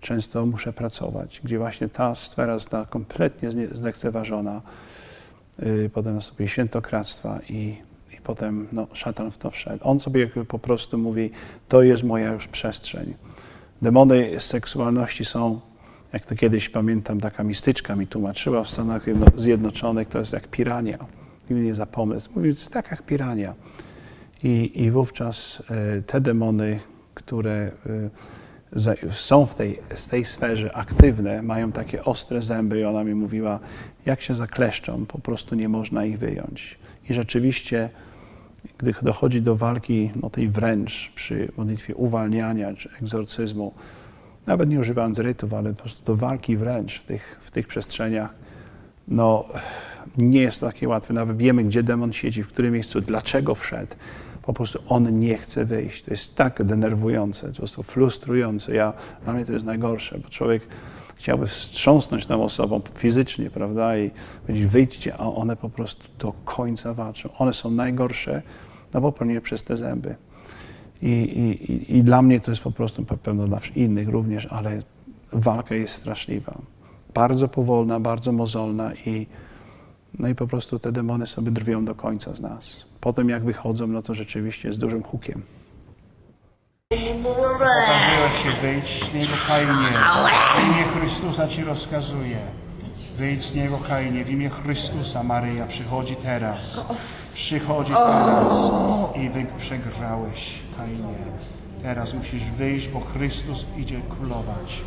często 0.00 0.46
muszę 0.46 0.72
pracować, 0.72 1.40
gdzie 1.44 1.58
właśnie 1.58 1.88
ta 1.88 2.14
sfera 2.14 2.58
została 2.58 2.86
kompletnie 2.86 3.50
zlekceważona. 3.72 4.62
Yy, 5.58 5.90
potem 5.94 6.14
następuje 6.14 6.48
świętokradztwa 6.48 7.40
i, 7.48 7.76
i 8.12 8.16
potem 8.24 8.68
no, 8.72 8.86
szatan 8.92 9.30
w 9.30 9.38
to 9.38 9.50
wszedł. 9.50 9.78
On 9.82 10.00
sobie 10.00 10.26
po 10.26 10.58
prostu 10.58 10.98
mówi, 10.98 11.30
to 11.68 11.82
jest 11.82 12.02
moja 12.02 12.32
już 12.32 12.46
przestrzeń. 12.46 13.14
Demony 13.82 14.40
seksualności 14.40 15.24
są, 15.24 15.60
jak 16.12 16.26
to 16.26 16.34
kiedyś 16.34 16.68
pamiętam, 16.68 17.20
taka 17.20 17.44
mistyczka 17.44 17.96
mi 17.96 18.06
tłumaczyła 18.06 18.64
w 18.64 18.70
Stanach 18.70 19.06
Jedno- 19.06 19.40
Zjednoczonych, 19.40 20.08
to 20.08 20.18
jest 20.18 20.32
jak 20.32 20.48
pirania. 20.48 20.98
Nigdy 21.50 21.64
nie 21.64 21.74
zapomnę. 21.74 22.16
Mówi, 22.36 22.48
to 22.48 22.60
jest 22.60 22.72
tak 22.72 22.90
jak 22.90 23.02
pirania. 23.02 23.54
I, 24.42 24.72
I 24.74 24.90
wówczas 24.90 25.62
e, 25.70 26.02
te 26.02 26.20
demony, 26.20 26.80
które 27.14 27.70
e, 28.76 29.12
są 29.12 29.46
w 29.46 29.54
tej, 29.54 29.78
z 29.94 30.08
tej 30.08 30.24
sferze 30.24 30.76
aktywne, 30.76 31.42
mają 31.42 31.72
takie 31.72 32.04
ostre 32.04 32.42
zęby 32.42 32.80
i 32.80 32.84
ona 32.84 33.04
mi 33.04 33.14
mówiła, 33.14 33.60
jak 34.06 34.20
się 34.20 34.34
zakleszczą, 34.34 35.06
po 35.06 35.18
prostu 35.18 35.54
nie 35.54 35.68
można 35.68 36.04
ich 36.04 36.18
wyjąć. 36.18 36.78
I 37.10 37.14
rzeczywiście, 37.14 37.90
gdy 38.78 38.94
dochodzi 39.02 39.42
do 39.42 39.56
walki, 39.56 40.10
no 40.22 40.30
tej 40.30 40.48
wręcz 40.48 41.12
przy 41.14 41.52
modlitwie 41.56 41.94
uwalniania 41.94 42.74
czy 42.74 42.88
egzorcyzmu, 43.02 43.74
nawet 44.46 44.70
nie 44.70 44.80
używając 44.80 45.18
rytów, 45.18 45.54
ale 45.54 45.70
po 45.70 45.82
prostu 45.82 46.04
do 46.04 46.14
walki 46.14 46.56
wręcz 46.56 47.00
w 47.00 47.04
tych, 47.04 47.38
w 47.40 47.50
tych 47.50 47.66
przestrzeniach, 47.66 48.34
no 49.08 49.44
nie 50.18 50.40
jest 50.40 50.60
to 50.60 50.66
takie 50.66 50.88
łatwe. 50.88 51.14
Nawet 51.14 51.36
wiemy, 51.36 51.64
gdzie 51.64 51.82
demon 51.82 52.12
siedzi, 52.12 52.42
w 52.42 52.48
którym 52.48 52.72
miejscu, 52.72 53.00
dlaczego 53.00 53.54
wszedł. 53.54 53.94
Po 54.42 54.52
prostu 54.52 54.78
on 54.88 55.18
nie 55.18 55.38
chce 55.38 55.64
wyjść. 55.64 56.04
To 56.04 56.10
jest 56.10 56.36
tak 56.36 56.62
denerwujące, 56.62 57.48
po 57.48 57.56
prostu 57.56 57.82
frustrujące. 57.82 58.74
Ja, 58.74 58.92
dla 59.24 59.32
mnie 59.32 59.46
to 59.46 59.52
jest 59.52 59.64
najgorsze, 59.64 60.18
bo 60.18 60.28
człowiek 60.28 60.62
chciałby 61.16 61.46
wstrząsnąć 61.46 62.26
tą 62.26 62.44
osobą 62.44 62.80
fizycznie, 62.94 63.50
prawda, 63.50 63.98
i 63.98 64.10
powiedzieć 64.46 64.66
wyjdźcie, 64.66 65.16
a 65.16 65.30
one 65.30 65.56
po 65.56 65.68
prostu 65.68 66.08
do 66.18 66.32
końca 66.44 66.94
walczą. 66.94 67.28
One 67.38 67.52
są 67.52 67.70
najgorsze, 67.70 68.42
no 68.94 69.00
bo 69.00 69.12
pewnie 69.12 69.40
przez 69.40 69.64
te 69.64 69.76
zęby. 69.76 70.14
I, 71.02 71.08
i, 71.08 71.96
i, 71.98 72.02
dla 72.02 72.22
mnie 72.22 72.40
to 72.40 72.50
jest 72.50 72.62
po 72.62 72.70
prostu, 72.70 73.04
pewno 73.04 73.46
dla 73.46 73.60
innych 73.76 74.08
również, 74.08 74.46
ale 74.46 74.82
walka 75.32 75.74
jest 75.74 75.94
straszliwa. 75.94 76.58
Bardzo 77.14 77.48
powolna, 77.48 78.00
bardzo 78.00 78.32
mozolna 78.32 78.94
i 78.94 79.26
No 80.18 80.28
i 80.28 80.34
po 80.34 80.46
prostu 80.46 80.78
te 80.78 80.92
demony 80.92 81.26
sobie 81.26 81.50
drwią 81.50 81.84
do 81.84 81.94
końca 81.94 82.34
z 82.34 82.40
nas. 82.40 82.84
Potem 83.00 83.28
jak 83.28 83.44
wychodzą, 83.44 83.86
no 83.86 84.02
to 84.02 84.14
rzeczywiście 84.14 84.72
z 84.72 84.78
dużym 84.78 85.02
hukiem. 85.02 85.42
Poparzyłeś 87.22 88.42
się, 88.42 88.60
wyjdź 88.62 89.10
z 89.10 89.14
niego 89.14 89.32
Kainie. 89.48 89.98
W 90.54 90.62
imię 90.62 90.84
Chrystusa 90.84 91.48
ci 91.48 91.64
rozkazuję. 91.64 92.38
Wyjdź 93.16 93.44
z 93.44 93.54
niego 93.54 93.78
Kainie. 93.78 94.24
W 94.24 94.30
imię 94.30 94.50
Chrystusa 94.50 95.22
Maryja 95.22 95.66
przychodzi 95.66 96.16
teraz. 96.16 96.84
Przychodzi 97.34 97.92
teraz. 97.92 98.56
I 99.16 99.28
wy 99.28 99.46
przegrałeś 99.58 100.52
Kainie. 100.76 101.14
Teraz 101.82 102.14
musisz 102.14 102.44
wyjść, 102.44 102.88
bo 102.88 103.00
Chrystus 103.00 103.66
idzie 103.76 104.00
królować. 104.10 104.80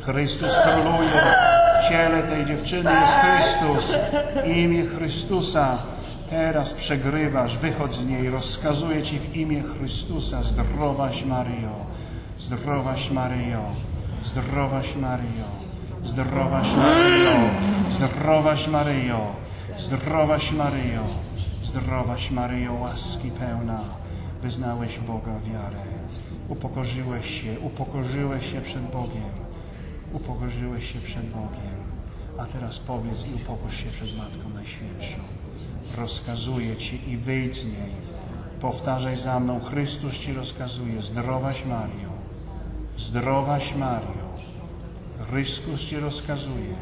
Chrystus 0.00 0.52
króluje. 0.64 1.22
W 1.80 1.88
ciele 1.88 2.22
tej 2.22 2.46
dziewczyny 2.46 2.90
jest 2.90 3.12
Chrystus. 3.12 3.96
Imię 4.44 4.86
Chrystusa. 4.86 5.78
Teraz 6.30 6.72
przegrywasz, 6.74 7.58
wychodź 7.58 7.94
z 7.94 8.06
niej, 8.06 8.30
rozkazuję 8.30 9.02
Ci 9.02 9.18
w 9.18 9.36
imię 9.36 9.62
Chrystusa, 9.62 10.42
zdrowaś 10.42 11.24
Maryjo, 11.24 11.86
zdrowaś 12.40 13.10
Maryjo, 13.10 13.62
zdrowaś 14.24 14.96
Maryjo, 14.96 15.44
zdrowaś 16.04 16.76
Maryjo, 16.76 17.36
zdrowaś 17.90 18.68
Maryjo, 18.68 19.20
zdrowaś 19.78 20.52
Maryjo, 20.52 21.02
zdrowaś 21.64 22.30
Maryjo, 22.30 22.74
łaski 22.74 23.30
pełna, 23.30 23.80
wyznałeś 24.42 24.98
Boga 24.98 25.40
wiarę, 25.52 25.82
upokorzyłeś 26.48 27.42
się, 27.42 27.60
upokorzyłeś 27.60 28.52
się 28.52 28.60
przed 28.60 28.82
Bogiem, 28.82 29.30
upokorzyłeś 30.12 30.92
się 30.92 30.98
przed 30.98 31.26
Bogiem, 31.26 31.78
a 32.38 32.46
teraz 32.46 32.78
powiedz 32.78 33.26
i 33.26 33.34
upokórz 33.34 33.76
się 33.76 33.90
przed 33.90 34.16
Matką 34.18 34.48
Najświętszą. 34.54 35.18
Rozkazuje 35.96 36.76
Ci 36.76 37.10
i 37.10 37.16
wyjdź 37.16 37.56
z 37.56 37.66
niej. 37.66 37.92
Powtarzaj 38.60 39.16
za 39.16 39.40
mną, 39.40 39.60
Chrystus 39.60 40.14
Ci 40.14 40.32
rozkazuje, 40.32 41.02
zdrowaś 41.02 41.64
Mario, 41.64 42.08
zdrowaś 42.98 43.74
Mario, 43.74 44.27
Chrystus 45.26 45.80
Ci 45.80 45.96
rozkazuje, 45.96 46.74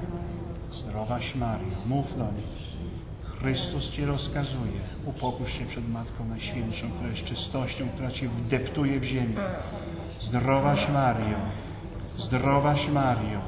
zdrowaś 0.72 1.34
Mario, 1.34 1.76
mów 1.86 2.18
do 2.18 2.24
niej. 2.24 2.56
Chrystus 3.22 3.90
Ci 3.90 4.04
rozkazuje, 4.04 4.80
upokój 5.04 5.46
się 5.46 5.64
przed 5.64 5.88
Matką 5.88 6.24
Najświętszą, 6.24 6.90
która 6.90 7.08
jest 7.08 7.24
czystością, 7.24 7.88
która 7.88 8.10
Ci 8.10 8.28
wdeptuje 8.28 9.00
w 9.00 9.04
ziemię. 9.04 9.36
Zdrowaś 10.20 10.88
Mario, 10.88 11.36
zdrowaś 12.18 12.88
Mario, 12.88 13.40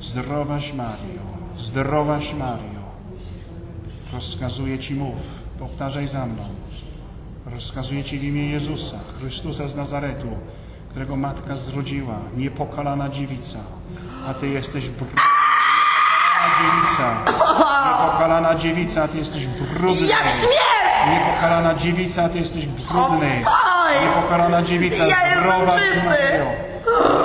zdrowaś 0.00 0.72
Mario, 0.72 1.22
zdrowaś 1.58 2.34
Mario. 2.34 2.80
Rozkazuję 4.12 4.78
Ci 4.78 4.94
mów, 4.94 5.16
powtarzaj 5.58 6.08
za 6.08 6.26
mną. 6.26 6.44
Rozkazuję 7.46 8.04
Ci 8.04 8.18
w 8.18 8.22
imię 8.22 8.50
Jezusa, 8.50 8.98
Chrystusa 9.18 9.68
z 9.68 9.76
Nazaretu, 9.76 10.28
którego 10.90 11.16
matka 11.16 11.54
zrodziła, 11.54 12.18
niepokalana 12.36 13.08
dziewica, 13.08 13.58
a 14.28 14.34
Ty 14.34 14.48
jesteś 14.48 14.88
brudna, 14.88 15.22
dziewica, 16.58 17.14
niepokalana 18.00 18.54
dziewica, 18.54 19.02
a 19.02 19.08
Ty 19.08 19.18
jesteś 19.18 19.46
brudny. 19.46 20.06
Jak 20.06 20.22
śmiesz! 20.22 21.08
Niepokalana 21.10 21.74
dziewica, 21.74 22.24
a 22.24 22.28
Ty 22.28 22.38
jesteś 22.38 22.66
brudny. 22.66 23.44
Niepokalana 24.00 24.62
dziewica, 24.62 25.04
zdrowaś. 25.40 25.82
Maryjo, 26.04 26.46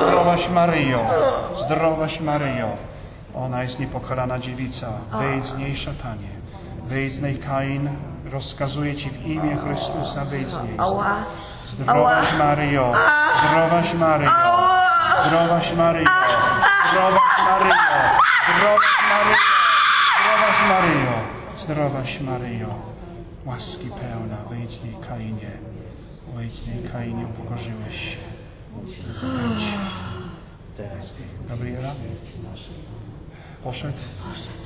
zdrowaś 0.07 0.49
Maryjo, 0.49 0.99
zdrowaś 1.65 2.19
Maryjo. 2.19 2.67
Ona 3.35 3.63
jest 3.63 3.79
niepokalana 3.79 4.39
dziewica, 4.39 4.87
wyjdź 5.19 5.45
z 5.45 5.57
niej 5.57 5.75
szatanie. 5.77 6.27
Wyjdź 6.83 7.13
z 7.13 7.21
niej 7.21 7.37
Kain, 7.39 7.89
rozkazuję 8.31 8.95
Ci 8.95 9.09
w 9.09 9.25
imię 9.25 9.57
Chrystusa, 9.63 10.25
wyjdź 10.25 10.49
z 10.49 10.61
niej. 10.63 10.77
Zdrowaś 11.69 12.33
Maryjo, 12.33 12.93
zdrowaś 13.49 13.93
Maryjo, 13.93 14.31
zdrowaś 15.27 15.73
Maryjo, 15.73 16.09
zdrowaś 16.95 17.37
Maryjo, 17.45 17.75
zdrowaś 18.47 18.87
Maryjo, 19.09 19.37
zdrowaś 20.19 20.61
Maryjo, 20.69 21.13
zdrowaś 21.59 22.19
Maryjo, 22.19 22.75
łaski 23.45 23.89
pełna, 23.89 24.37
wyjdź 24.49 24.83
niej 24.83 24.95
Kainie, 25.09 25.51
wyjdź 26.35 26.65
niej 26.65 26.83
Kainie, 26.91 27.25
upokorzyłeś 27.25 27.95
się. 27.95 28.17
Gabriela? 31.49 31.91
Poszedł? 33.63 33.97
Poszedł. 34.29 34.57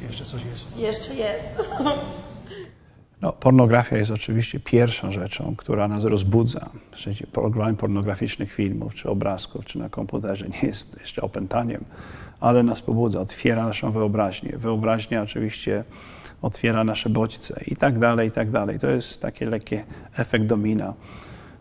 Jeszcze 0.00 0.24
coś 0.24 0.44
jest? 0.44 0.76
Jeszcze 0.76 1.14
jest. 1.14 1.52
No, 3.22 3.32
pornografia 3.32 3.96
jest 3.96 4.10
oczywiście 4.10 4.60
pierwszą 4.60 5.12
rzeczą, 5.12 5.54
która 5.56 5.88
nas 5.88 6.04
rozbudza. 6.04 6.70
Oglądanie 7.34 7.76
pornograficznych 7.76 8.52
filmów, 8.52 8.94
czy 8.94 9.10
obrazków, 9.10 9.64
czy 9.64 9.78
na 9.78 9.88
komputerze 9.88 10.48
nie 10.48 10.68
jest 10.68 11.00
jeszcze 11.00 11.22
opętaniem, 11.22 11.84
ale 12.40 12.62
nas 12.62 12.82
pobudza, 12.82 13.20
otwiera 13.20 13.66
naszą 13.66 13.92
wyobraźnię. 13.92 14.58
Wyobraźnia 14.58 15.22
oczywiście 15.22 15.84
otwiera 16.42 16.84
nasze 16.84 17.10
bodźce 17.10 17.60
i 17.66 17.76
tak 17.76 17.98
dalej, 17.98 18.28
i 18.28 18.30
tak 18.30 18.50
dalej. 18.50 18.78
To 18.78 18.90
jest 18.90 19.22
taki 19.22 19.44
lekki 19.44 19.76
efekt 20.16 20.46
domina. 20.46 20.94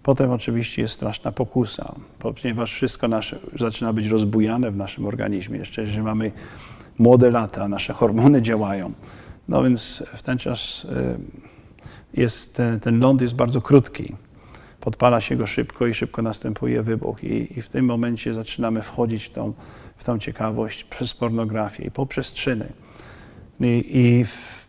Potem 0.04 0.32
oczywiście 0.32 0.82
jest 0.82 0.94
straszna 0.94 1.32
pokusa, 1.32 1.96
ponieważ 2.20 2.74
wszystko 2.74 3.08
nasze 3.08 3.40
zaczyna 3.60 3.94
być 3.94 4.08
rozbujane 4.08 4.72
w 4.72 4.76
naszym 4.78 5.06
organizmie. 5.06 5.60
Jeszcze 5.60 5.82
jeżeli 5.82 6.02
mamy 6.02 6.32
młode 6.98 7.32
lata, 7.32 7.68
nasze 7.68 7.94
hormony 7.94 8.42
działają. 8.42 8.94
No 9.48 9.64
więc 9.64 10.04
w 10.14 10.24
ten 10.24 10.38
czas 10.38 10.86
y, 10.86 11.51
jest, 12.14 12.56
ten, 12.56 12.80
ten 12.80 13.00
ląd 13.00 13.22
jest 13.22 13.36
bardzo 13.36 13.62
krótki. 13.62 14.16
Podpala 14.80 15.22
się 15.22 15.36
go 15.36 15.48
szybko 15.48 15.88
i 15.88 15.94
szybko 15.94 16.22
następuje 16.22 16.84
wybuch. 16.84 17.24
I, 17.24 17.60
i 17.60 17.62
w 17.62 17.70
tym 17.70 17.86
momencie 17.86 18.34
zaczynamy 18.34 18.82
wchodzić 18.82 19.24
w 19.24 19.32
tą, 19.32 19.54
w 19.98 20.04
tą 20.04 20.20
ciekawość 20.20 20.84
przez 20.84 21.14
pornografię 21.14 21.86
i 21.86 21.92
poprzez 21.92 22.34
czyny. 22.34 22.74
I, 23.60 23.84
i 23.94 24.26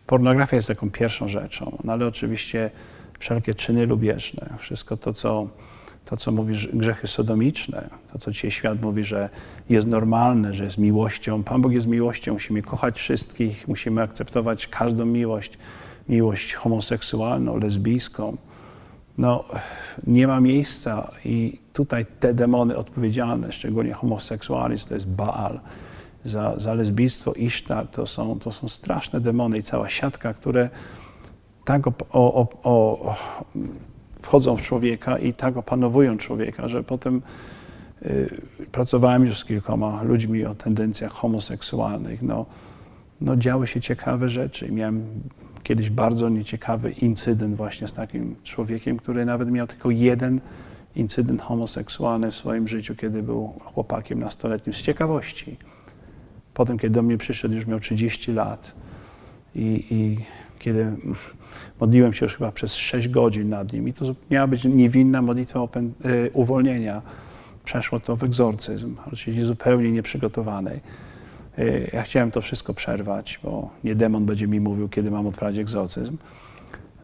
pornografia 0.07 0.55
jest 0.55 0.67
taką 0.67 0.91
pierwszą 0.91 1.27
rzeczą, 1.27 1.77
no 1.83 1.93
ale 1.93 2.07
oczywiście 2.07 2.71
wszelkie 3.19 3.55
czyny 3.55 3.85
lubieżne, 3.85 4.49
wszystko 4.59 4.97
to, 4.97 5.13
co, 5.13 5.47
to, 6.05 6.17
co 6.17 6.31
mówi 6.31 6.55
że 6.55 6.69
grzechy 6.73 7.07
sodomiczne, 7.07 7.89
to, 8.11 8.19
co 8.19 8.31
dzisiaj 8.31 8.51
świat 8.51 8.81
mówi, 8.81 9.03
że 9.03 9.29
jest 9.69 9.87
normalne, 9.87 10.53
że 10.53 10.63
jest 10.63 10.77
miłością. 10.77 11.43
Pan 11.43 11.61
Bóg 11.61 11.71
jest 11.71 11.87
miłością, 11.87 12.33
musimy 12.33 12.61
kochać 12.61 12.97
wszystkich, 12.97 13.67
musimy 13.67 14.01
akceptować 14.01 14.67
każdą 14.67 15.05
miłość, 15.05 15.57
miłość 16.09 16.53
homoseksualną, 16.53 17.57
lesbijską. 17.57 18.37
No, 19.17 19.43
nie 20.07 20.27
ma 20.27 20.41
miejsca 20.41 21.11
i 21.25 21.59
tutaj 21.73 22.05
te 22.19 22.33
demony 22.33 22.77
odpowiedzialne, 22.77 23.51
szczególnie 23.51 23.93
homoseksualizm, 23.93 24.87
to 24.87 24.93
jest 24.93 25.07
Baal, 25.07 25.59
za, 26.25 26.59
za 26.59 26.73
lesbijstwo, 26.73 27.33
to 27.91 28.05
są, 28.05 28.39
to 28.39 28.51
są 28.51 28.69
straszne 28.69 29.21
demony 29.21 29.57
i 29.57 29.63
cała 29.63 29.89
siatka, 29.89 30.33
które 30.33 30.69
tak 31.65 31.87
o, 31.87 31.93
o, 32.11 32.47
o, 32.63 33.15
wchodzą 34.21 34.55
w 34.57 34.61
człowieka 34.61 35.17
i 35.17 35.33
tak 35.33 35.57
opanowują 35.57 36.17
człowieka, 36.17 36.67
że 36.67 36.83
potem 36.83 37.21
y, 38.01 38.41
pracowałem 38.71 39.25
już 39.25 39.39
z 39.39 39.45
kilkoma 39.45 40.03
ludźmi 40.03 40.45
o 40.45 40.55
tendencjach 40.55 41.11
homoseksualnych. 41.11 42.21
No, 42.21 42.45
no 43.21 43.35
działy 43.35 43.67
się 43.67 43.81
ciekawe 43.81 44.29
rzeczy. 44.29 44.71
Miałem 44.71 45.05
kiedyś 45.63 45.89
bardzo 45.89 46.29
nieciekawy 46.29 46.91
incydent 46.91 47.55
właśnie 47.55 47.87
z 47.87 47.93
takim 47.93 48.35
człowiekiem, 48.43 48.97
który 48.97 49.25
nawet 49.25 49.51
miał 49.51 49.67
tylko 49.67 49.91
jeden 49.91 50.41
incydent 50.95 51.41
homoseksualny 51.41 52.31
w 52.31 52.35
swoim 52.35 52.67
życiu, 52.67 52.95
kiedy 52.95 53.23
był 53.23 53.53
chłopakiem 53.63 54.19
nastoletnim 54.19 54.73
z 54.73 54.81
ciekawości. 54.81 55.57
Potem, 56.53 56.77
kiedy 56.77 56.93
do 56.93 57.01
mnie 57.01 57.17
przyszedł, 57.17 57.55
już 57.55 57.67
miał 57.67 57.79
30 57.79 58.31
lat 58.31 58.73
i, 59.55 59.85
i 59.89 60.17
kiedy 60.59 60.95
modliłem 61.79 62.13
się 62.13 62.25
już 62.25 62.35
chyba 62.35 62.51
przez 62.51 62.75
6 62.75 63.07
godzin 63.07 63.49
nad 63.49 63.73
nim 63.73 63.87
i 63.87 63.93
to 63.93 64.05
miała 64.31 64.47
być 64.47 64.63
niewinna 64.63 65.21
modlitwa 65.21 65.59
y, 65.59 66.31
uwolnienia. 66.33 67.01
Przeszło 67.63 67.99
to 67.99 68.15
w 68.15 68.23
egzorcyzm, 68.23 68.95
oczywiście 69.13 69.45
zupełnie 69.45 69.91
nieprzygotowany. 69.91 70.79
Ja 71.93 72.01
chciałem 72.01 72.31
to 72.31 72.41
wszystko 72.41 72.73
przerwać, 72.73 73.39
bo 73.43 73.69
nie 73.83 73.95
demon 73.95 74.25
będzie 74.25 74.47
mi 74.47 74.59
mówił, 74.59 74.89
kiedy 74.89 75.11
mam 75.11 75.27
odprawić 75.27 75.59
egzorcyzm. 75.59 76.17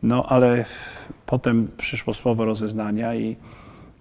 No 0.03 0.25
ale 0.25 0.65
potem 1.25 1.67
przyszło 1.77 2.13
słowo 2.13 2.45
rozeznania 2.45 3.15
i, 3.15 3.35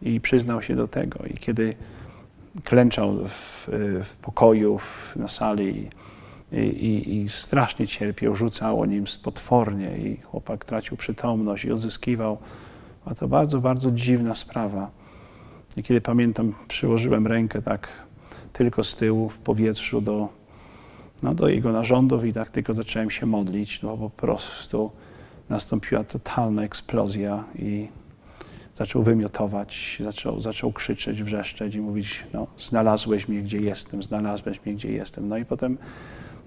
i 0.03 0.21
przyznał 0.21 0.63
się 0.63 0.77
do 0.77 0.89
tego. 0.89 1.21
I 1.27 1.35
kiedy 1.35 1.75
klęczał 2.65 3.19
w, 3.29 3.69
w 4.03 4.17
pokoju, 4.23 4.81
na 5.17 5.29
sali 5.29 5.91
i, 6.53 6.57
i, 6.57 7.17
i 7.17 7.29
strasznie 7.29 7.87
cierpiał, 7.87 8.37
rzucało 8.37 8.87
nim 8.87 9.05
potwornie 9.23 9.99
i 9.99 10.17
chłopak 10.17 10.65
tracił 10.65 10.97
przytomność 10.97 11.65
i 11.65 11.73
odzyskiwał. 11.73 12.39
A 13.05 13.15
to 13.15 13.29
bardzo, 13.29 13.61
bardzo 13.61 13.91
dziwna 13.91 14.35
sprawa. 14.35 14.91
I 15.77 15.83
kiedy 15.83 16.01
pamiętam, 16.01 16.55
przyłożyłem 16.69 17.27
rękę 17.27 17.63
tak 17.63 17.89
tylko 18.53 18.85
z 18.85 18.97
tyłu 18.97 19.29
w 19.29 19.39
powietrzu 19.39 20.01
do, 20.01 20.29
no, 21.23 21.35
do 21.35 21.49
jego 21.49 21.73
narządów 21.73 22.25
i 22.25 22.33
tak 22.33 22.51
tylko 22.51 22.75
zacząłem 22.75 23.11
się 23.11 23.27
modlić, 23.27 23.83
no 23.83 23.97
po 23.97 24.11
prostu 24.11 24.91
nastąpiła 25.49 26.05
totalna 26.05 26.63
eksplozja 26.63 27.45
i 27.59 27.89
zaczął 28.75 29.03
wymiotować, 29.03 29.99
zaczął, 30.05 30.41
zaczął 30.41 30.73
krzyczeć, 30.73 31.23
wrzeszczeć 31.23 31.75
i 31.75 31.81
mówić, 31.81 32.25
no 32.33 32.47
znalazłeś 32.59 33.29
mnie, 33.29 33.43
gdzie 33.43 33.59
jestem, 33.59 34.03
znalazłeś 34.03 34.67
mnie, 34.67 34.75
gdzie 34.75 34.93
jestem. 34.93 35.29
No 35.29 35.39
i 35.39 35.45
potem 35.45 35.79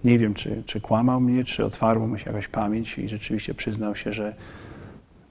nie 0.03 0.19
wiem, 0.19 0.33
czy, 0.33 0.63
czy 0.65 0.81
kłamał 0.81 1.21
mnie, 1.21 1.43
czy 1.43 1.65
otwarła 1.65 2.07
mu 2.07 2.17
się 2.17 2.25
jakaś 2.25 2.47
pamięć 2.47 2.97
i 2.97 3.09
rzeczywiście 3.09 3.53
przyznał 3.53 3.95
się, 3.95 4.13
że 4.13 4.35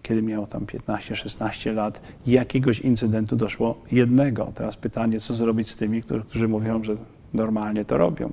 kiedy 0.02 0.22
miał 0.22 0.46
tam 0.46 0.66
15-16 0.66 1.74
lat, 1.74 2.00
jakiegoś 2.26 2.80
incydentu 2.80 3.36
doszło 3.36 3.80
jednego. 3.92 4.52
Teraz 4.54 4.76
pytanie, 4.76 5.20
co 5.20 5.34
zrobić 5.34 5.70
z 5.70 5.76
tymi, 5.76 6.02
którzy, 6.02 6.24
którzy 6.24 6.48
mówią, 6.48 6.84
że 6.84 6.94
normalnie 7.34 7.84
to 7.84 7.98
robią, 7.98 8.32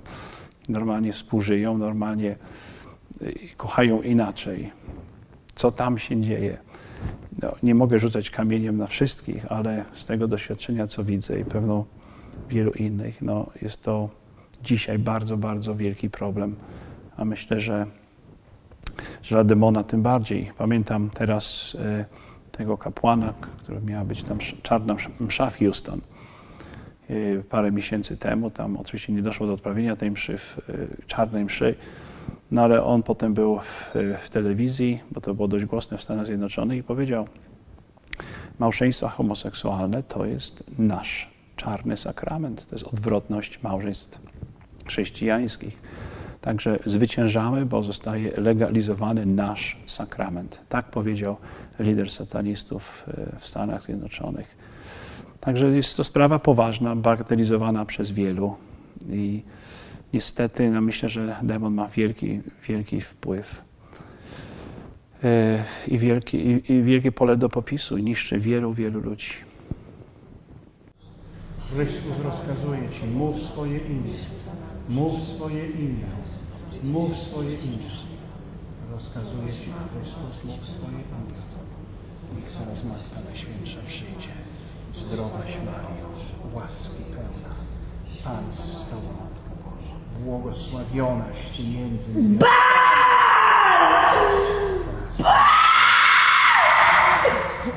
normalnie 0.69 1.13
współżyją, 1.13 1.77
normalnie 1.77 2.35
y, 3.21 3.35
kochają 3.57 4.01
inaczej. 4.01 4.71
Co 5.55 5.71
tam 5.71 5.99
się 5.99 6.21
dzieje? 6.21 6.57
No, 7.41 7.55
nie 7.63 7.75
mogę 7.75 7.99
rzucać 7.99 8.29
kamieniem 8.29 8.77
na 8.77 8.87
wszystkich, 8.87 9.51
ale 9.51 9.85
z 9.95 10.05
tego 10.05 10.27
doświadczenia, 10.27 10.87
co 10.87 11.03
widzę 11.03 11.39
i 11.39 11.45
pewno 11.45 11.85
wielu 12.49 12.71
innych, 12.71 13.21
no, 13.21 13.45
jest 13.61 13.81
to 13.81 14.09
dzisiaj 14.63 14.99
bardzo, 14.99 15.37
bardzo 15.37 15.75
wielki 15.75 16.09
problem. 16.09 16.55
A 17.17 17.25
myślę, 17.25 17.59
że, 17.59 17.85
że 19.23 19.35
dla 19.35 19.43
demona 19.43 19.83
tym 19.83 20.01
bardziej. 20.01 20.51
Pamiętam 20.57 21.09
teraz 21.09 21.77
e, 21.79 22.05
tego 22.51 22.77
kapłana, 22.77 23.33
który 23.57 23.81
miała 23.81 24.05
być 24.05 24.23
tam 24.23 24.37
czarna 24.63 24.95
msz- 24.95 25.11
msza 25.19 25.49
w 25.49 25.59
Houston. 25.59 26.01
E, 27.09 27.43
parę 27.43 27.71
miesięcy 27.71 28.17
temu, 28.17 28.51
tam 28.51 28.77
oczywiście 28.77 29.13
nie 29.13 29.21
doszło 29.21 29.47
do 29.47 29.53
odprawienia 29.53 29.95
tej 29.95 30.11
mszy, 30.11 30.37
w, 30.37 30.59
e, 30.69 30.73
czarnej 31.07 31.45
mszy, 31.45 31.75
no 32.51 32.61
ale 32.61 32.83
on 32.83 33.03
potem 33.03 33.33
był 33.33 33.59
w, 33.59 33.91
w 34.21 34.29
telewizji, 34.29 34.99
bo 35.11 35.21
to 35.21 35.33
było 35.33 35.47
dość 35.47 35.65
głośne 35.65 35.97
w 35.97 36.03
Stanach 36.03 36.25
Zjednoczonych 36.25 36.79
i 36.79 36.83
powiedział, 36.83 37.27
małżeństwa 38.59 39.09
homoseksualne 39.09 40.03
to 40.03 40.25
jest 40.25 40.63
nasz 40.77 41.29
czarny 41.55 41.97
sakrament, 41.97 42.67
to 42.67 42.75
jest 42.75 42.87
odwrotność 42.87 43.63
małżeństw 43.63 44.21
chrześcijańskich. 44.85 45.81
Także 46.41 46.79
zwyciężamy, 46.85 47.65
bo 47.65 47.83
zostaje 47.83 48.31
legalizowany 48.37 49.25
nasz 49.25 49.77
sakrament. 49.85 50.61
Tak 50.69 50.85
powiedział 50.85 51.37
lider 51.79 52.11
satanistów 52.11 53.05
w 53.39 53.47
Stanach 53.47 53.83
Zjednoczonych. 53.83 54.57
Także 55.39 55.67
jest 55.67 55.97
to 55.97 56.03
sprawa 56.03 56.39
poważna, 56.39 56.95
bagatelizowana 56.95 57.85
przez 57.85 58.11
wielu 58.11 58.55
i 59.09 59.43
niestety 60.13 60.69
no 60.69 60.81
myślę, 60.81 61.09
że 61.09 61.35
demon 61.43 61.73
ma 61.73 61.87
wielki, 61.87 62.41
wielki 62.67 63.01
wpływ 63.01 63.61
e, 65.23 65.63
i, 65.87 65.93
i 66.73 66.83
wielkie 66.83 67.11
pole 67.11 67.37
do 67.37 67.49
popisu 67.49 67.97
i 67.97 68.03
niszczy 68.03 68.39
wielu, 68.39 68.73
wielu 68.73 68.99
ludzi. 68.99 69.33
Chrystus 71.73 72.19
rozkazuje 72.23 72.89
Ci, 72.89 73.07
mów 73.07 73.41
swoje 73.41 73.77
imię. 73.77 74.13
Mów 74.89 75.23
swoje 75.23 75.67
imię. 75.67 76.05
Mów 76.83 77.17
swoje 77.17 77.49
imię. 77.49 77.89
Rozkazuje 78.91 79.47
Ci 79.47 79.71
Chrystus, 79.93 80.43
mów 80.43 80.67
swoje 80.67 80.97
imię. 80.97 81.37
Niech 82.35 82.51
teraz 82.51 82.83
Matka 82.83 83.21
Najświętsza 83.29 83.79
przyjdzie. 83.87 84.36
Zdrowaś 85.11 85.57
Maryjo, 85.65 86.09
łaski 86.53 87.03
pełna. 87.03 87.55
Pan 88.23 88.53
z 88.53 88.85
Tobą. 88.85 89.01
Błogosławionaś 90.23 91.37
Ty 91.57 91.63
między 91.63 92.13
niewiastami. 92.13 92.39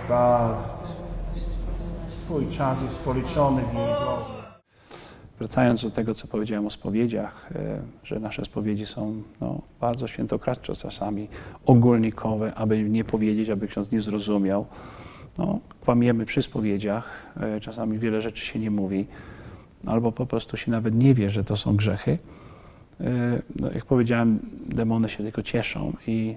Bal. 0.08 0.54
Twój 2.24 2.46
czas 2.46 2.82
jest 2.82 2.98
policzony 2.98 3.62
w 3.62 3.74
jej. 3.74 3.94
Wracając 5.38 5.82
do 5.82 5.90
tego, 5.90 6.14
co 6.14 6.26
powiedziałem 6.26 6.66
o 6.66 6.70
spowiedziach, 6.70 7.50
e, 7.54 7.80
że 8.04 8.20
nasze 8.20 8.44
spowiedzi 8.44 8.86
są 8.86 9.22
no, 9.40 9.60
bardzo 9.80 10.06
świętokradcze 10.08 10.74
czasami, 10.74 11.28
ogólnikowe, 11.66 12.54
aby 12.54 12.82
nie 12.82 13.04
powiedzieć, 13.04 13.50
aby 13.50 13.68
ksiądz 13.68 13.90
nie 13.90 14.00
zrozumiał. 14.00 14.66
No, 15.38 15.58
kłamiemy 15.80 16.26
przy 16.26 16.42
spowiedziach, 16.42 17.26
e, 17.40 17.60
czasami 17.60 17.98
wiele 17.98 18.20
rzeczy 18.20 18.44
się 18.44 18.58
nie 18.58 18.70
mówi, 18.70 19.06
albo 19.86 20.12
po 20.12 20.26
prostu 20.26 20.56
się 20.56 20.70
nawet 20.70 20.94
nie 20.94 21.14
wie, 21.14 21.30
że 21.30 21.44
to 21.44 21.56
są 21.56 21.76
grzechy. 21.76 22.18
E, 23.00 23.42
No, 23.56 23.70
jak 23.72 23.84
powiedziałem, 23.84 24.38
demony 24.68 25.08
się 25.08 25.16
tylko 25.16 25.42
cieszą 25.42 25.92
i, 26.06 26.36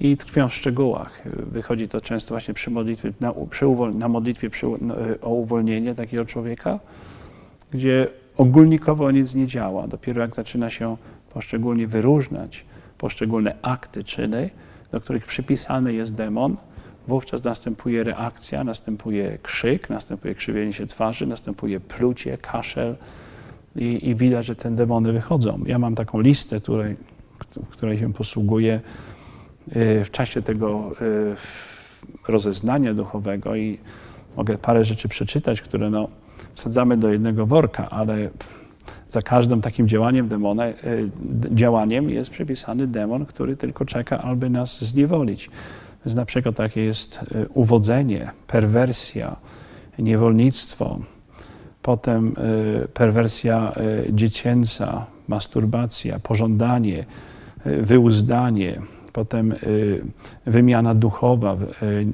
i 0.00 0.16
tkwią 0.16 0.48
w 0.48 0.54
szczegółach. 0.54 1.22
Wychodzi 1.26 1.88
to 1.88 2.00
często 2.00 2.34
właśnie 2.34 2.54
przy 2.54 2.70
modlitwie, 2.70 3.12
na, 3.20 3.32
przy 3.50 3.66
uwol, 3.66 3.96
na 3.96 4.08
modlitwie 4.08 4.50
przy, 4.50 4.66
no, 4.80 4.94
o 5.22 5.30
uwolnienie 5.30 5.94
takiego 5.94 6.24
człowieka, 6.24 6.80
gdzie 7.70 8.08
ogólnikowo 8.36 9.10
nic 9.10 9.34
nie 9.34 9.46
działa. 9.46 9.88
Dopiero 9.88 10.22
jak 10.22 10.34
zaczyna 10.34 10.70
się 10.70 10.96
poszczególnie 11.32 11.86
wyróżniać 11.86 12.64
poszczególne 12.98 13.54
akty, 13.62 14.04
czyny, 14.04 14.50
do 14.92 15.00
których 15.00 15.26
przypisany 15.26 15.92
jest 15.92 16.14
demon, 16.14 16.56
wówczas 17.10 17.44
następuje 17.44 18.04
reakcja, 18.04 18.64
następuje 18.64 19.38
krzyk, 19.42 19.90
następuje 19.90 20.34
krzywienie 20.34 20.72
się 20.72 20.86
twarzy, 20.86 21.26
następuje 21.26 21.80
plucie, 21.80 22.38
kaszel 22.38 22.96
i, 23.76 24.08
i 24.08 24.14
widać, 24.14 24.46
że 24.46 24.56
te 24.56 24.70
demony 24.70 25.12
wychodzą. 25.12 25.62
Ja 25.66 25.78
mam 25.78 25.94
taką 25.94 26.20
listę, 26.20 26.60
której, 26.60 26.96
której 27.70 27.98
się 27.98 28.12
posługuję 28.12 28.80
y, 29.76 30.04
w 30.04 30.10
czasie 30.10 30.42
tego 30.42 30.92
y, 31.02 32.32
rozeznania 32.32 32.94
duchowego 32.94 33.56
i 33.56 33.78
mogę 34.36 34.58
parę 34.58 34.84
rzeczy 34.84 35.08
przeczytać, 35.08 35.60
które 35.60 35.90
no, 35.90 36.08
wsadzamy 36.54 36.96
do 36.96 37.12
jednego 37.12 37.46
worka, 37.46 37.90
ale 37.90 38.30
za 39.08 39.22
każdym 39.22 39.60
takim 39.60 39.88
działaniem 39.88 40.28
demona, 40.28 40.68
y, 40.68 40.74
działaniem 41.50 42.10
jest 42.10 42.30
przypisany 42.30 42.86
demon, 42.86 43.26
który 43.26 43.56
tylko 43.56 43.84
czeka, 43.84 44.18
aby 44.22 44.50
nas 44.50 44.84
zniewolić. 44.84 45.50
Więc 46.06 46.16
na 46.16 46.24
przykład 46.24 46.54
takie 46.54 46.82
jest 46.84 47.20
y, 47.22 47.46
uwodzenie, 47.54 48.30
perwersja, 48.46 49.36
niewolnictwo, 49.98 50.98
potem 51.82 52.34
y, 52.84 52.88
perwersja 52.88 53.72
y, 54.08 54.12
dziecięca, 54.12 55.06
masturbacja, 55.28 56.18
pożądanie, 56.18 57.04
wyuzdanie, 57.64 58.80
potem 59.12 59.54
wymiana 60.46 60.94
duchowa, 60.94 61.56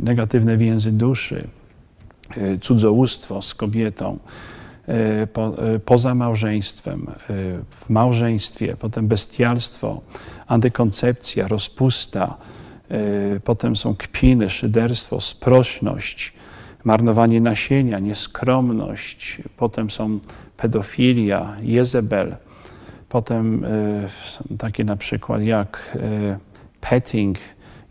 negatywne 0.01 0.57
więzy 0.57 0.93
duszy, 0.93 1.49
cudzołóstwo 2.61 3.43
z 3.43 3.55
kobietą, 3.55 4.18
po, 5.32 5.55
poza 5.84 6.14
małżeństwem, 6.14 7.07
w 7.70 7.91
małżeństwie, 7.91 8.76
potem 8.78 9.09
bestialstwo, 9.09 10.01
antykoncepcja, 10.47 11.49
rozpusta, 11.49 12.37
potem 13.45 13.76
są 13.76 13.95
kpiny, 13.95 14.51
szyderstwo, 14.51 15.20
sprośność, 15.20 16.32
marnowanie 16.84 17.41
nasienia, 17.41 17.99
nieskromność, 17.99 19.43
potem 19.57 19.91
są 19.91 20.18
pedofilia, 20.57 21.57
Jezebel, 21.61 22.37
potem 23.09 23.64
y, 23.64 24.09
takie 24.59 24.84
na 24.84 24.97
przykład 24.97 25.43
jak 25.43 25.97
y, 25.97 26.37
petting, 26.80 27.39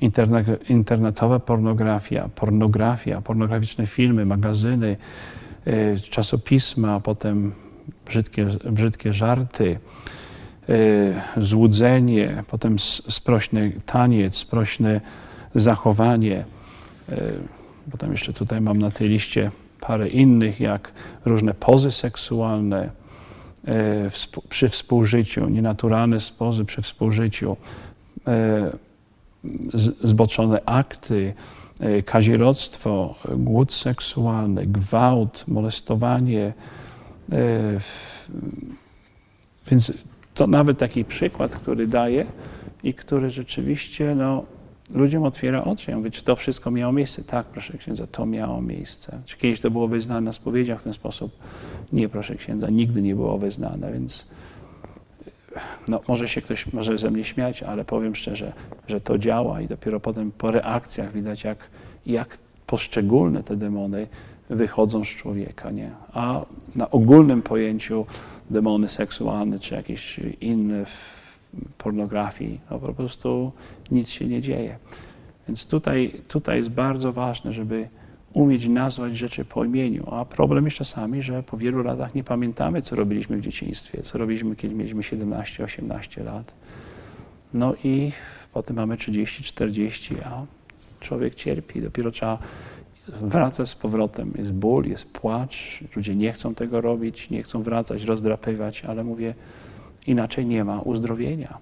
interne- 0.02 0.58
internetowa 0.70 1.40
pornografia, 1.40 2.30
pornografia, 2.36 3.22
pornograficzne 3.22 3.86
filmy, 3.86 4.26
magazyny, 4.26 4.98
y, 5.68 6.00
czasopisma, 6.10 7.00
potem 7.00 7.52
brzydkie, 8.06 8.46
brzydkie 8.72 9.14
żarty, 9.14 9.66
y, 9.66 9.80
złudzenie, 11.38 12.44
potem 12.48 12.80
sprośny 13.10 13.72
taniec, 13.86 14.36
sprośne 14.36 15.02
zachowanie. 15.56 16.46
y, 17.10 17.16
Potem 17.92 18.12
jeszcze 18.12 18.34
tutaj 18.34 18.62
mam 18.62 18.80
na 18.80 18.92
tej 18.92 19.10
liście 19.10 19.52
parę 19.80 20.10
innych, 20.10 20.60
jak 20.60 20.92
różne 21.26 21.54
pozy 21.54 21.92
seksualne 21.92 22.90
y, 23.68 24.50
przy 24.50 24.70
współżyciu, 24.70 25.50
nienaturalne 25.50 26.20
spozy 26.20 26.66
przy 26.66 26.82
współżyciu, 26.82 27.58
y, 28.18 29.82
zboczone 30.04 30.62
akty, 30.66 31.34
y, 31.82 32.04
kazirodztwo, 32.04 33.16
głód 33.38 33.74
seksualny, 33.74 34.66
gwałt, 34.66 35.48
molestowanie. 35.48 36.54
y, 37.34 37.80
Więc 39.72 39.94
to 40.36 40.48
nawet 40.48 40.78
taki 40.78 41.06
przykład, 41.06 41.56
który 41.56 41.88
daje 41.88 42.26
i 42.84 42.94
który 42.94 43.30
rzeczywiście 43.30 44.16
no, 44.16 44.44
ludziom 44.94 45.24
otwiera 45.24 45.64
oczy. 45.64 45.92
Ja 45.92 45.98
mówię, 45.98 46.12
czy 46.12 46.24
to 46.24 46.36
wszystko 46.36 46.72
miało 46.72 46.94
miejsce? 46.94 47.24
Tak, 47.24 47.46
proszę 47.46 47.78
księdza, 47.78 48.08
to 48.08 48.26
miało 48.26 48.62
miejsce. 48.62 49.22
Czy 49.26 49.38
kiedyś 49.38 49.62
to 49.62 49.72
było 49.72 49.88
wyznane 49.88 50.22
na 50.22 50.32
spowiedziach 50.32 50.82
w 50.82 50.84
ten 50.84 50.94
sposób? 50.94 51.32
Nie, 51.94 52.10
proszę 52.10 52.36
księdza, 52.36 52.70
nigdy 52.70 53.02
nie 53.02 53.16
było 53.16 53.38
wyznane, 53.38 53.94
więc 53.94 54.26
no, 55.88 56.02
może 56.08 56.28
się 56.28 56.42
ktoś 56.42 56.74
może 56.74 56.98
ze 56.98 57.12
mnie 57.12 57.24
śmiać, 57.24 57.64
ale 57.64 57.86
powiem 57.86 58.16
szczerze, 58.16 58.54
że 58.88 59.02
to 59.02 59.18
działa 59.18 59.62
i 59.62 59.68
dopiero 59.68 60.00
potem 60.00 60.32
po 60.32 60.52
reakcjach 60.52 61.12
widać, 61.12 61.44
jak, 61.44 61.58
jak 62.06 62.38
poszczególne 62.68 63.44
te 63.44 63.56
demony 63.56 64.08
wychodzą 64.50 65.04
z 65.04 65.08
człowieka, 65.08 65.72
nie? 65.72 65.92
A 66.14 66.46
na 66.76 66.90
ogólnym 66.90 67.42
pojęciu 67.42 68.06
demony 68.50 68.90
seksualne 68.90 69.60
czy 69.60 69.76
jakieś 69.76 70.20
inne 70.42 70.86
pornografii, 71.78 72.60
no 72.72 72.80
po 72.80 72.94
prostu 72.94 73.52
nic 73.92 74.10
się 74.10 74.26
nie 74.26 74.42
dzieje. 74.42 74.78
Więc 75.48 75.66
tutaj, 75.66 76.22
tutaj 76.28 76.58
jest 76.58 76.70
bardzo 76.70 77.14
ważne, 77.14 77.54
żeby 77.54 77.88
umieć 78.34 78.68
nazwać 78.68 79.18
rzeczy 79.18 79.46
po 79.46 79.66
imieniu. 79.66 80.08
A 80.12 80.26
problem 80.26 80.66
jest 80.66 80.78
czasami, 80.78 81.24
że 81.24 81.44
po 81.44 81.58
wielu 81.58 81.84
latach 81.84 82.16
nie 82.16 82.24
pamiętamy, 82.24 82.82
co 82.82 82.96
robiliśmy 82.96 83.38
w 83.38 83.42
dzieciństwie, 83.42 84.04
co 84.04 84.18
robiliśmy, 84.18 84.56
kiedy 84.56 84.76
mieliśmy 84.76 85.02
17-18 85.02 86.26
lat. 86.26 86.54
No 87.54 87.76
i 87.84 88.12
potem 88.54 88.76
mamy 88.76 88.96
30-40, 88.96 90.16
a 90.26 90.46
człowiek 91.00 91.36
cierpi. 91.36 91.82
Dopiero 91.82 92.12
trzeba 92.12 92.38
wracać 93.08 93.70
z 93.70 93.76
powrotem. 93.76 94.32
Jest 94.36 94.52
ból, 94.52 94.86
jest 94.86 95.12
płacz, 95.12 95.84
ludzie 95.96 96.16
nie 96.16 96.32
chcą 96.32 96.56
tego 96.56 96.82
robić, 96.82 97.30
nie 97.30 97.44
chcą 97.44 97.64
wracać, 97.64 98.04
rozdrapywać, 98.04 98.86
ale 98.86 99.04
mówię, 99.04 99.36
inaczej 100.08 100.46
nie 100.46 100.64
ma 100.64 100.82
uzdrowienia. 100.82 101.58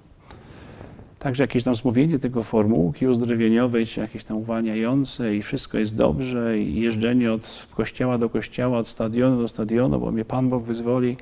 Także 1.19 1.43
jakieś 1.43 1.63
tam 1.63 1.75
zmówienie 1.75 2.19
tego 2.19 2.43
formułki 2.43 3.07
uzdrowieniowej, 3.07 3.85
czy 3.85 3.99
jakieś 3.99 4.23
tam 4.23 4.37
uwalniające 4.37 5.35
i 5.35 5.41
wszystko 5.41 5.77
jest 5.77 5.95
dobrze 5.95 6.59
i 6.59 6.81
jeżdżenie 6.81 7.33
od 7.33 7.67
kościoła 7.75 8.17
do 8.17 8.29
kościoła, 8.29 8.77
od 8.77 8.87
stadionu 8.87 9.41
do 9.41 9.47
stadionu, 9.47 9.99
bo 9.99 10.11
mnie 10.11 10.25
Pan 10.25 10.49
Bóg 10.49 10.63
wyzwoli. 10.63 11.17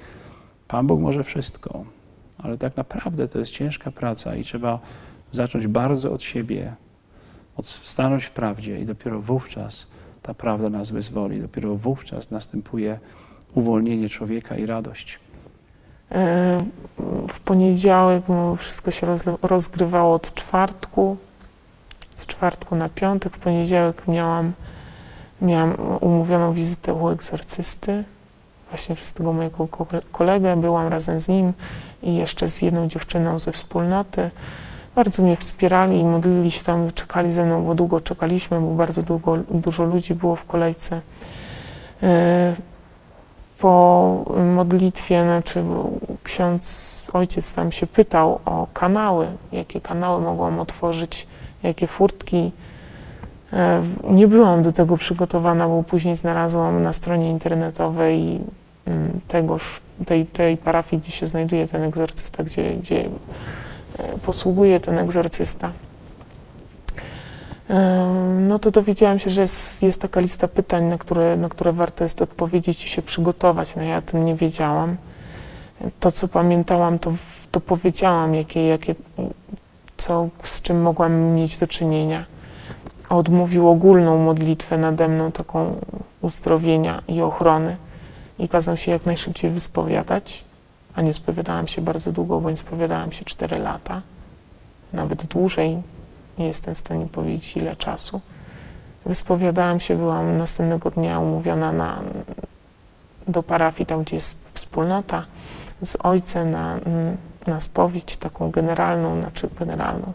Pan 0.67 0.87
Bóg 0.87 1.01
może 1.01 1.23
wszystko, 1.23 1.83
ale 2.37 2.57
tak 2.57 2.77
naprawdę 2.77 3.27
to 3.27 3.39
jest 3.39 3.51
ciężka 3.51 3.91
praca 3.91 4.35
i 4.35 4.43
trzeba 4.43 4.79
zacząć 5.31 5.67
bardzo 5.67 6.11
od 6.11 6.23
siebie, 6.23 6.73
od 7.57 7.67
stanąć 7.67 8.23
w 8.23 8.31
prawdzie 8.31 8.79
i 8.79 8.85
dopiero 8.85 9.21
wówczas 9.21 9.87
ta 10.21 10.33
prawda 10.33 10.69
nas 10.69 10.91
wyzwoli. 10.91 11.41
Dopiero 11.41 11.75
wówczas 11.75 12.31
następuje 12.31 12.99
uwolnienie 13.55 14.09
człowieka 14.09 14.55
i 14.57 14.65
radość. 14.65 15.19
E, 16.11 16.57
W 17.27 17.39
poniedziałek 17.39 18.23
wszystko 18.57 18.91
się 18.91 19.07
rozgrywało 19.41 20.15
od 20.15 20.33
czwartku, 20.33 21.17
z 22.15 22.25
czwartku 22.25 22.75
na 22.75 22.89
piątek. 22.89 23.33
W 23.35 23.39
poniedziałek 23.39 24.07
miałam, 24.07 24.53
miałam 25.41 25.75
umówioną 26.01 26.53
wizytę 26.53 26.93
u 26.93 27.09
egzorcysty, 27.09 28.03
właśnie 28.69 28.95
przez 28.95 29.13
tego 29.13 29.33
mojego 29.33 29.67
ko- 29.67 29.87
kolegę. 30.11 30.55
Byłam 30.57 30.87
razem 30.87 31.21
z 31.21 31.27
nim 31.27 31.53
i 32.03 32.15
jeszcze 32.15 32.47
z 32.47 32.61
jedną 32.61 32.87
dziewczyną 32.87 33.39
ze 33.39 33.51
wspólnoty. 33.51 34.29
Bardzo 34.95 35.23
mnie 35.23 35.35
wspierali 35.35 35.99
i 35.99 36.03
modlili 36.03 36.51
się 36.51 36.63
tam, 36.63 36.91
czekali 36.91 37.33
ze 37.33 37.45
mną, 37.45 37.65
bo 37.65 37.75
długo 37.75 38.01
czekaliśmy, 38.01 38.61
bo 38.61 38.67
bardzo 38.67 39.03
długo, 39.03 39.37
dużo 39.37 39.83
ludzi 39.83 40.15
było 40.15 40.35
w 40.35 40.45
kolejce. 40.45 41.01
E, 42.03 42.55
po 43.59 44.25
modlitwie, 44.55 45.23
znaczy 45.23 45.63
ksiądz, 46.23 47.05
ojciec 47.13 47.53
tam 47.53 47.71
się 47.71 47.87
pytał 47.87 48.39
o 48.45 48.67
kanały, 48.73 49.27
jakie 49.51 49.81
kanały 49.81 50.21
mogłam 50.21 50.59
otworzyć, 50.59 51.27
jakie 51.63 51.87
furtki. 51.87 52.51
E, 53.53 53.83
Nie 54.09 54.27
byłam 54.27 54.63
do 54.63 54.71
tego 54.71 54.97
przygotowana, 54.97 55.67
bo 55.67 55.83
później 55.83 56.15
znalazłam 56.15 56.81
na 56.81 56.93
stronie 56.93 57.29
internetowej 57.29 58.39
mm, 58.85 59.19
tegoż, 59.27 59.81
tej, 60.05 60.25
tej 60.25 60.57
parafii, 60.57 61.01
gdzie 61.01 61.11
się 61.11 61.27
znajduje 61.27 61.67
ten 61.67 61.83
egzorcysta, 61.83 62.43
gdzie, 62.43 62.73
gdzie 62.73 63.09
posługuje 64.25 64.79
ten 64.79 64.99
egzorcysta. 64.99 65.71
Ym, 67.69 68.31
No 68.51 68.59
to 68.59 68.71
dowiedziałam 68.71 69.19
się, 69.19 69.29
że 69.29 69.41
jest, 69.41 69.83
jest 69.83 70.01
taka 70.01 70.19
lista 70.19 70.47
pytań, 70.47 70.83
na 70.85 70.97
które, 70.97 71.37
na 71.37 71.49
które 71.49 71.71
warto 71.71 72.03
jest 72.03 72.21
odpowiedzieć 72.21 72.85
i 72.85 72.89
się 72.89 73.01
przygotować. 73.01 73.75
No 73.75 73.83
ja 73.83 73.97
o 73.97 74.01
tym 74.01 74.23
nie 74.23 74.35
wiedziałam. 74.35 74.97
To, 75.99 76.11
co 76.11 76.27
pamiętałam, 76.27 76.99
to, 76.99 77.13
to 77.51 77.59
powiedziałam, 77.59 78.35
jakie, 78.35 78.67
jakie, 78.67 78.95
co, 79.97 80.29
z 80.43 80.61
czym 80.61 80.81
mogłam 80.81 81.13
mieć 81.13 81.57
do 81.57 81.67
czynienia. 81.67 82.25
Odmówił 83.09 83.69
ogólną 83.69 84.17
modlitwę 84.17 84.77
nade 84.77 85.07
mną, 85.07 85.31
taką 85.31 85.75
uzdrowienia 86.21 87.01
i 87.07 87.21
ochrony 87.21 87.77
i 88.39 88.47
kazał 88.47 88.77
się 88.77 88.91
jak 88.91 89.05
najszybciej 89.05 89.51
wyspowiadać, 89.51 90.43
a 90.95 91.01
nie 91.01 91.13
spowiadałam 91.13 91.67
się 91.67 91.81
bardzo 91.81 92.11
długo, 92.11 92.41
bo 92.41 92.49
nie 92.49 92.57
spowiadałam 92.57 93.11
się 93.11 93.25
4 93.25 93.59
lata, 93.59 94.01
nawet 94.93 95.25
dłużej, 95.25 95.81
nie 96.37 96.47
jestem 96.47 96.75
w 96.75 96.77
stanie 96.77 97.07
powiedzieć 97.07 97.57
ile 97.57 97.75
czasu. 97.75 98.21
Wyspowiadałam 99.05 99.79
się, 99.79 99.95
byłam 99.95 100.37
następnego 100.37 100.91
dnia 100.91 101.19
umówiona 101.19 101.71
na, 101.71 102.01
do 103.27 103.43
parafii, 103.43 103.85
tam 103.85 104.03
gdzie 104.03 104.15
jest 104.15 104.49
wspólnota, 104.53 105.25
z 105.81 105.97
ojcem 106.03 106.51
na, 106.51 106.79
na 107.47 107.61
spowiedź 107.61 108.17
taką 108.17 108.51
generalną, 108.51 109.21
znaczy 109.21 109.49
generalną, 109.59 110.13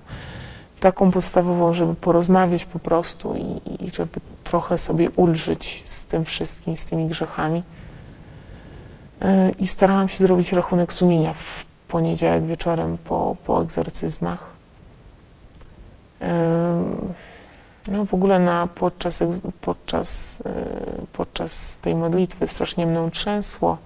taką 0.81 1.11
podstawową, 1.11 1.73
żeby 1.73 1.95
porozmawiać 1.95 2.65
po 2.65 2.79
prostu 2.79 3.35
i, 3.35 3.85
i 3.85 3.91
żeby 3.91 4.21
trochę 4.45 4.79
sobie 4.79 5.11
ulżyć 5.11 5.83
z 5.87 6.07
tym 6.07 6.25
wszystkim, 6.25 6.77
z 6.77 6.87
tymi 6.87 7.07
grzechami. 7.07 7.63
Yy, 9.21 9.51
I 9.59 9.67
starałam 9.67 10.09
się 10.09 10.19
zrobić 10.19 10.53
rachunek 10.53 10.93
sumienia 10.93 11.33
w 11.33 11.65
poniedziałek 11.89 12.45
wieczorem 12.45 12.99
po, 12.99 13.37
po 13.47 13.63
egzorcyzmach. 13.63 14.53
Ym, 16.23 17.15
No 17.89 18.05
w 18.05 18.15
ogóle 18.15 18.39
na, 18.39 18.67
podczas, 18.67 19.23
podczas, 19.61 20.41
y, 20.41 21.07
podczas 21.13 21.79
tej 21.79 21.95
modlitwy 21.95 22.47
strasznie 22.47 22.87
mną 22.87 23.11
trzęsło. 23.11 23.79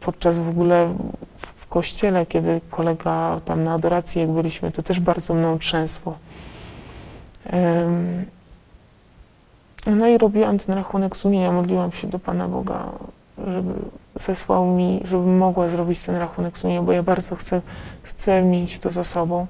Podczas 0.00 0.38
w 0.38 0.48
ogóle 0.48 0.94
w, 1.36 1.66
kościele, 1.66 2.26
kiedy 2.26 2.60
kolega 2.70 3.40
tam 3.44 3.64
na 3.64 3.74
adoracji, 3.74 4.20
jak 4.20 4.30
byliśmy, 4.30 4.72
to 4.72 4.82
też 4.82 5.00
bardzo 5.00 5.34
mną 5.34 5.58
trzęsło. 5.58 6.18
No 9.86 10.06
i 10.06 10.18
robiłam 10.18 10.58
ten 10.58 10.74
rachunek 10.74 11.16
sumienia, 11.16 11.52
modliłam 11.52 11.92
się 11.92 12.08
do 12.08 12.18
Pana 12.18 12.48
Boga, 12.48 12.92
żeby 13.46 13.74
zesłał 14.20 14.66
mi, 14.66 15.00
żebym 15.04 15.38
mogła 15.38 15.68
zrobić 15.68 16.00
ten 16.00 16.16
rachunek 16.16 16.58
sumienia, 16.58 16.82
bo 16.82 16.92
ja 16.92 17.02
bardzo 17.02 17.36
chcę, 17.36 17.60
chcę 18.02 18.42
mieć 18.42 18.78
to 18.78 18.90
za 18.90 19.04
sobą. 19.04 19.46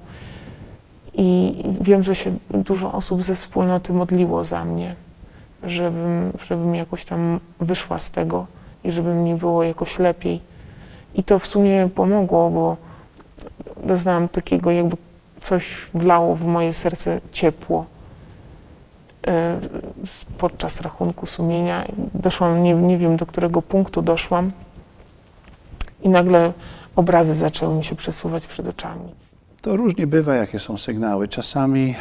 I 1.13 1.63
wiem, 1.81 2.03
że 2.03 2.15
się 2.15 2.35
dużo 2.51 2.93
osób 2.93 3.23
ze 3.23 3.35
wspólnoty 3.35 3.93
modliło 3.93 4.43
za 4.43 4.65
mnie, 4.65 4.95
żebym, 5.63 6.31
żebym 6.47 6.75
jakoś 6.75 7.05
tam 7.05 7.39
wyszła 7.59 7.99
z 7.99 8.11
tego 8.11 8.47
i 8.83 8.91
żeby 8.91 9.13
mi 9.13 9.35
było 9.35 9.63
jakoś 9.63 9.99
lepiej. 9.99 10.41
I 11.15 11.23
to 11.23 11.39
w 11.39 11.47
sumie 11.47 11.89
pomogło, 11.95 12.49
bo 12.49 12.77
doznałam 13.83 14.29
takiego, 14.29 14.71
jakby 14.71 14.97
coś 15.41 15.87
wlało 15.93 16.35
w 16.35 16.45
moje 16.45 16.73
serce 16.73 17.21
ciepło 17.31 17.85
podczas 20.37 20.81
rachunku 20.81 21.25
sumienia. 21.25 21.85
Doszłam, 22.13 22.63
nie, 22.63 22.73
nie 22.73 22.97
wiem 22.97 23.17
do 23.17 23.25
którego 23.25 23.61
punktu 23.61 24.01
doszłam, 24.01 24.51
i 26.01 26.09
nagle 26.09 26.53
obrazy 26.95 27.33
zaczęły 27.33 27.75
mi 27.75 27.83
się 27.83 27.95
przesuwać 27.95 28.47
przed 28.47 28.67
oczami. 28.67 29.15
To 29.61 29.75
różnie 29.75 30.07
bywa, 30.07 30.35
jakie 30.35 30.59
są 30.59 30.77
sygnały. 30.77 31.27
Czasami 31.27 31.95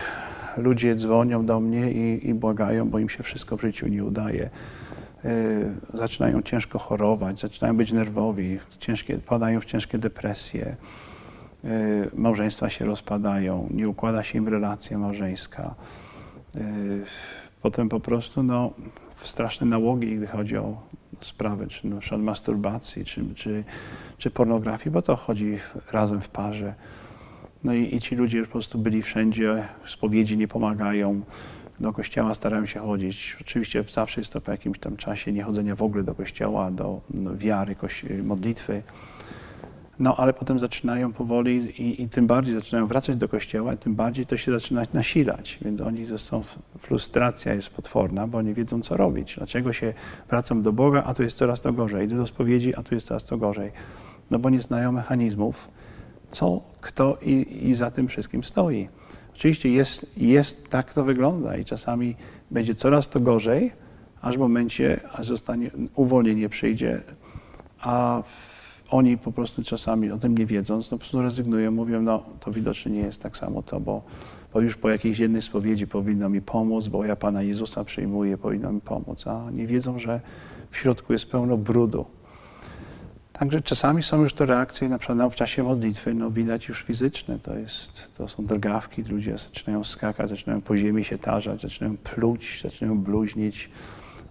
ludzie 0.56 0.94
dzwonią 0.94 1.46
do 1.46 1.60
mnie 1.60 1.90
i, 1.90 2.28
i 2.28 2.34
błagają, 2.34 2.90
bo 2.90 2.98
im 2.98 3.08
się 3.08 3.22
wszystko 3.22 3.56
w 3.56 3.60
życiu 3.60 3.88
nie 3.88 4.04
udaje. 4.04 4.50
Yy, 5.24 5.30
zaczynają 5.94 6.42
ciężko 6.42 6.78
chorować, 6.78 7.40
zaczynają 7.40 7.76
być 7.76 7.92
nerwowi, 7.92 8.58
ciężkie, 8.78 9.18
padają 9.18 9.60
w 9.60 9.64
ciężkie 9.64 9.98
depresje, 9.98 10.76
yy, 11.64 11.70
małżeństwa 12.14 12.70
się 12.70 12.84
rozpadają, 12.84 13.68
nie 13.70 13.88
układa 13.88 14.22
się 14.22 14.38
im 14.38 14.48
relacja 14.48 14.98
małżeńska. 14.98 15.74
Yy, 16.56 17.04
potem 17.62 17.88
po 17.88 18.00
prostu 18.00 18.42
no, 18.42 18.72
straszne 19.16 19.66
nałogi, 19.66 20.16
gdy 20.16 20.26
chodzi 20.26 20.56
o 20.56 20.82
sprawy, 21.20 21.66
czy 21.66 21.86
na 21.86 22.00
przykład 22.00 22.20
masturbacji, 22.20 23.04
czy, 23.04 23.34
czy, 23.34 23.64
czy 24.18 24.30
pornografii, 24.30 24.90
bo 24.90 25.02
to 25.02 25.16
chodzi 25.16 25.58
razem 25.92 26.20
w 26.20 26.28
parze. 26.28 26.74
No 27.64 27.74
i, 27.74 27.94
i 27.94 28.00
ci 28.00 28.16
ludzie 28.16 28.42
po 28.42 28.52
prostu 28.52 28.78
byli 28.78 29.02
wszędzie, 29.02 29.68
spowiedzi 29.86 30.36
nie 30.36 30.48
pomagają, 30.48 31.22
do 31.80 31.92
kościoła 31.92 32.34
starają 32.34 32.66
się 32.66 32.80
chodzić. 32.80 33.36
Oczywiście 33.40 33.84
zawsze 33.90 34.20
jest 34.20 34.32
to 34.32 34.40
po 34.40 34.50
jakimś 34.50 34.78
tam 34.78 34.96
czasie 34.96 35.32
niechodzenia 35.32 35.76
w 35.76 35.82
ogóle 35.82 36.02
do 36.02 36.14
kościoła, 36.14 36.70
do 36.70 37.00
no, 37.10 37.36
wiary, 37.36 37.74
kości- 37.74 38.22
modlitwy. 38.22 38.82
No 39.98 40.16
ale 40.16 40.32
potem 40.32 40.58
zaczynają 40.58 41.12
powoli 41.12 41.80
i, 41.82 42.02
i 42.02 42.08
tym 42.08 42.26
bardziej 42.26 42.54
zaczynają 42.54 42.86
wracać 42.86 43.16
do 43.16 43.28
kościoła, 43.28 43.76
tym 43.76 43.94
bardziej 43.94 44.26
to 44.26 44.36
się 44.36 44.52
zaczyna 44.52 44.82
nasilać. 44.94 45.58
Więc 45.62 45.80
oni 45.80 46.06
są, 46.18 46.42
frustracja 46.78 47.54
jest 47.54 47.70
potworna, 47.70 48.26
bo 48.26 48.42
nie 48.42 48.54
wiedzą 48.54 48.82
co 48.82 48.96
robić. 48.96 49.34
Dlaczego 49.36 49.72
się 49.72 49.94
wracam 50.30 50.62
do 50.62 50.72
Boga, 50.72 51.02
a 51.06 51.14
tu 51.14 51.22
jest 51.22 51.38
coraz 51.38 51.60
to 51.60 51.72
gorzej. 51.72 52.06
Idę 52.06 52.16
do 52.16 52.26
spowiedzi, 52.26 52.74
a 52.74 52.82
tu 52.82 52.94
jest 52.94 53.06
coraz 53.06 53.24
to 53.24 53.38
gorzej. 53.38 53.72
no 54.30 54.38
bo 54.38 54.50
nie 54.50 54.62
znają 54.62 54.92
mechanizmów, 54.92 55.68
co, 56.30 56.60
kto 56.80 57.18
i, 57.22 57.68
i 57.68 57.74
za 57.74 57.90
tym 57.90 58.08
wszystkim 58.08 58.44
stoi. 58.44 58.88
Oczywiście 59.34 59.68
jest, 59.68 60.06
jest, 60.16 60.68
tak 60.68 60.94
to 60.94 61.04
wygląda 61.04 61.56
i 61.56 61.64
czasami 61.64 62.16
będzie 62.50 62.74
coraz 62.74 63.08
to 63.08 63.20
gorzej, 63.20 63.72
aż 64.22 64.36
w 64.36 64.38
momencie, 64.38 65.00
aż 65.12 65.26
zostanie, 65.26 65.70
uwolnienie 65.94 66.48
przyjdzie, 66.48 67.02
a 67.80 68.22
oni 68.90 69.18
po 69.18 69.32
prostu 69.32 69.62
czasami 69.62 70.10
o 70.10 70.18
tym 70.18 70.38
nie 70.38 70.46
wiedząc, 70.46 70.90
no 70.90 70.96
po 70.96 71.00
prostu 71.00 71.22
rezygnują, 71.22 71.70
mówią, 71.70 72.02
no 72.02 72.22
to 72.40 72.52
widocznie 72.52 72.92
nie 72.92 73.00
jest 73.00 73.22
tak 73.22 73.36
samo 73.36 73.62
to, 73.62 73.80
bo, 73.80 74.02
bo 74.52 74.60
już 74.60 74.76
po 74.76 74.90
jakiejś 74.90 75.18
jednej 75.18 75.42
spowiedzi 75.42 75.86
powinno 75.86 76.28
mi 76.28 76.42
pomóc, 76.42 76.88
bo 76.88 77.04
ja 77.04 77.16
Pana 77.16 77.42
Jezusa 77.42 77.84
przyjmuję, 77.84 78.38
powinno 78.38 78.72
mi 78.72 78.80
pomóc, 78.80 79.26
a 79.26 79.50
nie 79.50 79.66
wiedzą, 79.66 79.98
że 79.98 80.20
w 80.70 80.76
środku 80.76 81.12
jest 81.12 81.30
pełno 81.30 81.56
brudu. 81.56 82.06
Także 83.38 83.62
czasami 83.62 84.02
są 84.02 84.22
już 84.22 84.32
to 84.32 84.46
reakcje, 84.46 84.88
na 84.88 84.98
przykład 84.98 85.32
w 85.32 85.36
czasie 85.36 85.62
modlitwy, 85.62 86.14
no 86.14 86.30
widać 86.30 86.68
już 86.68 86.82
fizyczne, 86.82 87.38
to, 87.38 87.54
jest, 87.54 88.16
to 88.16 88.28
są 88.28 88.46
drgawki, 88.46 89.02
ludzie 89.02 89.38
zaczynają 89.38 89.84
skakać, 89.84 90.28
zaczynają 90.28 90.60
po 90.60 90.76
ziemi 90.76 91.04
się 91.04 91.18
tarzać, 91.18 91.62
zaczynają 91.62 91.96
pluć, 91.96 92.60
zaczynają 92.62 92.98
bluźnić, 92.98 93.70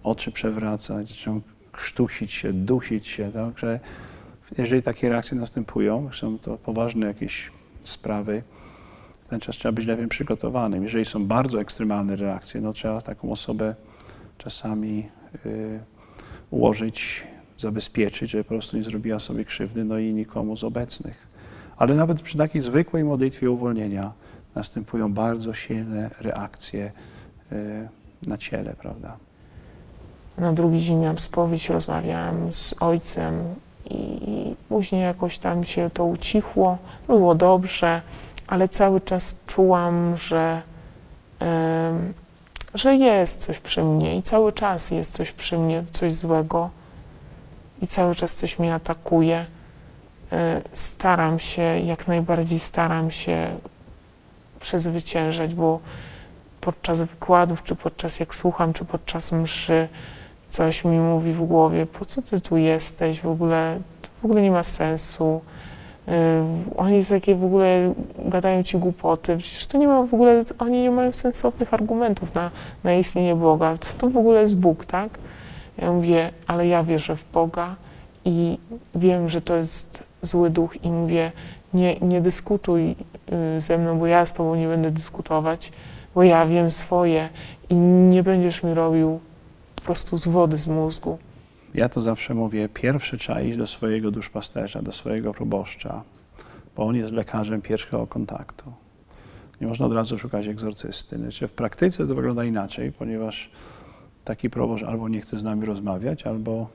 oczy 0.02 0.32
przewracać, 0.32 1.08
zaczynają 1.08 1.40
krztusić 1.72 2.32
się, 2.32 2.52
dusić 2.52 3.06
się, 3.06 3.32
także 3.32 3.80
jeżeli 4.58 4.82
takie 4.82 5.08
reakcje 5.08 5.36
następują, 5.38 6.10
są 6.12 6.38
to 6.38 6.56
poważne 6.56 7.06
jakieś 7.06 7.50
sprawy, 7.84 8.42
w 9.24 9.28
ten 9.28 9.40
czas 9.40 9.56
trzeba 9.56 9.72
być 9.72 9.86
lepiej 9.86 10.08
przygotowanym. 10.08 10.82
Jeżeli 10.82 11.04
są 11.04 11.26
bardzo 11.26 11.60
ekstremalne 11.60 12.16
reakcje, 12.16 12.60
no 12.60 12.72
trzeba 12.72 13.00
taką 13.00 13.32
osobę 13.32 13.74
czasami 14.38 15.08
y, 15.46 15.80
ułożyć, 16.50 17.24
zabezpieczyć, 17.58 18.30
żeby 18.30 18.44
po 18.44 18.48
prostu 18.48 18.76
nie 18.76 18.84
zrobiła 18.84 19.18
sobie 19.18 19.44
krzywdy, 19.44 19.84
no 19.84 19.98
i 19.98 20.14
nikomu 20.14 20.56
z 20.56 20.64
obecnych. 20.64 21.26
Ale 21.76 21.94
nawet 21.94 22.22
przy 22.22 22.38
takiej 22.38 22.62
zwykłej 22.62 23.04
modlitwie 23.04 23.50
uwolnienia 23.50 24.12
następują 24.54 25.12
bardzo 25.12 25.54
silne 25.54 26.10
reakcje 26.20 26.92
y, 27.52 27.88
na 28.22 28.38
ciele, 28.38 28.74
prawda? 28.78 29.16
Na 30.38 30.52
drugi 30.52 30.80
dzień 30.80 30.98
miałam 30.98 31.18
spowiedź, 31.18 31.70
rozmawiałam 31.70 32.52
z 32.52 32.74
ojcem 32.80 33.34
i 33.90 34.54
później 34.68 35.02
jakoś 35.02 35.38
tam 35.38 35.64
się 35.64 35.90
to 35.90 36.04
ucichło, 36.04 36.78
było 37.06 37.34
dobrze, 37.34 38.02
ale 38.46 38.68
cały 38.68 39.00
czas 39.00 39.34
czułam, 39.46 40.16
że, 40.16 40.62
że 42.74 42.96
jest 42.96 43.40
coś 43.40 43.58
przy 43.58 43.82
mnie 43.84 44.16
i 44.16 44.22
cały 44.22 44.52
czas 44.52 44.90
jest 44.90 45.12
coś 45.12 45.32
przy 45.32 45.58
mnie, 45.58 45.84
coś 45.92 46.14
złego 46.14 46.70
i 47.82 47.86
cały 47.86 48.14
czas 48.14 48.34
coś 48.34 48.58
mnie 48.58 48.74
atakuje. 48.74 49.46
E, 50.32 50.62
Staram 50.72 51.38
się, 51.38 51.62
jak 51.62 52.08
najbardziej 52.08 52.58
staram 52.58 53.10
się 53.10 53.56
przezwyciężać, 54.60 55.54
bo 55.54 55.80
podczas 56.60 57.00
wykładów, 57.00 57.62
czy 57.62 57.74
podczas 57.76 58.20
jak 58.20 58.34
słucham, 58.34 58.72
czy 58.72 58.84
podczas 58.84 59.32
mszy, 59.32 59.88
coś 60.56 60.84
mi 60.84 60.98
mówi 60.98 61.32
w 61.32 61.44
głowie, 61.44 61.86
po 61.86 62.04
co 62.04 62.22
ty 62.22 62.40
tu 62.40 62.56
jesteś, 62.56 63.20
w 63.20 63.26
ogóle, 63.26 63.78
to 64.02 64.08
w 64.22 64.24
ogóle 64.24 64.42
nie 64.42 64.50
ma 64.50 64.62
sensu. 64.62 65.40
Yy, 66.06 66.14
oni 66.76 67.04
takie 67.04 67.34
w 67.34 67.44
ogóle 67.44 67.94
gadają 68.18 68.62
ci 68.62 68.78
głupoty, 68.78 69.36
przecież 69.36 69.66
to 69.66 69.78
nie 69.78 69.88
ma 69.88 70.02
w 70.02 70.14
ogóle, 70.14 70.44
oni 70.58 70.82
nie 70.82 70.90
mają 70.90 71.12
sensownych 71.12 71.74
argumentów 71.74 72.34
na, 72.34 72.50
na 72.84 72.94
istnienie 72.94 73.36
Boga. 73.36 73.78
Co 73.80 73.98
to 73.98 74.10
w 74.10 74.16
ogóle 74.16 74.40
jest 74.40 74.56
Bóg, 74.56 74.84
tak? 74.84 75.18
Ja 75.78 75.92
mówię, 75.92 76.30
ale 76.46 76.66
ja 76.66 76.82
wierzę 76.82 77.16
w 77.16 77.24
Boga 77.32 77.76
i 78.24 78.58
wiem, 78.94 79.28
że 79.28 79.40
to 79.40 79.56
jest 79.56 80.02
zły 80.22 80.50
duch 80.50 80.84
i 80.84 80.90
mówię, 80.90 81.32
nie, 81.74 81.96
nie 82.00 82.20
dyskutuj 82.20 82.86
yy, 82.86 83.60
ze 83.60 83.78
mną, 83.78 83.98
bo 83.98 84.06
ja 84.06 84.26
z 84.26 84.32
tobą 84.32 84.54
nie 84.54 84.68
będę 84.68 84.90
dyskutować, 84.90 85.72
bo 86.14 86.22
ja 86.22 86.46
wiem 86.46 86.70
swoje 86.70 87.28
i 87.70 87.74
nie 87.74 88.22
będziesz 88.22 88.62
mi 88.62 88.74
robił 88.74 89.20
prostu 89.86 90.18
z 90.18 90.28
wody 90.28 90.58
z 90.58 90.66
mózgu. 90.68 91.18
Ja 91.74 91.88
to 91.88 92.02
zawsze 92.02 92.34
mówię, 92.34 92.68
pierwszy 92.68 93.18
trzeba 93.18 93.40
iść 93.40 93.58
do 93.58 93.66
swojego 93.66 94.10
duszpasterza, 94.10 94.82
do 94.82 94.92
swojego 94.92 95.34
proboszcza, 95.34 96.02
bo 96.76 96.84
on 96.86 96.96
jest 96.96 97.12
lekarzem 97.12 97.62
pierwszego 97.62 98.06
kontaktu. 98.06 98.72
Nie 99.60 99.66
można 99.66 99.86
od 99.86 99.92
razu 99.92 100.18
szukać 100.18 100.46
egzorcysty. 100.48 101.16
Znaczy 101.18 101.48
w 101.48 101.52
praktyce 101.52 102.06
to 102.06 102.14
wygląda 102.14 102.44
inaczej, 102.44 102.92
ponieważ 102.92 103.50
taki 104.24 104.50
proboszcz 104.50 104.84
albo 104.84 105.08
nie 105.08 105.20
chce 105.20 105.38
z 105.38 105.42
nami 105.44 105.66
rozmawiać, 105.66 106.26
albo, 106.26 106.68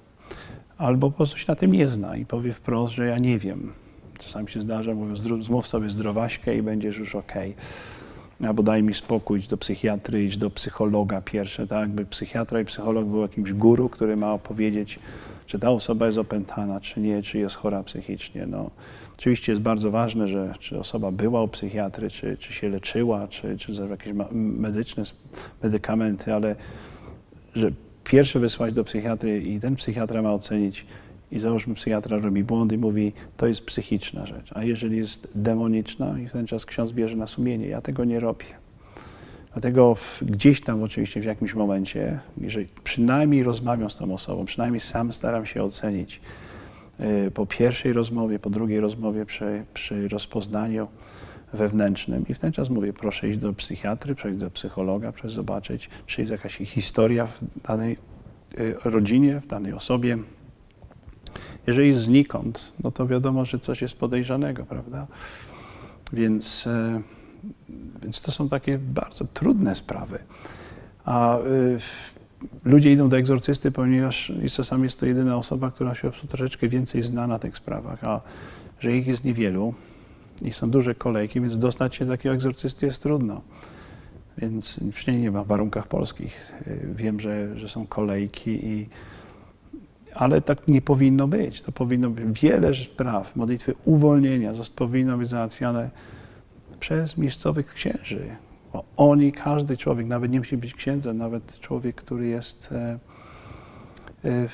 albo 0.77 1.11
po 1.11 1.17
prostu 1.17 1.37
się 1.37 1.45
na 1.47 1.55
tym 1.55 1.71
nie 1.71 1.87
zna 1.87 2.17
i 2.17 2.25
powie 2.25 2.53
wprost, 2.53 2.93
że 2.93 3.07
ja 3.07 3.17
nie 3.17 3.39
wiem. 3.39 3.73
Czasami 4.19 4.49
się 4.49 4.61
zdarza, 4.61 4.93
mówią, 4.93 5.13
"Zdró- 5.15 5.41
zmów 5.43 5.67
sobie 5.67 5.89
zdrowaśkę 5.89 6.55
i 6.57 6.61
będziesz 6.61 6.97
już 6.97 7.15
okej. 7.15 7.55
Albo 8.47 8.63
daj 8.63 8.83
mi 8.83 8.93
spokój, 8.93 9.41
do 9.49 9.57
psychiatry, 9.57 10.23
idź 10.23 10.37
do 10.37 10.49
psychologa 10.49 11.21
pierwsze, 11.21 11.67
tak? 11.67 11.89
By 11.89 12.05
psychiatra 12.05 12.61
i 12.61 12.65
psycholog 12.65 13.05
był 13.05 13.21
jakimś 13.21 13.53
guru, 13.53 13.89
który 13.89 14.17
ma 14.17 14.33
opowiedzieć, 14.33 14.99
czy 15.45 15.59
ta 15.59 15.69
osoba 15.69 16.05
jest 16.05 16.17
opętana, 16.17 16.79
czy 16.79 16.99
nie, 16.99 17.23
czy 17.23 17.37
jest 17.37 17.55
chora 17.55 17.83
psychicznie. 17.83 18.45
No, 18.45 18.69
oczywiście 19.17 19.51
jest 19.51 19.61
bardzo 19.61 19.91
ważne, 19.91 20.27
że 20.27 20.53
czy 20.59 20.79
osoba 20.79 21.11
była 21.11 21.43
u 21.43 21.47
psychiatry, 21.47 22.09
czy, 22.09 22.37
czy 22.37 22.53
się 22.53 22.69
leczyła, 22.69 23.27
czy, 23.27 23.57
czy 23.57 23.71
jakieś 23.89 24.13
medyczne 24.33 25.03
medykamenty, 25.63 26.33
ale 26.33 26.55
że 27.55 27.71
pierwsze 28.03 28.39
wysłać 28.39 28.73
do 28.73 28.83
psychiatry 28.83 29.41
i 29.41 29.59
ten 29.59 29.75
psychiatra 29.75 30.21
ma 30.21 30.33
ocenić 30.33 30.85
i 31.31 31.39
załóżmy 31.39 31.75
psychiatra 31.75 32.19
robi 32.19 32.43
błąd 32.43 32.71
i 32.71 32.77
mówi, 32.77 33.13
to 33.37 33.47
jest 33.47 33.65
psychiczna 33.65 34.25
rzecz, 34.25 34.51
a 34.55 34.63
jeżeli 34.63 34.97
jest 34.97 35.27
demoniczna 35.35 36.19
i 36.19 36.27
w 36.27 36.31
ten 36.31 36.47
czas 36.47 36.65
ksiądz 36.65 36.91
bierze 36.91 37.15
na 37.15 37.27
sumienie, 37.27 37.67
ja 37.67 37.81
tego 37.81 38.05
nie 38.05 38.19
robię. 38.19 38.45
Dlatego 39.53 39.95
w, 39.95 40.23
gdzieś 40.23 40.61
tam 40.61 40.83
oczywiście 40.83 41.21
w 41.21 41.25
jakimś 41.25 41.53
momencie, 41.53 42.19
jeżeli 42.37 42.67
przynajmniej 42.83 43.43
rozmawiam 43.43 43.89
z 43.89 43.97
tą 43.97 44.13
osobą, 44.13 44.45
przynajmniej 44.45 44.79
sam 44.79 45.13
staram 45.13 45.45
się 45.45 45.63
ocenić 45.63 46.21
y, 47.27 47.31
po 47.31 47.45
pierwszej 47.45 47.93
rozmowie, 47.93 48.39
po 48.39 48.49
drugiej 48.49 48.79
rozmowie 48.79 49.25
przy, 49.25 49.63
przy 49.73 50.07
rozpoznaniu 50.07 50.87
wewnętrznym 51.53 52.25
i 52.29 52.33
w 52.33 52.39
ten 52.39 52.51
czas 52.51 52.69
mówię, 52.69 52.93
proszę 52.93 53.29
iść 53.29 53.39
do 53.39 53.53
psychiatry, 53.53 54.15
przejść 54.15 54.39
do 54.39 54.51
psychologa, 54.51 55.11
proszę 55.11 55.29
zobaczyć, 55.29 55.89
czy 56.05 56.21
jest 56.21 56.31
jakaś 56.31 56.57
historia 56.57 57.27
w 57.27 57.39
danej 57.67 57.97
y, 58.59 58.75
rodzinie, 58.85 59.41
w 59.41 59.47
danej 59.47 59.73
osobie. 59.73 60.17
Jeżeli 61.67 61.95
znikąd, 61.95 62.71
no 62.83 62.91
to 62.91 63.07
wiadomo, 63.07 63.45
że 63.45 63.59
coś 63.59 63.81
jest 63.81 63.99
podejrzanego, 63.99 64.65
prawda? 64.65 65.07
Więc, 66.13 66.67
e, 66.67 67.01
więc 68.03 68.21
to 68.21 68.31
są 68.31 68.49
takie 68.49 68.77
bardzo 68.77 69.25
trudne 69.25 69.75
sprawy. 69.75 70.19
A 71.05 71.37
y, 71.39 71.77
ludzie 72.65 72.91
idą 72.91 73.09
do 73.09 73.17
egzorcysty, 73.17 73.71
ponieważ 73.71 74.31
czasami 74.49 74.83
jest 74.83 74.99
to 74.99 75.05
jedyna 75.05 75.37
osoba, 75.37 75.71
która 75.71 75.95
się 75.95 76.11
troszeczkę 76.11 76.67
więcej 76.67 77.03
zna 77.03 77.27
na 77.27 77.39
tych 77.39 77.57
sprawach, 77.57 78.03
a 78.03 78.21
że 78.79 78.97
ich 78.97 79.07
jest 79.07 79.25
niewielu 79.25 79.73
i 80.41 80.53
są 80.53 80.69
duże 80.69 80.95
kolejki, 80.95 81.41
więc 81.41 81.57
dostać 81.57 81.95
się 81.95 82.05
do 82.05 82.11
takiego 82.11 82.35
egzorcysty 82.35 82.85
jest 82.85 83.03
trudno. 83.03 83.41
Więc 84.37 84.79
przynajmniej 84.93 85.23
nie 85.23 85.31
ma 85.31 85.43
w 85.43 85.47
warunkach 85.47 85.87
polskich. 85.87 86.53
Y, 86.67 86.87
Wiem, 86.95 87.19
że, 87.19 87.59
że 87.59 87.69
są 87.69 87.87
kolejki 87.87 88.65
i 88.65 88.89
ale 90.15 90.41
tak 90.41 90.67
nie 90.67 90.81
powinno 90.81 91.27
być. 91.27 91.61
To 91.61 91.71
powinno 91.71 92.09
być 92.09 92.41
wiele 92.41 92.73
spraw, 92.73 93.35
modlitwy 93.35 93.73
uwolnienia 93.85 94.53
powinno 94.75 95.17
być 95.17 95.29
załatwiane 95.29 95.89
przez 96.79 97.17
miejscowych 97.17 97.73
księży. 97.73 98.35
Bo 98.73 98.83
oni, 98.97 99.31
każdy 99.31 99.77
człowiek, 99.77 100.07
nawet 100.07 100.31
nie 100.31 100.39
musi 100.39 100.57
być 100.57 100.73
księdzem, 100.73 101.17
nawet 101.17 101.59
człowiek, 101.59 101.95
który 101.95 102.27
jest 102.27 102.71
e, 102.71 102.99
e, 104.25 104.47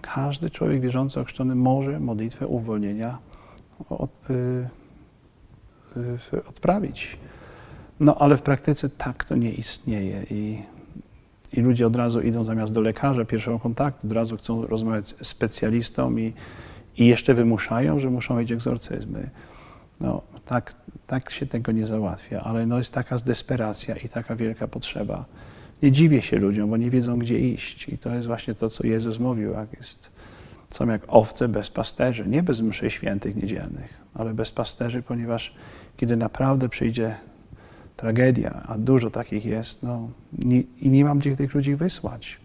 każdy 0.00 0.50
człowiek 0.50 0.80
wierzący 0.80 1.20
ochrzczony 1.20 1.54
może 1.54 2.00
modlitwę 2.00 2.46
uwolnienia 2.46 3.18
od, 3.90 4.30
e, 4.30 4.34
e, 6.36 6.44
odprawić. 6.44 7.18
No 8.00 8.16
ale 8.18 8.36
w 8.36 8.42
praktyce 8.42 8.88
tak 8.88 9.24
to 9.24 9.36
nie 9.36 9.52
istnieje 9.52 10.26
i 10.30 10.62
i 11.52 11.60
ludzie 11.60 11.86
od 11.86 11.96
razu 11.96 12.20
idą 12.20 12.44
zamiast 12.44 12.72
do 12.72 12.80
lekarza 12.80 13.24
pierwszego 13.24 13.58
kontaktu, 13.58 14.06
od 14.06 14.12
razu 14.12 14.36
chcą 14.36 14.66
rozmawiać 14.66 15.08
z 15.08 15.26
specjalistą 15.26 16.16
i, 16.16 16.32
i 16.96 17.06
jeszcze 17.06 17.34
wymuszają, 17.34 18.00
że 18.00 18.10
muszą 18.10 18.36
mieć 18.36 18.52
egzorcyzmy. 18.52 19.30
No, 20.00 20.22
tak, 20.46 20.74
tak 21.06 21.30
się 21.30 21.46
tego 21.46 21.72
nie 21.72 21.86
załatwia, 21.86 22.40
ale 22.40 22.66
no 22.66 22.78
jest 22.78 22.94
taka 22.94 23.18
zdesperacja 23.18 23.96
i 23.96 24.08
taka 24.08 24.36
wielka 24.36 24.68
potrzeba. 24.68 25.24
Nie 25.82 25.92
dziwię 25.92 26.22
się 26.22 26.38
ludziom, 26.38 26.70
bo 26.70 26.76
nie 26.76 26.90
wiedzą, 26.90 27.18
gdzie 27.18 27.38
iść. 27.38 27.88
I 27.88 27.98
to 27.98 28.14
jest 28.14 28.26
właśnie 28.26 28.54
to, 28.54 28.70
co 28.70 28.86
Jezus 28.86 29.18
mówił, 29.18 29.52
jak 29.52 29.72
jest, 29.72 30.10
są 30.68 30.88
jak 30.88 31.02
owce 31.08 31.48
bez 31.48 31.70
pasterzy, 31.70 32.28
nie 32.28 32.42
bez 32.42 32.60
mszy 32.60 32.90
świętych 32.90 33.36
niedzielnych, 33.36 33.94
ale 34.14 34.34
bez 34.34 34.52
pasterzy, 34.52 35.02
ponieważ 35.02 35.54
kiedy 35.96 36.16
naprawdę 36.16 36.68
przyjdzie 36.68 37.14
tragedia, 38.02 38.62
a 38.68 38.78
dużo 38.78 39.10
takich 39.10 39.44
jest, 39.44 39.82
no, 39.82 40.08
nie, 40.32 40.60
i 40.60 40.90
nie 40.90 41.04
mam 41.04 41.18
gdzie 41.18 41.36
tych 41.36 41.54
ludzi 41.54 41.76
wysłać, 41.76 42.40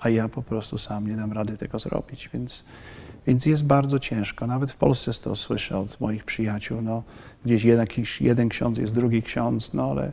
a 0.00 0.08
ja 0.08 0.28
po 0.28 0.42
prostu 0.42 0.78
sam 0.78 1.06
nie 1.06 1.16
dam 1.16 1.32
rady 1.32 1.56
tego 1.56 1.78
zrobić, 1.78 2.30
więc 2.34 2.64
Więc 3.26 3.46
jest 3.46 3.64
bardzo 3.64 3.98
ciężko. 3.98 4.46
Nawet 4.46 4.70
w 4.70 4.76
Polsce 4.76 5.12
to 5.12 5.36
słyszę 5.36 5.78
od 5.78 6.00
moich 6.00 6.24
przyjaciół. 6.24 6.82
No, 6.82 7.02
gdzieś 7.44 7.64
jeden, 7.64 7.86
jeden 8.20 8.48
ksiądz 8.48 8.78
jest 8.78 8.94
drugi 8.94 9.22
ksiądz, 9.22 9.74
no 9.74 9.90
ale 9.90 10.12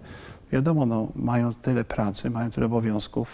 wiadomo, 0.52 0.86
no, 0.86 1.08
mają 1.16 1.54
tyle 1.54 1.84
pracy, 1.84 2.30
mają 2.30 2.52
tyle 2.52 2.66
obowiązków. 2.66 3.28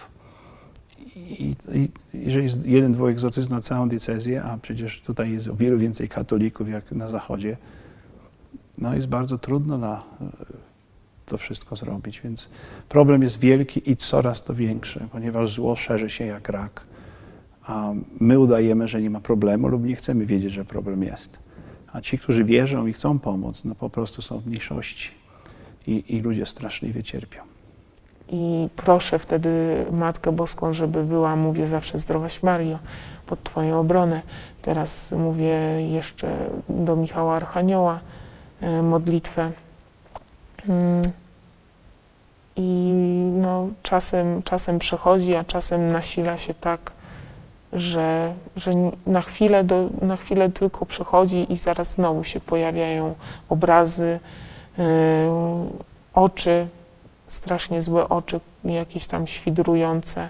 I, 1.15 1.55
i 1.73 1.89
jeżeli 2.13 2.43
jest 2.43 2.65
jeden, 2.65 2.91
dwóch 2.91 3.09
egzorcyzmów 3.09 3.51
na 3.51 3.61
całą 3.61 3.89
diecezję, 3.89 4.43
a 4.43 4.57
przecież 4.57 5.01
tutaj 5.01 5.31
jest 5.31 5.47
o 5.47 5.55
wiele 5.55 5.77
więcej 5.77 6.09
katolików 6.09 6.69
jak 6.69 6.91
na 6.91 7.09
zachodzie, 7.09 7.57
no 8.77 8.95
jest 8.95 9.07
bardzo 9.07 9.37
trudno 9.37 9.77
na 9.77 10.03
to 11.25 11.37
wszystko 11.37 11.75
zrobić. 11.75 12.21
Więc 12.21 12.49
problem 12.89 13.23
jest 13.23 13.39
wielki 13.39 13.91
i 13.91 13.97
coraz 13.97 14.43
to 14.43 14.53
większy, 14.53 15.07
ponieważ 15.11 15.49
zło 15.49 15.75
szerzy 15.75 16.09
się 16.09 16.25
jak 16.25 16.49
rak. 16.49 16.81
A 17.65 17.93
my 18.19 18.39
udajemy, 18.39 18.87
że 18.87 19.01
nie 19.01 19.09
ma 19.09 19.19
problemu 19.19 19.67
lub 19.67 19.85
nie 19.85 19.95
chcemy 19.95 20.25
wiedzieć, 20.25 20.53
że 20.53 20.65
problem 20.65 21.03
jest. 21.03 21.39
A 21.93 22.01
ci, 22.01 22.17
którzy 22.19 22.43
wierzą 22.43 22.87
i 22.87 22.93
chcą 22.93 23.19
pomóc, 23.19 23.65
no 23.65 23.75
po 23.75 23.89
prostu 23.89 24.21
są 24.21 24.39
w 24.39 24.47
mniejszości. 24.47 25.11
I, 25.87 26.15
i 26.15 26.21
ludzie 26.21 26.45
straszliwie 26.45 27.03
cierpią. 27.03 27.41
I 28.29 28.69
proszę 28.75 29.19
wtedy 29.19 29.85
Matkę 29.91 30.31
Boską, 30.31 30.73
żeby 30.73 31.03
była, 31.03 31.35
mówię 31.35 31.67
zawsze 31.67 31.97
Zdrowaś 31.97 32.43
Mario, 32.43 32.79
pod 33.25 33.43
Twoją 33.43 33.79
obronę. 33.79 34.21
Teraz 34.61 35.11
mówię 35.11 35.57
jeszcze 35.91 36.49
do 36.69 36.95
Michała 36.95 37.35
Archanioła 37.35 37.99
e, 38.61 38.81
modlitwę. 38.81 39.51
Mm. 40.69 41.01
I 42.55 42.91
no, 43.41 43.67
czasem, 43.83 44.43
czasem 44.43 44.79
przechodzi, 44.79 45.35
a 45.35 45.43
czasem 45.43 45.91
nasila 45.91 46.37
się 46.37 46.53
tak, 46.53 46.91
że, 47.73 48.33
że 48.55 48.71
na, 49.07 49.21
chwilę 49.21 49.63
do, 49.63 49.89
na 50.01 50.17
chwilę 50.17 50.49
tylko 50.49 50.85
przechodzi 50.85 51.53
i 51.53 51.57
zaraz 51.57 51.91
znowu 51.91 52.23
się 52.23 52.39
pojawiają 52.39 53.15
obrazy, 53.49 54.19
yy, 54.77 54.85
oczy, 56.13 56.67
strasznie 57.27 57.81
złe 57.81 58.09
oczy, 58.09 58.39
jakieś 58.63 59.07
tam 59.07 59.27
świdrujące, 59.27 60.29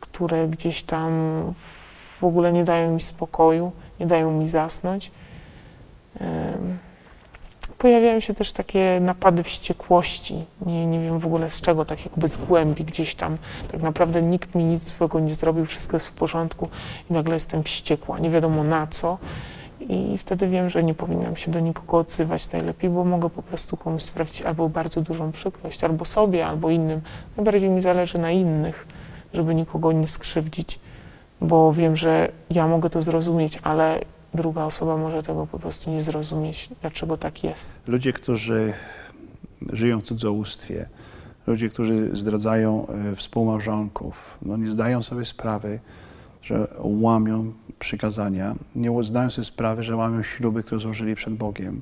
które 0.00 0.48
gdzieś 0.48 0.82
tam 0.82 1.12
w 2.20 2.24
ogóle 2.24 2.52
nie 2.52 2.64
dają 2.64 2.94
mi 2.94 3.00
spokoju, 3.00 3.72
nie 4.00 4.06
dają 4.06 4.30
mi 4.30 4.48
zasnąć. 4.48 5.10
Ym, 6.20 6.78
Pojawiają 7.66 8.20
się 8.20 8.34
też 8.34 8.52
takie 8.52 8.98
napady 9.00 9.42
wściekłości. 9.42 10.44
Nie, 10.66 10.86
nie 10.86 11.00
wiem 11.00 11.18
w 11.18 11.26
ogóle 11.26 11.50
z 11.50 11.60
czego, 11.60 11.84
tak 11.84 12.04
jakby 12.04 12.28
z 12.28 12.36
głębi 12.36 12.84
gdzieś 12.84 13.14
tam. 13.14 13.38
Tak 13.72 13.82
naprawdę 13.82 14.22
nikt 14.22 14.54
mi 14.54 14.64
nic 14.64 14.96
złego 14.96 15.20
nie 15.20 15.34
zrobił, 15.34 15.66
wszystko 15.66 15.96
jest 15.96 16.06
w 16.06 16.12
porządku 16.12 16.68
i 17.10 17.12
nagle 17.12 17.34
jestem 17.34 17.62
wściekła, 17.62 18.18
nie 18.18 18.30
wiadomo 18.30 18.64
na 18.64 18.86
co. 18.86 19.18
I 19.80 20.18
wtedy 20.18 20.48
wiem, 20.48 20.70
że 20.70 20.84
nie 20.84 20.94
powinnam 20.94 21.36
się 21.36 21.50
do 21.50 21.60
nikogo 21.60 21.98
odzywać 21.98 22.52
najlepiej, 22.52 22.90
bo 22.90 23.04
mogę 23.04 23.30
po 23.30 23.42
prostu 23.42 23.76
komuś 23.76 24.02
sprawić 24.02 24.42
albo 24.42 24.68
bardzo 24.68 25.00
dużą 25.00 25.32
przykrość, 25.32 25.84
albo 25.84 26.04
sobie, 26.04 26.46
albo 26.46 26.70
innym. 26.70 27.00
Najbardziej 27.36 27.70
mi 27.70 27.80
zależy 27.80 28.18
na 28.18 28.30
innych, 28.30 28.86
żeby 29.34 29.54
nikogo 29.54 29.92
nie 29.92 30.08
skrzywdzić, 30.08 30.78
bo 31.40 31.72
wiem, 31.72 31.96
że 31.96 32.28
ja 32.50 32.66
mogę 32.68 32.90
to 32.90 33.02
zrozumieć, 33.02 33.58
ale 33.62 34.00
druga 34.34 34.64
osoba 34.64 34.96
może 34.96 35.22
tego 35.22 35.46
po 35.46 35.58
prostu 35.58 35.90
nie 35.90 36.00
zrozumieć, 36.00 36.68
dlaczego 36.80 37.16
tak 37.16 37.44
jest. 37.44 37.72
Ludzie, 37.86 38.12
którzy 38.12 38.72
żyją 39.72 40.00
w 40.00 40.02
cudzołóstwie, 40.02 40.88
ludzie, 41.46 41.68
którzy 41.68 42.10
zdradzają 42.12 42.86
e, 42.86 43.16
współmałżonków, 43.16 44.38
no 44.42 44.56
nie 44.56 44.70
zdają 44.70 45.02
sobie 45.02 45.24
sprawy, 45.24 45.80
że 46.42 46.68
łamią 46.78 47.52
przykazania, 47.78 48.54
nie 48.74 49.04
zdają 49.04 49.30
sobie 49.30 49.44
sprawy, 49.44 49.82
że 49.82 49.96
łamią 49.96 50.22
śluby, 50.22 50.62
które 50.62 50.80
złożyli 50.80 51.14
przed 51.14 51.34
Bogiem. 51.34 51.80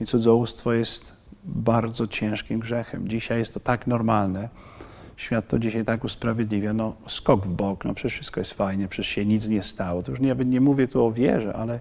I 0.00 0.06
cudzołóstwo 0.06 0.72
jest 0.72 1.12
bardzo 1.44 2.06
ciężkim 2.06 2.60
grzechem. 2.60 3.08
Dzisiaj 3.08 3.38
jest 3.38 3.54
to 3.54 3.60
tak 3.60 3.86
normalne, 3.86 4.48
świat 5.18 5.48
to 5.48 5.58
dzisiaj 5.58 5.84
tak 5.84 6.04
usprawiedliwia, 6.04 6.72
no 6.72 6.94
skok 7.08 7.46
w 7.46 7.48
bok, 7.48 7.84
no 7.84 7.94
przecież 7.94 8.12
wszystko 8.12 8.40
jest 8.40 8.52
fajnie, 8.52 8.88
przecież 8.88 9.12
się 9.12 9.26
nic 9.26 9.48
nie 9.48 9.62
stało. 9.62 10.02
To 10.02 10.10
już 10.10 10.20
nie, 10.20 10.34
nie 10.34 10.60
mówię 10.60 10.88
tu 10.88 11.04
o 11.04 11.12
wierze, 11.12 11.54
ale, 11.54 11.80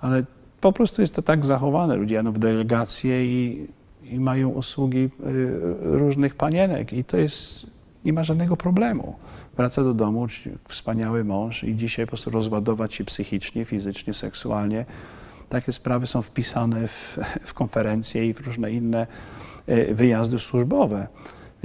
ale 0.00 0.24
po 0.60 0.72
prostu 0.72 1.00
jest 1.00 1.14
to 1.14 1.22
tak 1.22 1.46
zachowane. 1.46 1.96
Ludzie 1.96 2.14
jadą 2.14 2.32
w 2.32 2.38
delegacje 2.38 3.26
i, 3.26 3.66
i 4.04 4.20
mają 4.20 4.48
usługi 4.48 4.98
y, 4.98 5.08
różnych 5.80 6.34
panienek 6.34 6.92
i 6.92 7.04
to 7.04 7.16
jest, 7.16 7.66
nie 8.04 8.12
ma 8.12 8.24
żadnego 8.24 8.56
problemu. 8.56 9.16
Wraca 9.56 9.84
do 9.84 9.94
domu, 9.94 10.26
wspaniały 10.68 11.24
mąż 11.24 11.64
i 11.64 11.76
dzisiaj 11.76 12.06
po 12.06 12.10
prostu 12.10 12.30
rozładować 12.30 12.94
się 12.94 13.04
psychicznie, 13.04 13.64
fizycznie, 13.64 14.14
seksualnie. 14.14 14.84
Takie 15.48 15.72
sprawy 15.72 16.06
są 16.06 16.22
wpisane 16.22 16.88
w, 16.88 17.18
w 17.44 17.54
konferencje 17.54 18.28
i 18.28 18.34
w 18.34 18.40
różne 18.40 18.72
inne 18.72 19.06
y, 19.68 19.94
wyjazdy 19.94 20.38
służbowe. 20.38 21.06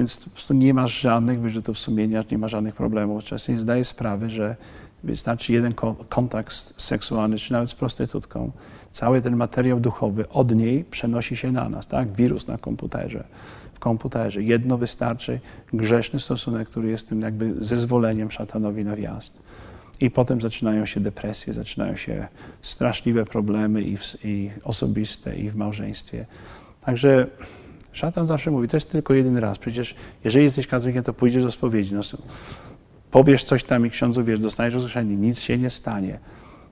Więc 0.01 0.23
po 0.23 0.29
prostu 0.29 0.53
nie 0.53 0.73
ma 0.73 0.87
żadnych 0.87 1.39
wyrzutów 1.39 1.79
sumienia, 1.79 2.23
nie 2.31 2.37
ma 2.37 2.47
żadnych 2.47 2.75
problemów. 2.75 3.23
Czasem 3.23 3.57
zdaję 3.57 3.85
sprawę, 3.85 4.29
że 4.29 4.55
wystarczy 5.03 5.53
jeden 5.53 5.73
ko- 5.73 5.95
kontakt 6.09 6.53
seksualny, 6.77 7.37
czy 7.37 7.51
nawet 7.51 7.69
z 7.69 7.75
prostytutką. 7.75 8.51
Cały 8.91 9.21
ten 9.21 9.35
materiał 9.35 9.79
duchowy 9.79 10.29
od 10.29 10.55
niej 10.55 10.83
przenosi 10.83 11.35
się 11.35 11.51
na 11.51 11.69
nas, 11.69 11.87
tak? 11.87 12.13
Wirus 12.13 12.47
na 12.47 12.57
komputerze. 12.57 13.23
W 13.73 13.79
komputerze. 13.79 14.41
Jedno 14.43 14.77
wystarczy, 14.77 15.39
grzeszny 15.73 16.19
stosunek, 16.19 16.69
który 16.69 16.89
jest 16.89 17.09
tym 17.09 17.21
jakby 17.21 17.53
zezwoleniem 17.59 18.31
szatanowi 18.31 18.85
na 18.85 18.95
wjazd. 18.95 19.41
I 19.99 20.11
potem 20.11 20.41
zaczynają 20.41 20.85
się 20.85 20.99
depresje, 20.99 21.53
zaczynają 21.53 21.95
się 21.95 22.27
straszliwe 22.61 23.25
problemy 23.25 23.81
i, 23.81 23.97
w, 23.97 24.25
i 24.25 24.51
osobiste, 24.63 25.35
i 25.35 25.49
w 25.49 25.55
małżeństwie. 25.55 26.25
Także 26.85 27.27
Szatan 27.91 28.27
zawsze 28.27 28.51
mówi, 28.51 28.67
to 28.67 28.77
jest 28.77 28.91
tylko 28.91 29.13
jeden 29.13 29.37
raz. 29.37 29.57
Przecież 29.57 29.95
jeżeli 30.23 30.45
jesteś 30.45 30.67
katolikiem, 30.67 31.03
to 31.03 31.13
pójdziesz 31.13 31.43
do 31.43 31.51
spowiedzi. 31.51 31.93
No, 31.93 32.01
powiesz 33.11 33.43
coś 33.43 33.63
tam 33.63 33.85
i 33.85 33.89
ksiądzu 33.89 34.23
wiesz, 34.23 34.39
dostaniesz 34.39 34.73
rozgrzeszenie, 34.73 35.15
nic 35.15 35.39
się 35.39 35.57
nie 35.57 35.69
stanie. 35.69 36.19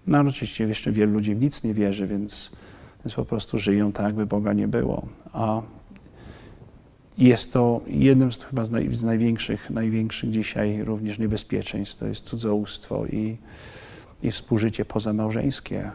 No 0.07 0.17
ale 0.17 0.29
oczywiście 0.29 0.63
jeszcze 0.63 0.91
wielu 0.91 1.13
ludzi 1.13 1.35
w 1.35 1.41
nic 1.41 1.63
nie 1.63 1.73
wierzy, 1.73 2.07
więc, 2.07 2.51
więc 3.05 3.13
po 3.13 3.25
prostu 3.25 3.59
żyją 3.59 3.91
tak, 3.91 4.05
jakby 4.05 4.25
Boga 4.25 4.53
nie 4.53 4.67
było. 4.67 5.05
A 5.33 5.61
jest 7.17 7.53
to 7.53 7.81
jednym 7.87 8.33
z 8.33 8.43
chyba 8.43 8.65
z, 8.65 8.71
naj, 8.71 8.95
z 8.95 9.03
największych, 9.03 9.69
największych 9.69 10.31
dzisiaj 10.31 10.83
również 10.83 11.19
niebezpieczeństw. 11.19 11.95
To 11.95 12.05
jest 12.05 12.25
cudzołóstwo 12.25 13.05
i, 13.05 13.37
i 14.23 14.31
współżycie 14.31 14.85
pozamałżeńskie 14.85 15.91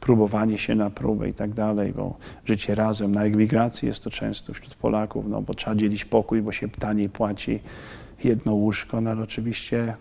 próbowanie 0.00 0.58
się 0.58 0.74
na 0.74 0.90
próbę 0.90 1.28
i 1.28 1.34
tak 1.34 1.52
dalej, 1.52 1.92
bo 1.92 2.16
życie 2.44 2.74
razem, 2.74 3.14
na 3.14 3.24
emigracji 3.24 3.88
jest 3.88 4.04
to 4.04 4.10
często 4.10 4.54
wśród 4.54 4.74
Polaków, 4.74 5.24
no 5.28 5.42
bo 5.42 5.54
trzeba 5.54 5.76
dzielić 5.76 6.04
pokój, 6.04 6.42
bo 6.42 6.52
się 6.52 6.68
taniej 6.68 7.08
płaci 7.08 7.60
jedno 8.24 8.54
łóżko, 8.54 9.00
no 9.00 9.10
ale 9.10 9.22
oczywiście 9.22 9.94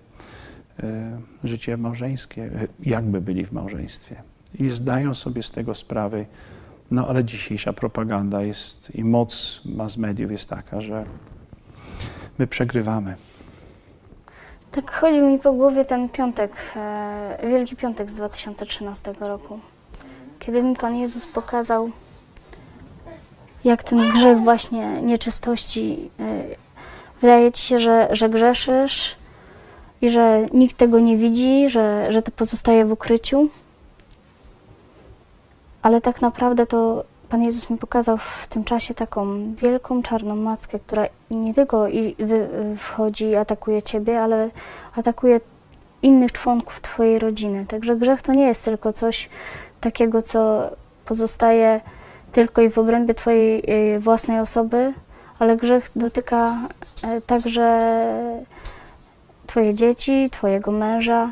e, 0.83 1.19
życie 1.43 1.77
małżeńskie, 1.77 2.49
jakby 2.79 3.21
byli 3.21 3.45
w 3.45 3.51
małżeństwie. 3.51 4.15
I 4.59 4.69
zdają 4.69 5.13
sobie 5.13 5.43
z 5.43 5.51
tego 5.51 5.75
sprawy, 5.75 6.25
no 6.91 7.07
ale 7.07 7.23
dzisiejsza 7.23 7.73
propaganda 7.73 8.41
jest 8.41 8.95
i 8.95 9.03
moc 9.03 9.61
mass 9.65 9.97
mediów 9.97 10.31
jest 10.31 10.49
taka, 10.49 10.81
że 10.81 11.05
my 12.39 12.47
przegrywamy. 12.47 13.15
Tak 14.71 14.91
chodzi 14.91 15.21
mi 15.21 15.39
po 15.39 15.53
głowie 15.53 15.85
ten 15.85 16.09
piątek, 16.09 16.55
e, 16.75 17.37
Wielki 17.49 17.75
Piątek 17.75 18.11
z 18.11 18.13
2013 18.13 19.13
roku, 19.19 19.59
kiedy 20.41 20.63
mi 20.63 20.75
Pan 20.75 20.95
Jezus 20.95 21.25
pokazał, 21.25 21.89
jak 23.63 23.83
ten 23.83 24.11
grzech 24.11 24.37
właśnie 24.37 25.01
nieczystości, 25.01 26.09
e, 26.19 26.43
wydaje 27.21 27.51
Ci 27.51 27.63
się, 27.63 27.79
że, 27.79 28.07
że 28.11 28.29
grzeszysz 28.29 29.15
i 30.01 30.09
że 30.09 30.45
nikt 30.53 30.77
tego 30.77 30.99
nie 30.99 31.17
widzi, 31.17 31.69
że, 31.69 32.05
że 32.09 32.21
to 32.21 32.31
pozostaje 32.31 32.85
w 32.85 32.91
ukryciu, 32.91 33.49
ale 35.81 36.01
tak 36.01 36.21
naprawdę 36.21 36.65
to 36.65 37.03
Pan 37.29 37.43
Jezus 37.43 37.69
mi 37.69 37.77
pokazał 37.77 38.17
w 38.17 38.47
tym 38.47 38.63
czasie 38.63 38.93
taką 38.93 39.53
wielką 39.55 40.03
czarną 40.03 40.35
mackę, 40.35 40.79
która 40.79 41.05
nie 41.31 41.53
tylko 41.53 41.87
wchodzi 42.77 43.25
i 43.25 43.35
atakuje 43.35 43.83
Ciebie, 43.83 44.21
ale 44.21 44.49
atakuje 44.95 45.39
innych 46.01 46.31
członków 46.31 46.81
Twojej 46.81 47.19
rodziny. 47.19 47.65
Także 47.65 47.95
grzech 47.95 48.21
to 48.21 48.33
nie 48.33 48.47
jest 48.47 48.65
tylko 48.65 48.93
coś 48.93 49.29
takiego, 49.81 50.21
co 50.21 50.69
pozostaje 51.05 51.81
tylko 52.31 52.61
i 52.61 52.69
w 52.69 52.77
obrębie 52.77 53.13
Twojej 53.13 53.63
y, 53.95 53.99
własnej 53.99 54.39
osoby, 54.39 54.93
ale 55.39 55.57
grzech 55.57 55.91
dotyka 55.95 56.53
e, 57.03 57.21
także 57.21 57.79
Twoje 59.47 59.73
dzieci, 59.73 60.29
Twojego 60.31 60.71
męża. 60.71 61.31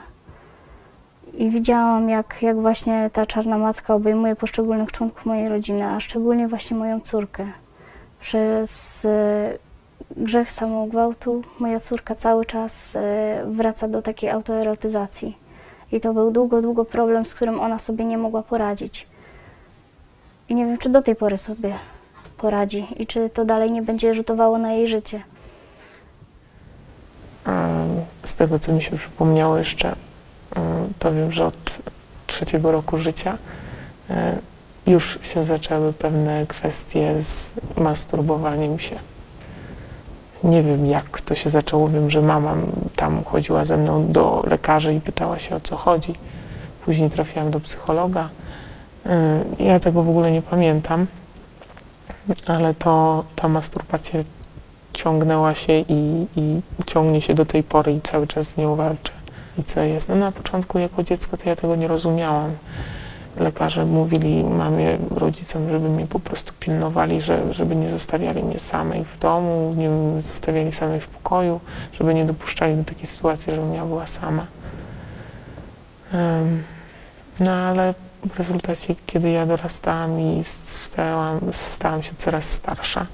I 1.34 1.50
widziałam, 1.50 2.10
jak, 2.10 2.38
jak 2.42 2.62
właśnie 2.62 3.10
ta 3.14 3.26
czarna 3.26 3.58
macka 3.58 3.96
obejmuje 3.96 4.36
poszczególnych 4.36 4.92
członków 4.92 5.26
mojej 5.26 5.50
rodziny, 5.50 5.86
a 5.86 6.00
szczególnie 6.00 6.48
właśnie 6.48 6.78
moją 6.78 7.00
córkę. 7.00 7.46
Przez 8.20 9.06
e, 9.06 9.54
grzech 10.18 10.52
samogwałtu 10.52 11.42
moja 11.60 11.80
córka 11.80 12.16
cały 12.16 12.46
czas 12.46 12.98
wraca 13.46 13.88
do 13.88 14.02
takiej 14.02 14.30
autoerotyzacji. 14.30 15.49
I 15.92 16.00
to 16.00 16.14
był 16.14 16.32
długo, 16.32 16.62
długo 16.62 16.86
problem, 16.86 17.26
z 17.26 17.34
którym 17.36 17.60
ona 17.60 17.80
sobie 17.80 18.06
nie 18.06 18.18
mogła 18.18 18.44
poradzić. 18.44 19.08
I 20.50 20.56
nie 20.56 20.66
wiem, 20.66 20.78
czy 20.78 20.90
do 20.90 21.02
tej 21.02 21.16
pory 21.16 21.38
sobie 21.38 21.74
poradzi 22.38 22.88
i 22.98 23.08
czy 23.08 23.30
to 23.30 23.46
dalej 23.46 23.72
nie 23.72 23.82
będzie 23.82 24.14
rzutowało 24.14 24.58
na 24.58 24.72
jej 24.74 24.88
życie. 24.88 25.22
Em, 27.46 28.06
Z 28.24 28.34
tego, 28.34 28.60
co 28.60 28.72
mi 28.72 28.82
się 28.84 28.98
przypomniało 28.98 29.58
jeszcze, 29.58 29.96
to 31.00 31.14
wiem, 31.14 31.32
że 31.32 31.46
od 31.46 31.80
trzeciego 32.28 32.72
roku 32.72 32.98
życia 32.98 33.38
e, 34.10 34.38
już 34.88 35.20
się 35.22 35.46
zaczęły 35.46 35.94
pewne 35.94 36.46
kwestie 36.48 37.22
z 37.22 37.54
masturbowaniem 37.78 38.80
się. 38.80 39.00
Nie 40.44 40.64
wiem, 40.64 40.86
jak 40.86 41.22
to 41.22 41.36
się 41.36 41.50
zaczęło. 41.50 41.88
Wiem, 41.88 42.10
że 42.12 42.22
mama 42.22 42.56
tam 42.96 43.24
chodziła 43.24 43.66
ze 43.66 43.78
mną 43.78 44.12
do 44.12 44.44
lekarzy 44.48 44.94
i 44.94 45.02
pytała 45.02 45.40
się, 45.40 45.56
o 45.56 45.60
co 45.60 45.76
chodzi. 45.78 46.16
Później 46.86 47.10
trafiłam 47.10 47.52
do 47.52 47.60
psychologa. 47.60 48.30
E, 49.06 49.40
Ja 49.60 49.80
tego 49.80 50.04
w 50.04 50.10
ogóle 50.10 50.32
nie 50.32 50.42
pamiętam, 50.42 51.08
ale 52.46 52.74
to 52.74 53.24
ta 53.36 53.48
masturbacja 53.48 54.20
ciągnęła 54.94 55.56
się 55.56 55.74
i, 55.74 56.28
i 56.36 56.62
ciągnie 56.86 57.22
się 57.22 57.34
do 57.34 57.46
tej 57.46 57.64
pory 57.64 57.94
i 57.94 58.02
cały 58.02 58.28
czas 58.28 58.48
z 58.48 58.58
nią 58.58 58.76
walczę. 58.76 59.12
I 59.58 59.64
co 59.64 59.82
jest? 59.82 60.10
No 60.10 60.16
na 60.16 60.32
początku 60.32 60.80
jako 60.80 61.04
dziecko 61.04 61.38
to 61.38 61.50
ja 61.50 61.56
tego 61.56 61.76
nie 61.76 61.88
rozumiałam. 61.88 62.52
Lekarze 63.38 63.86
mówili 63.86 64.44
mamie, 64.44 64.98
rodzicom, 65.12 65.70
żeby 65.70 65.90
mnie 65.90 66.08
po 66.08 66.20
prostu 66.20 66.54
pilnowali, 66.60 67.22
że, 67.22 67.54
żeby 67.54 67.76
nie 67.76 67.92
zostawiali 67.92 68.44
mnie 68.44 68.60
samej 68.60 69.04
w 69.04 69.20
domu, 69.20 69.76
nie 69.78 70.22
zostawiali 70.22 70.72
samej 70.72 71.00
w 71.00 71.08
pokoju, 71.08 71.60
żeby 71.94 72.14
nie 72.14 72.26
dopuszczali 72.26 72.76
do 72.76 72.84
takiej 72.84 73.08
sytuacji, 73.08 73.54
żebym 73.54 73.74
ja 73.74 73.86
była 73.86 74.08
sama. 74.08 74.46
No 77.40 77.52
ale 77.52 77.94
w 78.26 78.38
rezultacie, 78.38 78.96
kiedy 79.06 79.30
ja 79.30 79.46
dorastałam 79.46 80.20
i 80.20 80.44
stałam, 80.44 81.40
stałam 81.54 82.04
się 82.04 82.12
coraz 82.18 82.46
starsza, 82.46 83.06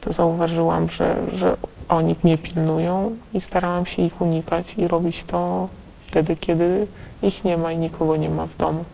to 0.00 0.12
zauważyłam, 0.12 0.88
że, 0.88 1.16
że 1.32 1.56
oni 1.88 2.16
mnie 2.22 2.38
pilnują 2.38 3.16
i 3.34 3.40
starałam 3.40 3.86
się 3.86 4.02
ich 4.02 4.20
unikać 4.20 4.74
i 4.74 4.88
robić 4.88 5.24
to 5.24 5.68
wtedy, 6.06 6.36
kiedy 6.36 6.86
ich 7.22 7.44
nie 7.44 7.56
ma 7.56 7.72
i 7.72 7.78
nikogo 7.78 8.16
nie 8.16 8.30
ma 8.30 8.46
w 8.46 8.56
domu. 8.56 8.84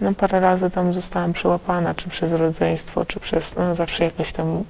No 0.00 0.14
parę 0.14 0.40
razy 0.40 0.70
tam 0.70 0.94
zostałam 0.94 1.32
przyłapana, 1.32 1.94
czy 1.94 2.08
przez 2.08 2.32
rodzeństwo, 2.32 3.06
czy 3.06 3.20
przez, 3.20 3.56
no 3.56 3.74
zawsze 3.74 4.04
jakaś 4.04 4.32
tam, 4.32 4.64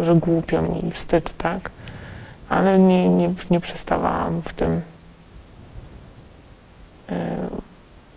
że 0.00 0.14
głupio 0.14 0.62
mi 0.62 0.86
i 0.86 0.90
wstyd, 0.90 1.36
tak? 1.36 1.70
Ale 2.48 2.78
nie, 2.78 3.08
nie, 3.08 3.34
nie 3.50 3.60
przestawałam 3.60 4.42
w 4.42 4.52
tym. 4.52 4.80
Ym, 7.10 7.16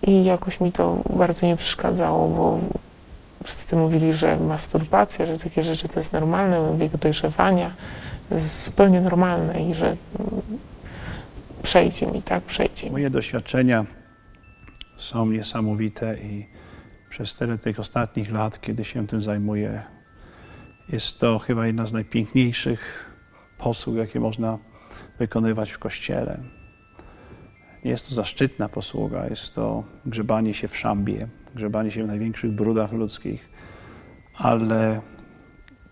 I 0.02 0.24
jakoś 0.26 0.60
mi 0.60 0.72
to 0.72 0.98
bardzo 1.10 1.46
nie 1.46 1.58
przeszkadzało, 1.58 2.28
bo 2.28 2.60
wszyscy 3.44 3.76
mówili, 3.76 4.14
że 4.14 4.38
masturbacja, 4.38 5.26
że 5.26 5.38
takie 5.38 5.64
rzeczy 5.64 5.88
to 5.88 6.00
jest 6.00 6.14
normalne, 6.14 6.78
wiek 6.78 6.98
dojrzewania, 6.98 7.72
jest 8.32 8.64
zupełnie 8.64 9.02
normalne 9.02 9.64
i 9.64 9.74
że 9.74 9.86
mm, 9.86 10.42
przejdzie 11.64 12.08
mi, 12.08 12.22
tak, 12.22 12.44
przejdzie 12.44 12.86
mi. 12.86 12.92
Moje 12.92 13.10
doświadczenia 13.10 13.86
są 15.04 15.26
niesamowite 15.26 16.18
i 16.18 16.46
przez 17.10 17.36
tyle 17.36 17.58
tych 17.58 17.80
ostatnich 17.80 18.32
lat, 18.32 18.62
kiedy 18.62 18.86
się 18.86 19.08
tym 19.08 19.22
zajmuję, 19.22 19.84
jest 20.90 21.20
to 21.20 21.40
chyba 21.40 21.68
jedna 21.68 21.88
z 21.88 21.94
najpiękniejszych 21.94 23.06
posług, 23.58 23.98
jakie 23.98 24.20
można 24.20 24.58
wykonywać 25.20 25.72
w 25.72 25.80
Kościele. 25.80 26.40
Nie 27.86 27.92
jest 27.92 28.10
to 28.10 28.16
zaszczytna 28.16 28.70
posługa, 28.70 29.28
jest 29.28 29.56
to 29.56 29.84
grzebanie 30.06 30.54
się 30.54 30.68
w 30.68 30.78
szambie, 30.78 31.28
grzebanie 31.56 31.92
się 31.92 32.04
w 32.04 32.08
największych 32.08 32.52
brudach 32.52 32.92
ludzkich, 32.92 33.50
ale 34.36 35.02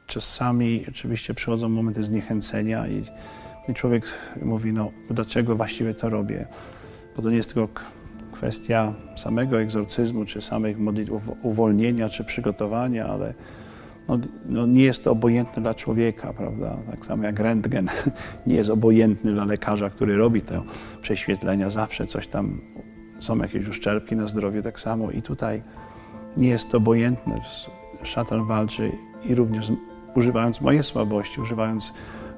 czasami 0.08 0.86
oczywiście 0.90 1.34
przychodzą 1.34 1.70
momenty 1.70 2.04
zniechęcenia 2.04 2.88
i, 2.88 3.06
i 3.68 3.74
człowiek 3.74 4.06
mówi, 4.42 4.74
no 4.74 4.92
dlaczego 5.10 5.56
właściwie 5.56 5.94
to 5.94 6.10
robię? 6.10 6.48
Bo 7.16 7.22
to 7.22 7.30
nie 7.30 7.38
jest 7.38 7.54
tylko 7.54 8.01
kwestia 8.42 8.94
samego 9.16 9.62
egzorcyzmu, 9.62 10.26
czy 10.26 10.42
samych 10.42 10.80
modlitw 10.80 11.12
uwo- 11.12 11.36
uwolnienia, 11.42 12.10
czy 12.10 12.24
przygotowania, 12.24 13.06
ale 13.06 13.34
no, 14.08 14.18
no 14.46 14.66
nie 14.66 14.84
jest 14.84 15.04
to 15.04 15.12
obojętne 15.12 15.62
dla 15.62 15.74
człowieka, 15.74 16.34
prawda? 16.34 16.78
Tak 16.92 17.06
samo 17.06 17.24
jak 17.24 17.40
rentgen 17.40 17.88
nie 18.48 18.56
jest 18.56 18.70
obojętny 18.70 19.32
dla 19.32 19.46
lekarza, 19.46 19.90
który 19.90 20.18
robi 20.18 20.42
te 20.42 20.62
prześwietlenia. 21.02 21.70
Zawsze 21.70 22.08
coś 22.08 22.28
tam, 22.28 22.62
są 23.20 23.38
jakieś 23.38 23.68
uszczerbki 23.68 24.16
na 24.16 24.28
zdrowiu, 24.28 24.62
tak 24.62 24.80
samo 24.80 25.12
i 25.12 25.22
tutaj 25.22 25.62
nie 26.38 26.50
jest 26.50 26.70
to 26.70 26.78
obojętne. 26.78 27.42
Szatan 28.04 28.48
walczy 28.48 28.92
i 29.26 29.36
również 29.36 29.72
używając 30.16 30.62
mojej 30.62 30.84
słabości, 30.84 31.42
używając 31.42 31.94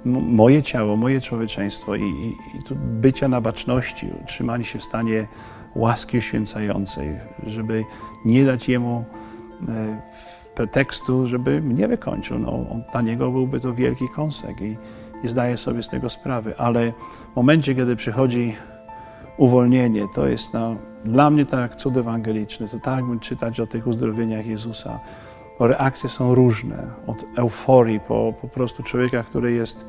moje 0.05 0.63
ciało, 0.63 0.97
moje 0.97 1.21
człowieczeństwo 1.21 1.95
i, 1.95 2.01
i, 2.01 2.27
i 2.27 2.75
bycia 2.75 3.27
na 3.27 3.41
baczności, 3.41 4.07
utrzymanie 4.23 4.65
się 4.65 4.79
w 4.79 4.83
stanie 4.83 5.27
łaski 5.75 6.17
uświęcającej, 6.17 7.19
żeby 7.47 7.83
nie 8.25 8.45
dać 8.45 8.69
jemu 8.69 9.05
e, 9.69 10.01
pretekstu, 10.55 11.27
żeby 11.27 11.61
mnie 11.61 11.87
wykończył. 11.87 12.39
No, 12.39 12.65
dla 12.91 13.01
niego 13.01 13.31
byłby 13.31 13.59
to 13.59 13.73
wielki 13.73 14.09
kąsek 14.15 14.61
i, 14.61 14.77
i 15.23 15.27
zdaję 15.27 15.57
sobie 15.57 15.83
z 15.83 15.87
tego 15.89 16.09
sprawę, 16.09 16.53
ale 16.57 16.91
w 17.33 17.35
momencie, 17.35 17.75
kiedy 17.75 17.95
przychodzi 17.95 18.55
uwolnienie, 19.37 20.05
to 20.15 20.27
jest 20.27 20.53
no, 20.53 20.75
dla 21.05 21.29
mnie 21.29 21.45
tak 21.45 21.75
cud 21.75 21.97
ewangeliczny, 21.97 22.67
to 22.67 22.79
tak 22.79 22.95
jakbym 22.95 23.19
czytać 23.19 23.59
o 23.59 23.67
tych 23.67 23.87
uzdrowieniach 23.87 24.45
Jezusa. 24.45 24.99
Bo 25.59 25.67
reakcje 25.67 26.09
są 26.09 26.35
różne, 26.35 26.87
od 27.07 27.25
euforii 27.37 27.99
po 27.99 28.33
po 28.41 28.47
prostu 28.47 28.83
człowieka, 28.83 29.23
który 29.23 29.51
jest, 29.51 29.85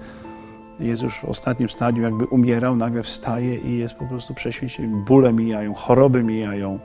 jest 0.81 1.03
już 1.03 1.19
w 1.19 1.25
ostatnim 1.25 1.69
stadium, 1.69 2.05
jakby 2.05 2.25
umierał, 2.25 2.77
nagle 2.77 3.03
wstaje 3.03 3.57
i 3.57 3.79
jest 3.79 3.95
po 3.95 4.07
prostu 4.07 4.35
prześwięcony. 4.35 5.05
Bóle 5.07 5.33
mijają, 5.33 5.75
choroby 5.75 6.23
mijają, 6.23 6.79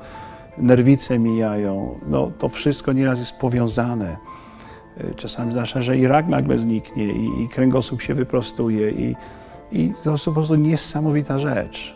nerwice 0.58 1.20
mijają. 1.20 2.00
No, 2.08 2.32
to 2.40 2.50
wszystko 2.50 2.94
nieraz 2.94 3.20
jest 3.20 3.38
powiązane. 3.38 4.18
Y, 4.98 5.16
Czasami 5.16 5.52
zdarza, 5.52 5.82
że 5.82 5.98
i 5.98 6.08
rak 6.08 6.28
nagle 6.28 6.60
zniknie 6.60 7.06
i, 7.06 7.44
i 7.44 7.50
kręgosłup 7.50 8.02
się 8.02 8.14
wyprostuje 8.14 8.92
i, 8.92 9.16
i 9.72 9.94
to 10.04 10.12
jest 10.12 10.26
po 10.26 10.32
prostu 10.32 10.56
niesamowita 10.56 11.40
rzecz. 11.40 11.96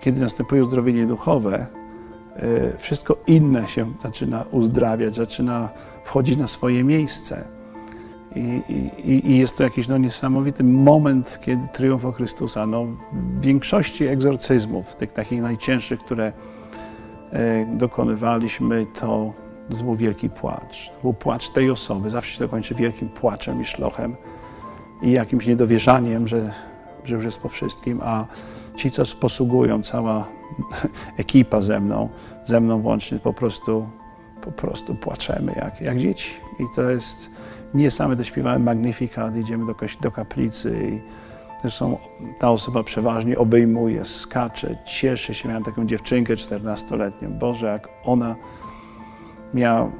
Kiedy 0.00 0.20
następuje 0.20 0.62
uzdrowienie 0.62 1.06
duchowe, 1.06 1.66
y, 2.36 2.78
wszystko 2.78 3.16
inne 3.26 3.68
się 3.68 3.92
zaczyna 4.02 4.44
uzdrawiać, 4.50 5.14
zaczyna 5.14 5.68
wchodzić 6.04 6.38
na 6.38 6.46
swoje 6.46 6.84
miejsce. 6.84 7.53
I, 8.36 8.62
i, 9.04 9.30
I 9.30 9.38
jest 9.38 9.56
to 9.56 9.62
jakiś 9.62 9.88
no, 9.88 9.98
niesamowity 9.98 10.64
moment, 10.64 11.38
kiedy 11.42 11.68
triumf 11.68 12.04
o 12.04 12.12
Chrystusa. 12.12 12.66
No, 12.66 12.86
w 13.12 13.40
większości 13.40 14.06
egzorcyzmów, 14.06 14.96
tych 14.96 15.12
takich 15.12 15.42
najcięższych, 15.42 16.00
które 16.00 16.32
e, 17.32 17.66
dokonywaliśmy, 17.76 18.86
to, 19.00 19.32
to 19.70 19.84
był 19.84 19.96
wielki 19.96 20.30
płacz. 20.30 20.90
To 20.90 21.00
był 21.02 21.14
płacz 21.14 21.48
tej 21.48 21.70
osoby. 21.70 22.10
Zawsze 22.10 22.32
się 22.32 22.38
to 22.38 22.48
kończy 22.48 22.74
wielkim 22.74 23.08
płaczem 23.08 23.60
i 23.60 23.64
szlochem 23.64 24.16
i 25.02 25.12
jakimś 25.12 25.46
niedowierzaniem, 25.46 26.28
że, 26.28 26.50
że 27.04 27.14
już 27.14 27.24
jest 27.24 27.38
po 27.38 27.48
wszystkim, 27.48 28.00
a 28.02 28.26
ci, 28.76 28.90
co 28.90 29.02
posługują, 29.20 29.82
cała 29.82 30.28
ekipa 31.18 31.60
ze 31.60 31.80
mną, 31.80 32.08
ze 32.44 32.60
mną 32.60 32.80
włącznie, 32.82 33.18
po 33.18 33.32
prostu, 33.32 33.88
po 34.44 34.52
prostu 34.52 34.94
płaczemy 34.94 35.52
jak, 35.56 35.80
jak 35.80 35.98
dzieci. 35.98 36.30
I 36.58 36.64
to 36.76 36.90
jest 36.90 37.30
nie 37.74 37.90
same 37.90 38.16
dośpiewałem 38.16 38.62
Magnificat, 38.62 39.36
idziemy 39.36 39.66
do, 39.66 39.74
do 40.02 40.10
kaplicy 40.10 40.78
i 40.92 41.00
zresztą 41.60 41.98
ta 42.38 42.50
osoba 42.50 42.82
przeważnie 42.82 43.38
obejmuje, 43.38 44.04
skacze, 44.04 44.76
cieszy 44.84 45.34
się. 45.34 45.48
Miałem 45.48 45.64
taką 45.64 45.86
dziewczynkę 45.86 46.34
14-letnią. 46.34 47.38
Boże, 47.38 47.66
jak 47.66 47.88
ona 48.04 48.34
miała, 49.54 49.90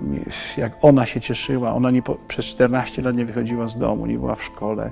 jak 0.57 0.73
ona 0.83 1.07
się 1.07 1.21
cieszyła. 1.21 1.75
Ona 1.75 1.91
nie, 1.91 2.03
przez 2.29 2.47
14 2.47 3.03
lat 3.03 3.17
nie 3.17 3.25
wychodziła 3.25 3.69
z 3.69 3.79
domu, 3.79 4.07
nie 4.07 4.19
była 4.19 4.35
w 4.35 4.45
szkole. 4.45 4.91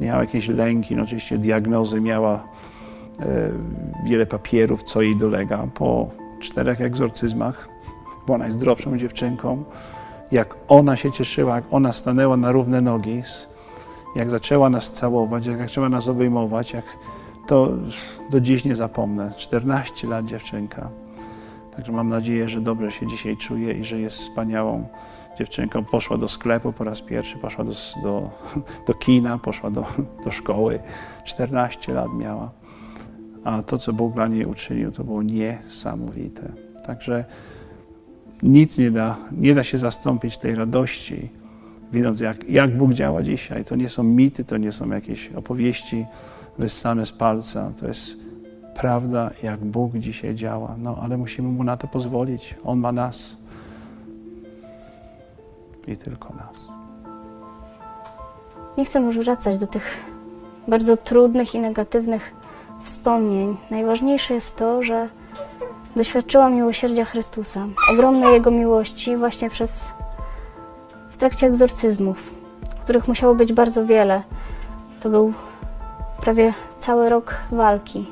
Miała 0.00 0.20
jakieś 0.20 0.48
lęki, 0.48 0.96
no 0.96 1.02
oczywiście 1.02 1.38
diagnozy, 1.38 2.00
miała 2.00 2.44
e, 3.20 3.50
wiele 4.04 4.26
papierów, 4.26 4.82
co 4.82 5.02
jej 5.02 5.16
dolega. 5.16 5.66
Po 5.74 6.10
czterech 6.40 6.80
egzorcyzmach 6.80 7.68
była 8.26 8.38
najzdrowszą 8.38 8.98
dziewczynką. 8.98 9.64
Jak 10.32 10.54
ona 10.68 10.96
się 10.96 11.12
cieszyła, 11.12 11.54
jak 11.54 11.64
ona 11.70 11.92
stanęła 11.92 12.36
na 12.36 12.52
równe 12.52 12.80
nogi, 12.80 13.22
jak 14.16 14.30
zaczęła 14.30 14.70
nas 14.70 14.90
całować, 14.90 15.46
jak 15.46 15.58
zaczęła 15.58 15.88
nas 15.88 16.08
obejmować, 16.08 16.72
jak 16.72 16.84
to 17.46 17.68
do 18.30 18.40
dziś 18.40 18.64
nie 18.64 18.76
zapomnę. 18.76 19.32
14 19.36 20.06
lat 20.06 20.24
dziewczynka. 20.24 20.90
Także 21.76 21.92
mam 21.92 22.08
nadzieję, 22.08 22.48
że 22.48 22.60
dobrze 22.60 22.90
się 22.90 23.06
dzisiaj 23.06 23.36
czuje 23.36 23.72
i 23.72 23.84
że 23.84 24.00
jest 24.00 24.18
wspaniałą 24.18 24.88
dziewczynką. 25.38 25.84
Poszła 25.84 26.18
do 26.18 26.28
sklepu 26.28 26.72
po 26.72 26.84
raz 26.84 27.00
pierwszy, 27.00 27.38
poszła 27.38 27.64
do, 27.64 27.72
do, 28.02 28.30
do 28.86 28.94
kina, 28.94 29.38
poszła 29.38 29.70
do, 29.70 29.84
do 30.24 30.30
szkoły. 30.30 30.80
14 31.24 31.92
lat 31.92 32.14
miała. 32.14 32.50
a 33.44 33.62
to, 33.62 33.78
co 33.78 33.92
Bóg 33.92 34.14
dla 34.14 34.26
niej 34.26 34.46
uczynił, 34.46 34.92
to 34.92 35.04
było 35.04 35.22
niesamowite. 35.22 36.52
Także 36.86 37.24
nic 38.42 38.78
nie 38.78 38.90
da, 38.90 39.16
nie 39.32 39.54
da 39.54 39.64
się 39.64 39.78
zastąpić 39.78 40.38
tej 40.38 40.54
radości, 40.54 41.28
widząc 41.92 42.20
jak, 42.20 42.50
jak 42.50 42.76
Bóg 42.76 42.92
działa 42.92 43.22
dzisiaj. 43.22 43.64
To 43.64 43.76
nie 43.76 43.88
są 43.88 44.02
mity, 44.02 44.44
to 44.44 44.56
nie 44.56 44.72
są 44.72 44.90
jakieś 44.90 45.32
opowieści 45.32 46.06
wyssane 46.58 47.06
z 47.06 47.12
palca, 47.12 47.72
to 47.80 47.88
jest 47.88 48.16
prawda, 48.74 49.30
jak 49.42 49.60
Bóg 49.60 49.92
dzisiaj 49.94 50.34
działa. 50.34 50.76
No, 50.78 50.96
ale 51.00 51.16
musimy 51.16 51.48
Mu 51.48 51.64
na 51.64 51.76
to 51.76 51.88
pozwolić. 51.88 52.54
On 52.64 52.78
ma 52.78 52.92
nas 52.92 53.36
i 55.86 55.96
tylko 55.96 56.28
nas. 56.34 56.68
Nie 58.78 58.84
chcę 58.84 59.00
już 59.00 59.18
wracać 59.18 59.56
do 59.56 59.66
tych 59.66 59.96
bardzo 60.68 60.96
trudnych 60.96 61.54
i 61.54 61.58
negatywnych 61.58 62.34
wspomnień. 62.82 63.56
Najważniejsze 63.70 64.34
jest 64.34 64.56
to, 64.56 64.82
że 64.82 65.08
doświadczyłam 65.98 66.54
miłosierdzia 66.54 67.04
Chrystusa, 67.04 67.66
ogromnej 67.92 68.32
Jego 68.32 68.50
miłości 68.50 69.16
właśnie 69.16 69.50
przez 69.50 69.92
w 71.10 71.16
trakcie 71.16 71.46
egzorcyzmów, 71.46 72.30
których 72.82 73.08
musiało 73.08 73.34
być 73.34 73.52
bardzo 73.52 73.86
wiele. 73.86 74.22
To 75.00 75.08
był 75.08 75.32
prawie 76.20 76.52
cały 76.78 77.08
rok 77.08 77.34
walki. 77.50 78.10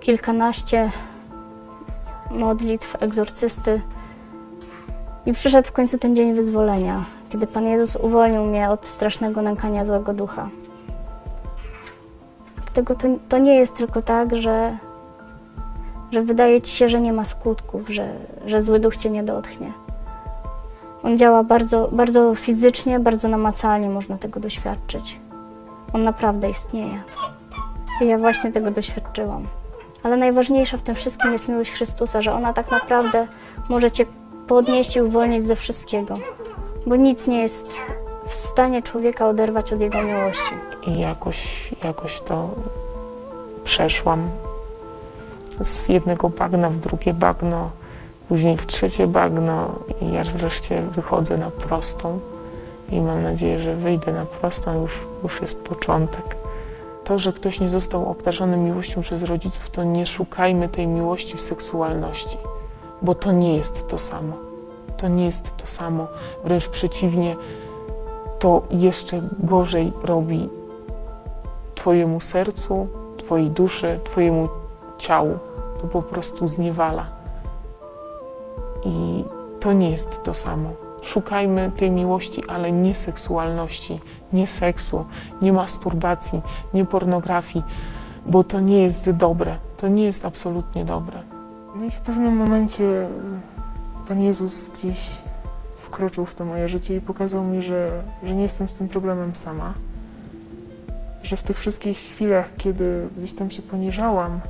Kilkanaście 0.00 0.90
modlitw 2.30 3.02
egzorcysty 3.02 3.80
i 5.26 5.32
przyszedł 5.32 5.68
w 5.68 5.72
końcu 5.72 5.98
ten 5.98 6.16
dzień 6.16 6.34
wyzwolenia, 6.34 7.04
kiedy 7.30 7.46
Pan 7.46 7.64
Jezus 7.66 7.96
uwolnił 7.96 8.44
mnie 8.44 8.70
od 8.70 8.86
strasznego 8.86 9.42
nękania 9.42 9.84
złego 9.84 10.14
ducha. 10.14 10.48
Dlatego 12.56 12.94
to, 12.94 13.08
to 13.28 13.38
nie 13.38 13.54
jest 13.54 13.74
tylko 13.74 14.02
tak, 14.02 14.36
że, 14.36 14.76
że 16.14 16.22
wydaje 16.22 16.62
ci 16.62 16.76
się, 16.76 16.88
że 16.88 17.00
nie 17.00 17.12
ma 17.12 17.24
skutków, 17.24 17.88
że, 17.88 18.08
że 18.46 18.62
zły 18.62 18.80
duch 18.80 18.96
cię 18.96 19.10
nie 19.10 19.22
dotknie. 19.22 19.72
On 21.02 21.18
działa 21.18 21.44
bardzo, 21.44 21.88
bardzo 21.92 22.34
fizycznie, 22.34 23.00
bardzo 23.00 23.28
namacalnie 23.28 23.88
można 23.90 24.18
tego 24.18 24.40
doświadczyć. 24.40 25.20
On 25.92 26.02
naprawdę 26.02 26.50
istnieje. 26.50 27.02
I 28.00 28.06
ja 28.06 28.18
właśnie 28.18 28.52
tego 28.52 28.70
doświadczyłam. 28.70 29.46
Ale 30.02 30.16
najważniejsza 30.16 30.76
w 30.76 30.82
tym 30.82 30.94
wszystkim 30.94 31.32
jest 31.32 31.48
miłość 31.48 31.70
Chrystusa, 31.70 32.22
że 32.22 32.32
ona 32.32 32.52
tak 32.52 32.70
naprawdę 32.70 33.26
może 33.68 33.90
cię 33.90 34.06
podnieść 34.46 34.96
i 34.96 35.02
uwolnić 35.02 35.44
ze 35.44 35.56
wszystkiego. 35.56 36.14
Bo 36.86 36.96
nic 36.96 37.26
nie 37.26 37.42
jest 37.42 37.66
w 38.26 38.34
stanie 38.34 38.82
człowieka 38.82 39.28
oderwać 39.28 39.72
od 39.72 39.80
Jego 39.80 40.02
miłości. 40.02 40.54
I 40.86 41.00
jakoś, 41.00 41.70
jakoś 41.84 42.20
to 42.20 42.50
przeszłam 43.64 44.30
z 45.62 45.88
jednego 45.88 46.28
bagna 46.28 46.70
w 46.70 46.76
drugie 46.76 47.14
bagno, 47.14 47.70
później 48.28 48.56
w 48.56 48.66
trzecie 48.66 49.06
bagno 49.06 49.70
i 50.00 50.16
aż 50.16 50.32
wreszcie 50.32 50.82
wychodzę 50.82 51.38
na 51.38 51.50
prostą 51.50 52.18
i 52.90 53.00
mam 53.00 53.22
nadzieję, 53.22 53.60
że 53.60 53.76
wyjdę 53.76 54.12
na 54.12 54.26
prostą, 54.26 54.82
już, 54.82 55.06
już 55.22 55.40
jest 55.40 55.64
początek. 55.64 56.36
To, 57.04 57.18
że 57.18 57.32
ktoś 57.32 57.60
nie 57.60 57.70
został 57.70 58.10
obdarzony 58.10 58.56
miłością 58.56 59.00
przez 59.00 59.22
rodziców, 59.22 59.70
to 59.70 59.84
nie 59.84 60.06
szukajmy 60.06 60.68
tej 60.68 60.86
miłości 60.86 61.36
w 61.36 61.42
seksualności, 61.42 62.38
bo 63.02 63.14
to 63.14 63.32
nie 63.32 63.56
jest 63.56 63.88
to 63.88 63.98
samo. 63.98 64.32
To 64.96 65.08
nie 65.08 65.24
jest 65.24 65.56
to 65.56 65.66
samo. 65.66 66.06
Wręcz 66.44 66.68
przeciwnie, 66.68 67.36
to 68.38 68.62
jeszcze 68.70 69.22
gorzej 69.38 69.92
robi 70.02 70.48
Twojemu 71.74 72.20
sercu, 72.20 72.88
Twojej 73.18 73.50
duszy, 73.50 74.00
Twojemu 74.04 74.48
ciału. 75.04 75.38
To 75.80 75.88
po 75.88 76.02
prostu 76.02 76.48
zniewala. 76.48 77.06
I 78.84 79.24
to 79.60 79.72
nie 79.72 79.90
jest 79.90 80.22
to 80.22 80.34
samo. 80.34 80.70
Szukajmy 81.02 81.72
tej 81.76 81.90
miłości, 81.90 82.42
ale 82.48 82.72
nie 82.72 82.94
seksualności, 82.94 84.00
nie 84.32 84.46
seksu, 84.46 85.04
nie 85.42 85.52
masturbacji, 85.52 86.42
nie 86.74 86.84
pornografii, 86.84 87.64
bo 88.26 88.44
to 88.44 88.60
nie 88.60 88.82
jest 88.82 89.10
dobre. 89.10 89.56
To 89.76 89.88
nie 89.88 90.04
jest 90.04 90.24
absolutnie 90.24 90.84
dobre. 90.84 91.22
No 91.76 91.84
i 91.84 91.90
w 91.90 92.00
pewnym 92.00 92.36
momencie 92.36 93.08
Pan 94.08 94.22
Jezus 94.22 94.70
gdzieś 94.70 95.10
wkroczył 95.76 96.26
w 96.26 96.34
to 96.34 96.44
moje 96.44 96.68
życie 96.68 96.96
i 96.96 97.00
pokazał 97.00 97.44
mi, 97.44 97.62
że, 97.62 98.02
że 98.22 98.34
nie 98.34 98.42
jestem 98.42 98.68
z 98.68 98.74
tym 98.74 98.88
problemem 98.88 99.34
sama. 99.34 99.74
Że 101.22 101.36
w 101.36 101.42
tych 101.42 101.58
wszystkich 101.58 101.98
chwilach, 101.98 102.50
kiedy 102.56 103.08
gdzieś 103.18 103.34
tam 103.34 103.50
się 103.50 103.62
poniżałam, 103.62 104.40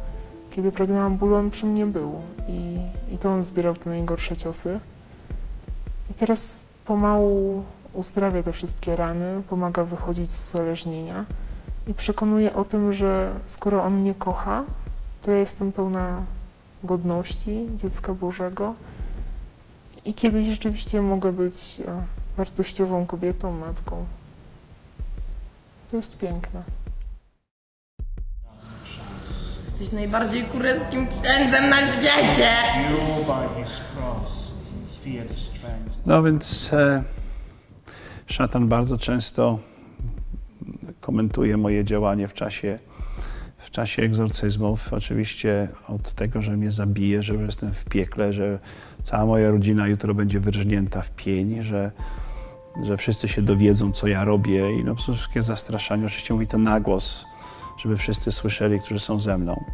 kiedy 0.55 0.73
pragnęłam 0.73 1.17
bólu, 1.17 1.35
on 1.35 1.51
przy 1.51 1.67
mnie 1.67 1.87
był. 1.87 2.21
I, 2.49 2.79
I 3.15 3.19
to 3.19 3.33
on 3.33 3.45
zbierał 3.45 3.75
te 3.75 3.91
najgorsze 3.91 4.37
ciosy. 4.37 4.81
I 6.11 6.15
teraz 6.15 6.59
pomału 6.85 7.65
uzdrawia 7.93 8.43
te 8.43 8.53
wszystkie 8.53 8.97
rany, 8.97 9.43
pomaga 9.49 9.85
wychodzić 9.85 10.31
z 10.31 10.49
uzależnienia 10.49 11.25
i 11.87 11.95
przekonuje 11.95 12.55
o 12.55 12.65
tym, 12.65 12.93
że 12.93 13.33
skoro 13.47 13.85
on 13.85 13.95
mnie 13.95 14.15
kocha, 14.15 14.65
to 15.23 15.31
ja 15.31 15.39
jestem 15.39 15.73
pełna 15.73 16.23
godności 16.85 17.67
dziecka 17.77 18.15
Bożego 18.15 18.75
i 20.05 20.15
kiedyś 20.15 20.47
rzeczywiście 20.47 21.03
mogę 21.03 21.33
być 21.33 21.81
e, 21.87 22.03
wartościową 22.37 23.07
kobietą, 23.07 23.53
matką. 23.53 24.05
To 25.91 25.97
jest 25.97 26.19
piękne. 26.19 26.63
Jesteś 29.85 30.01
najbardziej 30.01 30.45
kureckim 30.45 31.07
księdzem 31.07 31.69
na 31.69 31.77
świecie! 31.77 32.51
No 36.07 36.23
więc 36.23 36.73
e, 36.73 37.03
szatan 38.27 38.69
bardzo 38.69 38.99
często 38.99 39.59
komentuje 41.01 41.57
moje 41.57 41.85
działanie 41.85 42.29
w 42.29 42.35
czasie, 42.35 42.79
w 43.59 43.71
czasie 43.71 44.03
egzorcyzmów. 44.03 44.93
Oczywiście 44.93 45.69
od 45.89 46.13
tego, 46.13 46.43
że 46.43 46.57
mnie 46.57 46.71
zabije, 46.71 47.23
że 47.23 47.35
jestem 47.35 47.73
w 47.73 47.85
piekle, 47.85 48.33
że 48.33 48.59
cała 49.03 49.27
moja 49.27 49.51
rodzina 49.51 49.89
jutro 49.89 50.15
będzie 50.15 50.41
wyrżnięta 50.41 51.03
w 51.03 51.11
pień, 51.11 51.63
że, 51.63 51.91
że 52.85 52.97
wszyscy 52.97 53.29
się 53.29 53.43
dowiedzą, 53.43 53.93
co 53.93 54.07
ja 54.07 54.25
robię 54.25 54.81
i 54.81 54.85
no, 54.85 54.95
wszystkie 54.95 55.43
zastraszanie. 55.43 56.07
Oczywiście 56.07 56.35
mówi 56.35 56.47
to 56.47 56.59
na 56.59 56.81
głos, 56.81 57.25
żeby 57.85 57.97
wszyscy 57.97 58.33
słyszeli, 58.33 58.81
którzy 58.81 59.01
są 59.01 59.21
ze 59.21 59.39
mną, 59.39 59.65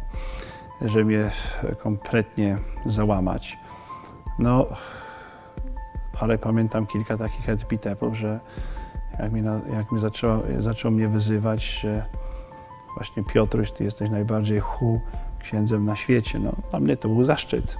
żeby 0.81 1.05
mnie 1.05 1.31
kompletnie 1.77 2.57
załamać. 2.85 3.57
No, 4.39 4.67
ale 6.19 6.37
pamiętam 6.37 6.87
kilka 6.87 7.17
takich 7.17 7.49
epitepów, 7.49 8.15
że 8.15 8.39
jak 9.19 9.31
mi, 9.31 9.43
jak 9.73 9.91
mi 9.91 9.99
zaczęło, 9.99 10.43
zaczął 10.59 10.91
mnie 10.91 11.07
wyzywać, 11.07 11.63
że 11.63 12.05
właśnie 12.95 13.23
Piotruś, 13.23 13.71
ty 13.71 13.83
jesteś 13.83 14.09
najbardziej 14.09 14.59
hu 14.59 15.01
księdzem 15.39 15.85
na 15.85 15.95
świecie. 15.95 16.39
No, 16.39 16.55
dla 16.69 16.79
mnie 16.79 16.97
to 16.97 17.09
był 17.09 17.23
zaszczyt, 17.23 17.77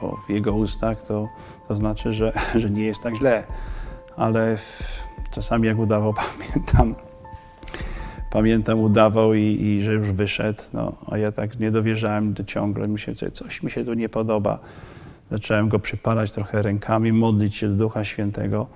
bo 0.00 0.16
w 0.26 0.30
jego 0.30 0.52
ustach 0.52 1.02
to, 1.02 1.28
to 1.68 1.76
znaczy, 1.76 2.12
że, 2.12 2.32
że 2.60 2.70
nie 2.70 2.84
jest 2.84 3.02
tak 3.02 3.16
źle. 3.16 3.44
Ale 4.16 4.56
w, 4.56 5.02
czasami 5.30 5.68
jak 5.68 5.78
udawał, 5.78 6.14
pamiętam, 6.38 6.94
pamiętam 8.34 8.80
udawał 8.80 9.34
i, 9.34 9.40
i 9.40 9.82
że 9.82 9.92
już 9.92 10.12
wyszedł, 10.12 10.62
no, 10.72 10.92
a 11.10 11.18
ja 11.18 11.32
tak 11.32 11.60
nie 11.60 11.70
dowierzałem 11.70 12.34
ciągle, 12.46 12.88
mi 12.88 12.98
coś 13.32 13.62
mi 13.62 13.70
się 13.70 13.84
tu 13.84 13.94
nie 13.94 14.08
podoba. 14.08 14.58
Zacząłem 15.30 15.68
go 15.68 15.78
przypalać 15.78 16.30
trochę 16.30 16.62
rękami, 16.62 17.12
modlić 17.12 17.56
się 17.56 17.68
do 17.68 17.74
Ducha 17.74 18.04
Świętego. 18.04 18.66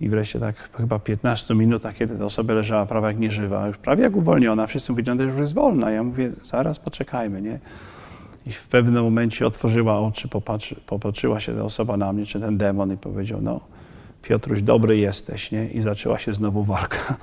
I 0.00 0.08
wreszcie 0.08 0.40
tak 0.40 0.56
chyba 0.76 0.98
15 0.98 1.54
minutach, 1.54 1.94
kiedy 1.94 2.18
ta 2.18 2.24
osoba 2.24 2.54
leżała 2.54 2.86
prawie 2.86 3.06
jak 3.06 3.18
nieżywa, 3.18 3.66
już 3.66 3.76
prawie 3.76 4.02
jak 4.02 4.16
uwolniona, 4.16 4.66
wszyscy 4.66 4.92
mówili, 4.92 5.18
że 5.18 5.24
już 5.24 5.38
jest 5.38 5.54
wolna. 5.54 5.90
Ja 5.90 6.02
mówię, 6.02 6.32
zaraz 6.42 6.78
poczekajmy, 6.78 7.42
nie? 7.42 7.58
I 8.46 8.52
w 8.52 8.68
pewnym 8.68 9.04
momencie 9.04 9.46
otworzyła 9.46 10.00
oczy, 10.00 10.28
popatrzy, 10.28 10.76
popatrzyła 10.86 11.40
się 11.40 11.54
ta 11.54 11.62
osoba 11.62 11.96
na 11.96 12.12
mnie, 12.12 12.26
czy 12.26 12.40
ten 12.40 12.58
demon 12.58 12.92
i 12.92 12.96
powiedział, 12.96 13.38
no 13.42 13.60
Piotruś, 14.22 14.62
dobry 14.62 14.98
jesteś, 14.98 15.50
nie? 15.52 15.68
I 15.68 15.82
zaczęła 15.82 16.18
się 16.18 16.34
znowu 16.34 16.64
walka. 16.64 17.16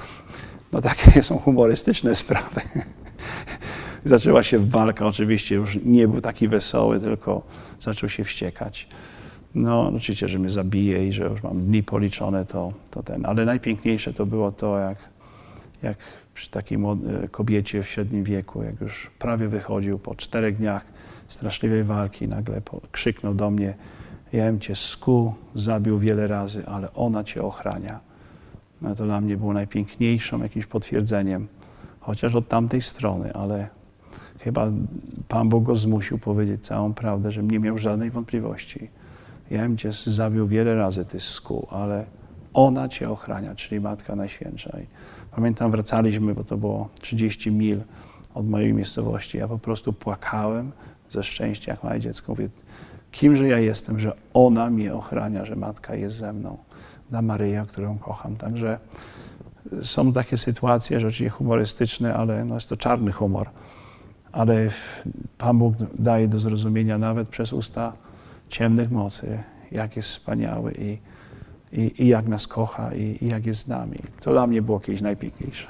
No 0.71 0.81
takie 0.81 1.23
są 1.23 1.37
humorystyczne 1.37 2.15
sprawy. 2.15 2.61
Zaczęła 4.05 4.43
się 4.43 4.59
walka, 4.59 5.07
oczywiście 5.07 5.55
już 5.55 5.77
nie 5.85 6.07
był 6.07 6.21
taki 6.21 6.47
wesoły, 6.47 6.99
tylko 6.99 7.41
zaczął 7.81 8.09
się 8.09 8.23
wściekać. 8.23 8.87
No, 9.55 9.91
oczywiście, 9.95 10.27
że 10.27 10.39
mnie 10.39 10.49
zabije 10.49 11.07
i 11.07 11.13
że 11.13 11.23
już 11.23 11.43
mam 11.43 11.65
dni 11.65 11.83
policzone, 11.83 12.45
to, 12.45 12.73
to 12.91 13.03
ten. 13.03 13.25
Ale 13.25 13.45
najpiękniejsze 13.45 14.13
to 14.13 14.25
było 14.25 14.51
to, 14.51 14.79
jak, 14.79 14.97
jak 15.83 15.97
przy 16.33 16.49
takiej 16.49 16.77
młode- 16.77 17.29
kobiecie 17.31 17.83
w 17.83 17.87
średnim 17.87 18.23
wieku, 18.23 18.63
jak 18.63 18.81
już 18.81 19.11
prawie 19.19 19.47
wychodził 19.47 19.99
po 19.99 20.15
czterech 20.15 20.57
dniach 20.57 20.85
straszliwej 21.27 21.83
walki, 21.83 22.27
nagle 22.27 22.61
krzyknął 22.91 23.33
do 23.33 23.49
mnie: 23.49 23.73
Ja 24.33 24.45
bym 24.45 24.59
cię 24.59 24.75
skuł, 24.75 25.33
zabił 25.55 25.99
wiele 25.99 26.27
razy, 26.27 26.63
ale 26.65 26.93
ona 26.93 27.23
cię 27.23 27.43
ochrania. 27.43 28.10
No 28.81 28.95
to 28.95 29.05
dla 29.05 29.21
mnie 29.21 29.37
było 29.37 29.53
najpiękniejszym 29.53 30.41
jakimś 30.41 30.65
potwierdzeniem, 30.65 31.47
chociaż 31.99 32.35
od 32.35 32.47
tamtej 32.47 32.81
strony, 32.81 33.33
ale 33.33 33.67
chyba 34.39 34.71
Pan 35.27 35.49
Bóg 35.49 35.63
go 35.63 35.75
zmusił 35.75 36.17
powiedzieć 36.17 36.65
całą 36.65 36.93
prawdę, 36.93 37.31
że 37.31 37.43
nie 37.43 37.59
miał 37.59 37.77
żadnej 37.77 38.11
wątpliwości. 38.11 38.89
Ja 39.51 39.61
bym 39.61 39.77
cię 39.77 39.91
zabił 39.91 40.47
wiele 40.47 40.75
razy, 40.75 41.05
ty 41.05 41.19
sku, 41.19 41.67
ale 41.71 42.05
ona 42.53 42.89
cię 42.89 43.09
ochrania, 43.09 43.55
czyli 43.55 43.81
Matka 43.81 44.15
Najświętsza. 44.15 44.79
I 44.79 44.85
pamiętam, 45.35 45.71
wracaliśmy, 45.71 46.35
bo 46.35 46.43
to 46.43 46.57
było 46.57 46.89
30 47.01 47.51
mil 47.51 47.81
od 48.33 48.49
mojej 48.49 48.73
miejscowości. 48.73 49.37
Ja 49.37 49.47
po 49.47 49.59
prostu 49.59 49.93
płakałem 49.93 50.71
ze 51.11 51.23
szczęścia, 51.23 51.71
jak 51.71 51.83
małe 51.83 51.99
dziecko. 51.99 52.31
Mówię, 52.31 52.49
kimże 53.11 53.47
ja 53.47 53.59
jestem, 53.59 53.99
że 53.99 54.13
ona 54.33 54.69
mnie 54.69 54.93
ochrania, 54.93 55.45
że 55.45 55.55
Matka 55.55 55.95
jest 55.95 56.15
ze 56.15 56.33
mną 56.33 56.57
na 57.11 57.21
Maryję, 57.21 57.65
którą 57.69 57.97
kocham. 57.97 58.35
Także 58.35 58.79
y, 59.73 59.85
są 59.85 60.13
takie 60.13 60.37
sytuacje, 60.37 60.99
rzeczywiście 60.99 61.29
humorystyczne, 61.29 62.13
ale 62.15 62.45
no 62.45 62.55
jest 62.55 62.69
to 62.69 62.77
czarny 62.77 63.11
humor. 63.11 63.49
Ale 64.31 64.67
Pan 65.37 65.57
Bóg 65.57 65.73
daje 65.99 66.27
do 66.27 66.39
zrozumienia 66.39 66.97
nawet 66.97 67.29
przez 67.29 67.53
usta 67.53 67.93
ciemnych 68.49 68.91
mocy, 68.91 69.43
jak 69.71 69.95
jest 69.95 70.09
wspaniały 70.09 70.73
i, 70.73 70.97
i, 71.81 72.03
i 72.03 72.07
jak 72.07 72.27
nas 72.27 72.47
kocha 72.47 72.93
i, 72.93 73.17
i 73.21 73.27
jak 73.27 73.45
jest 73.45 73.59
z 73.59 73.67
nami. 73.67 73.99
To 74.21 74.31
dla 74.31 74.47
mnie 74.47 74.61
było 74.61 74.79
kiedyś 74.79 75.01
najpiękniejsze. 75.01 75.67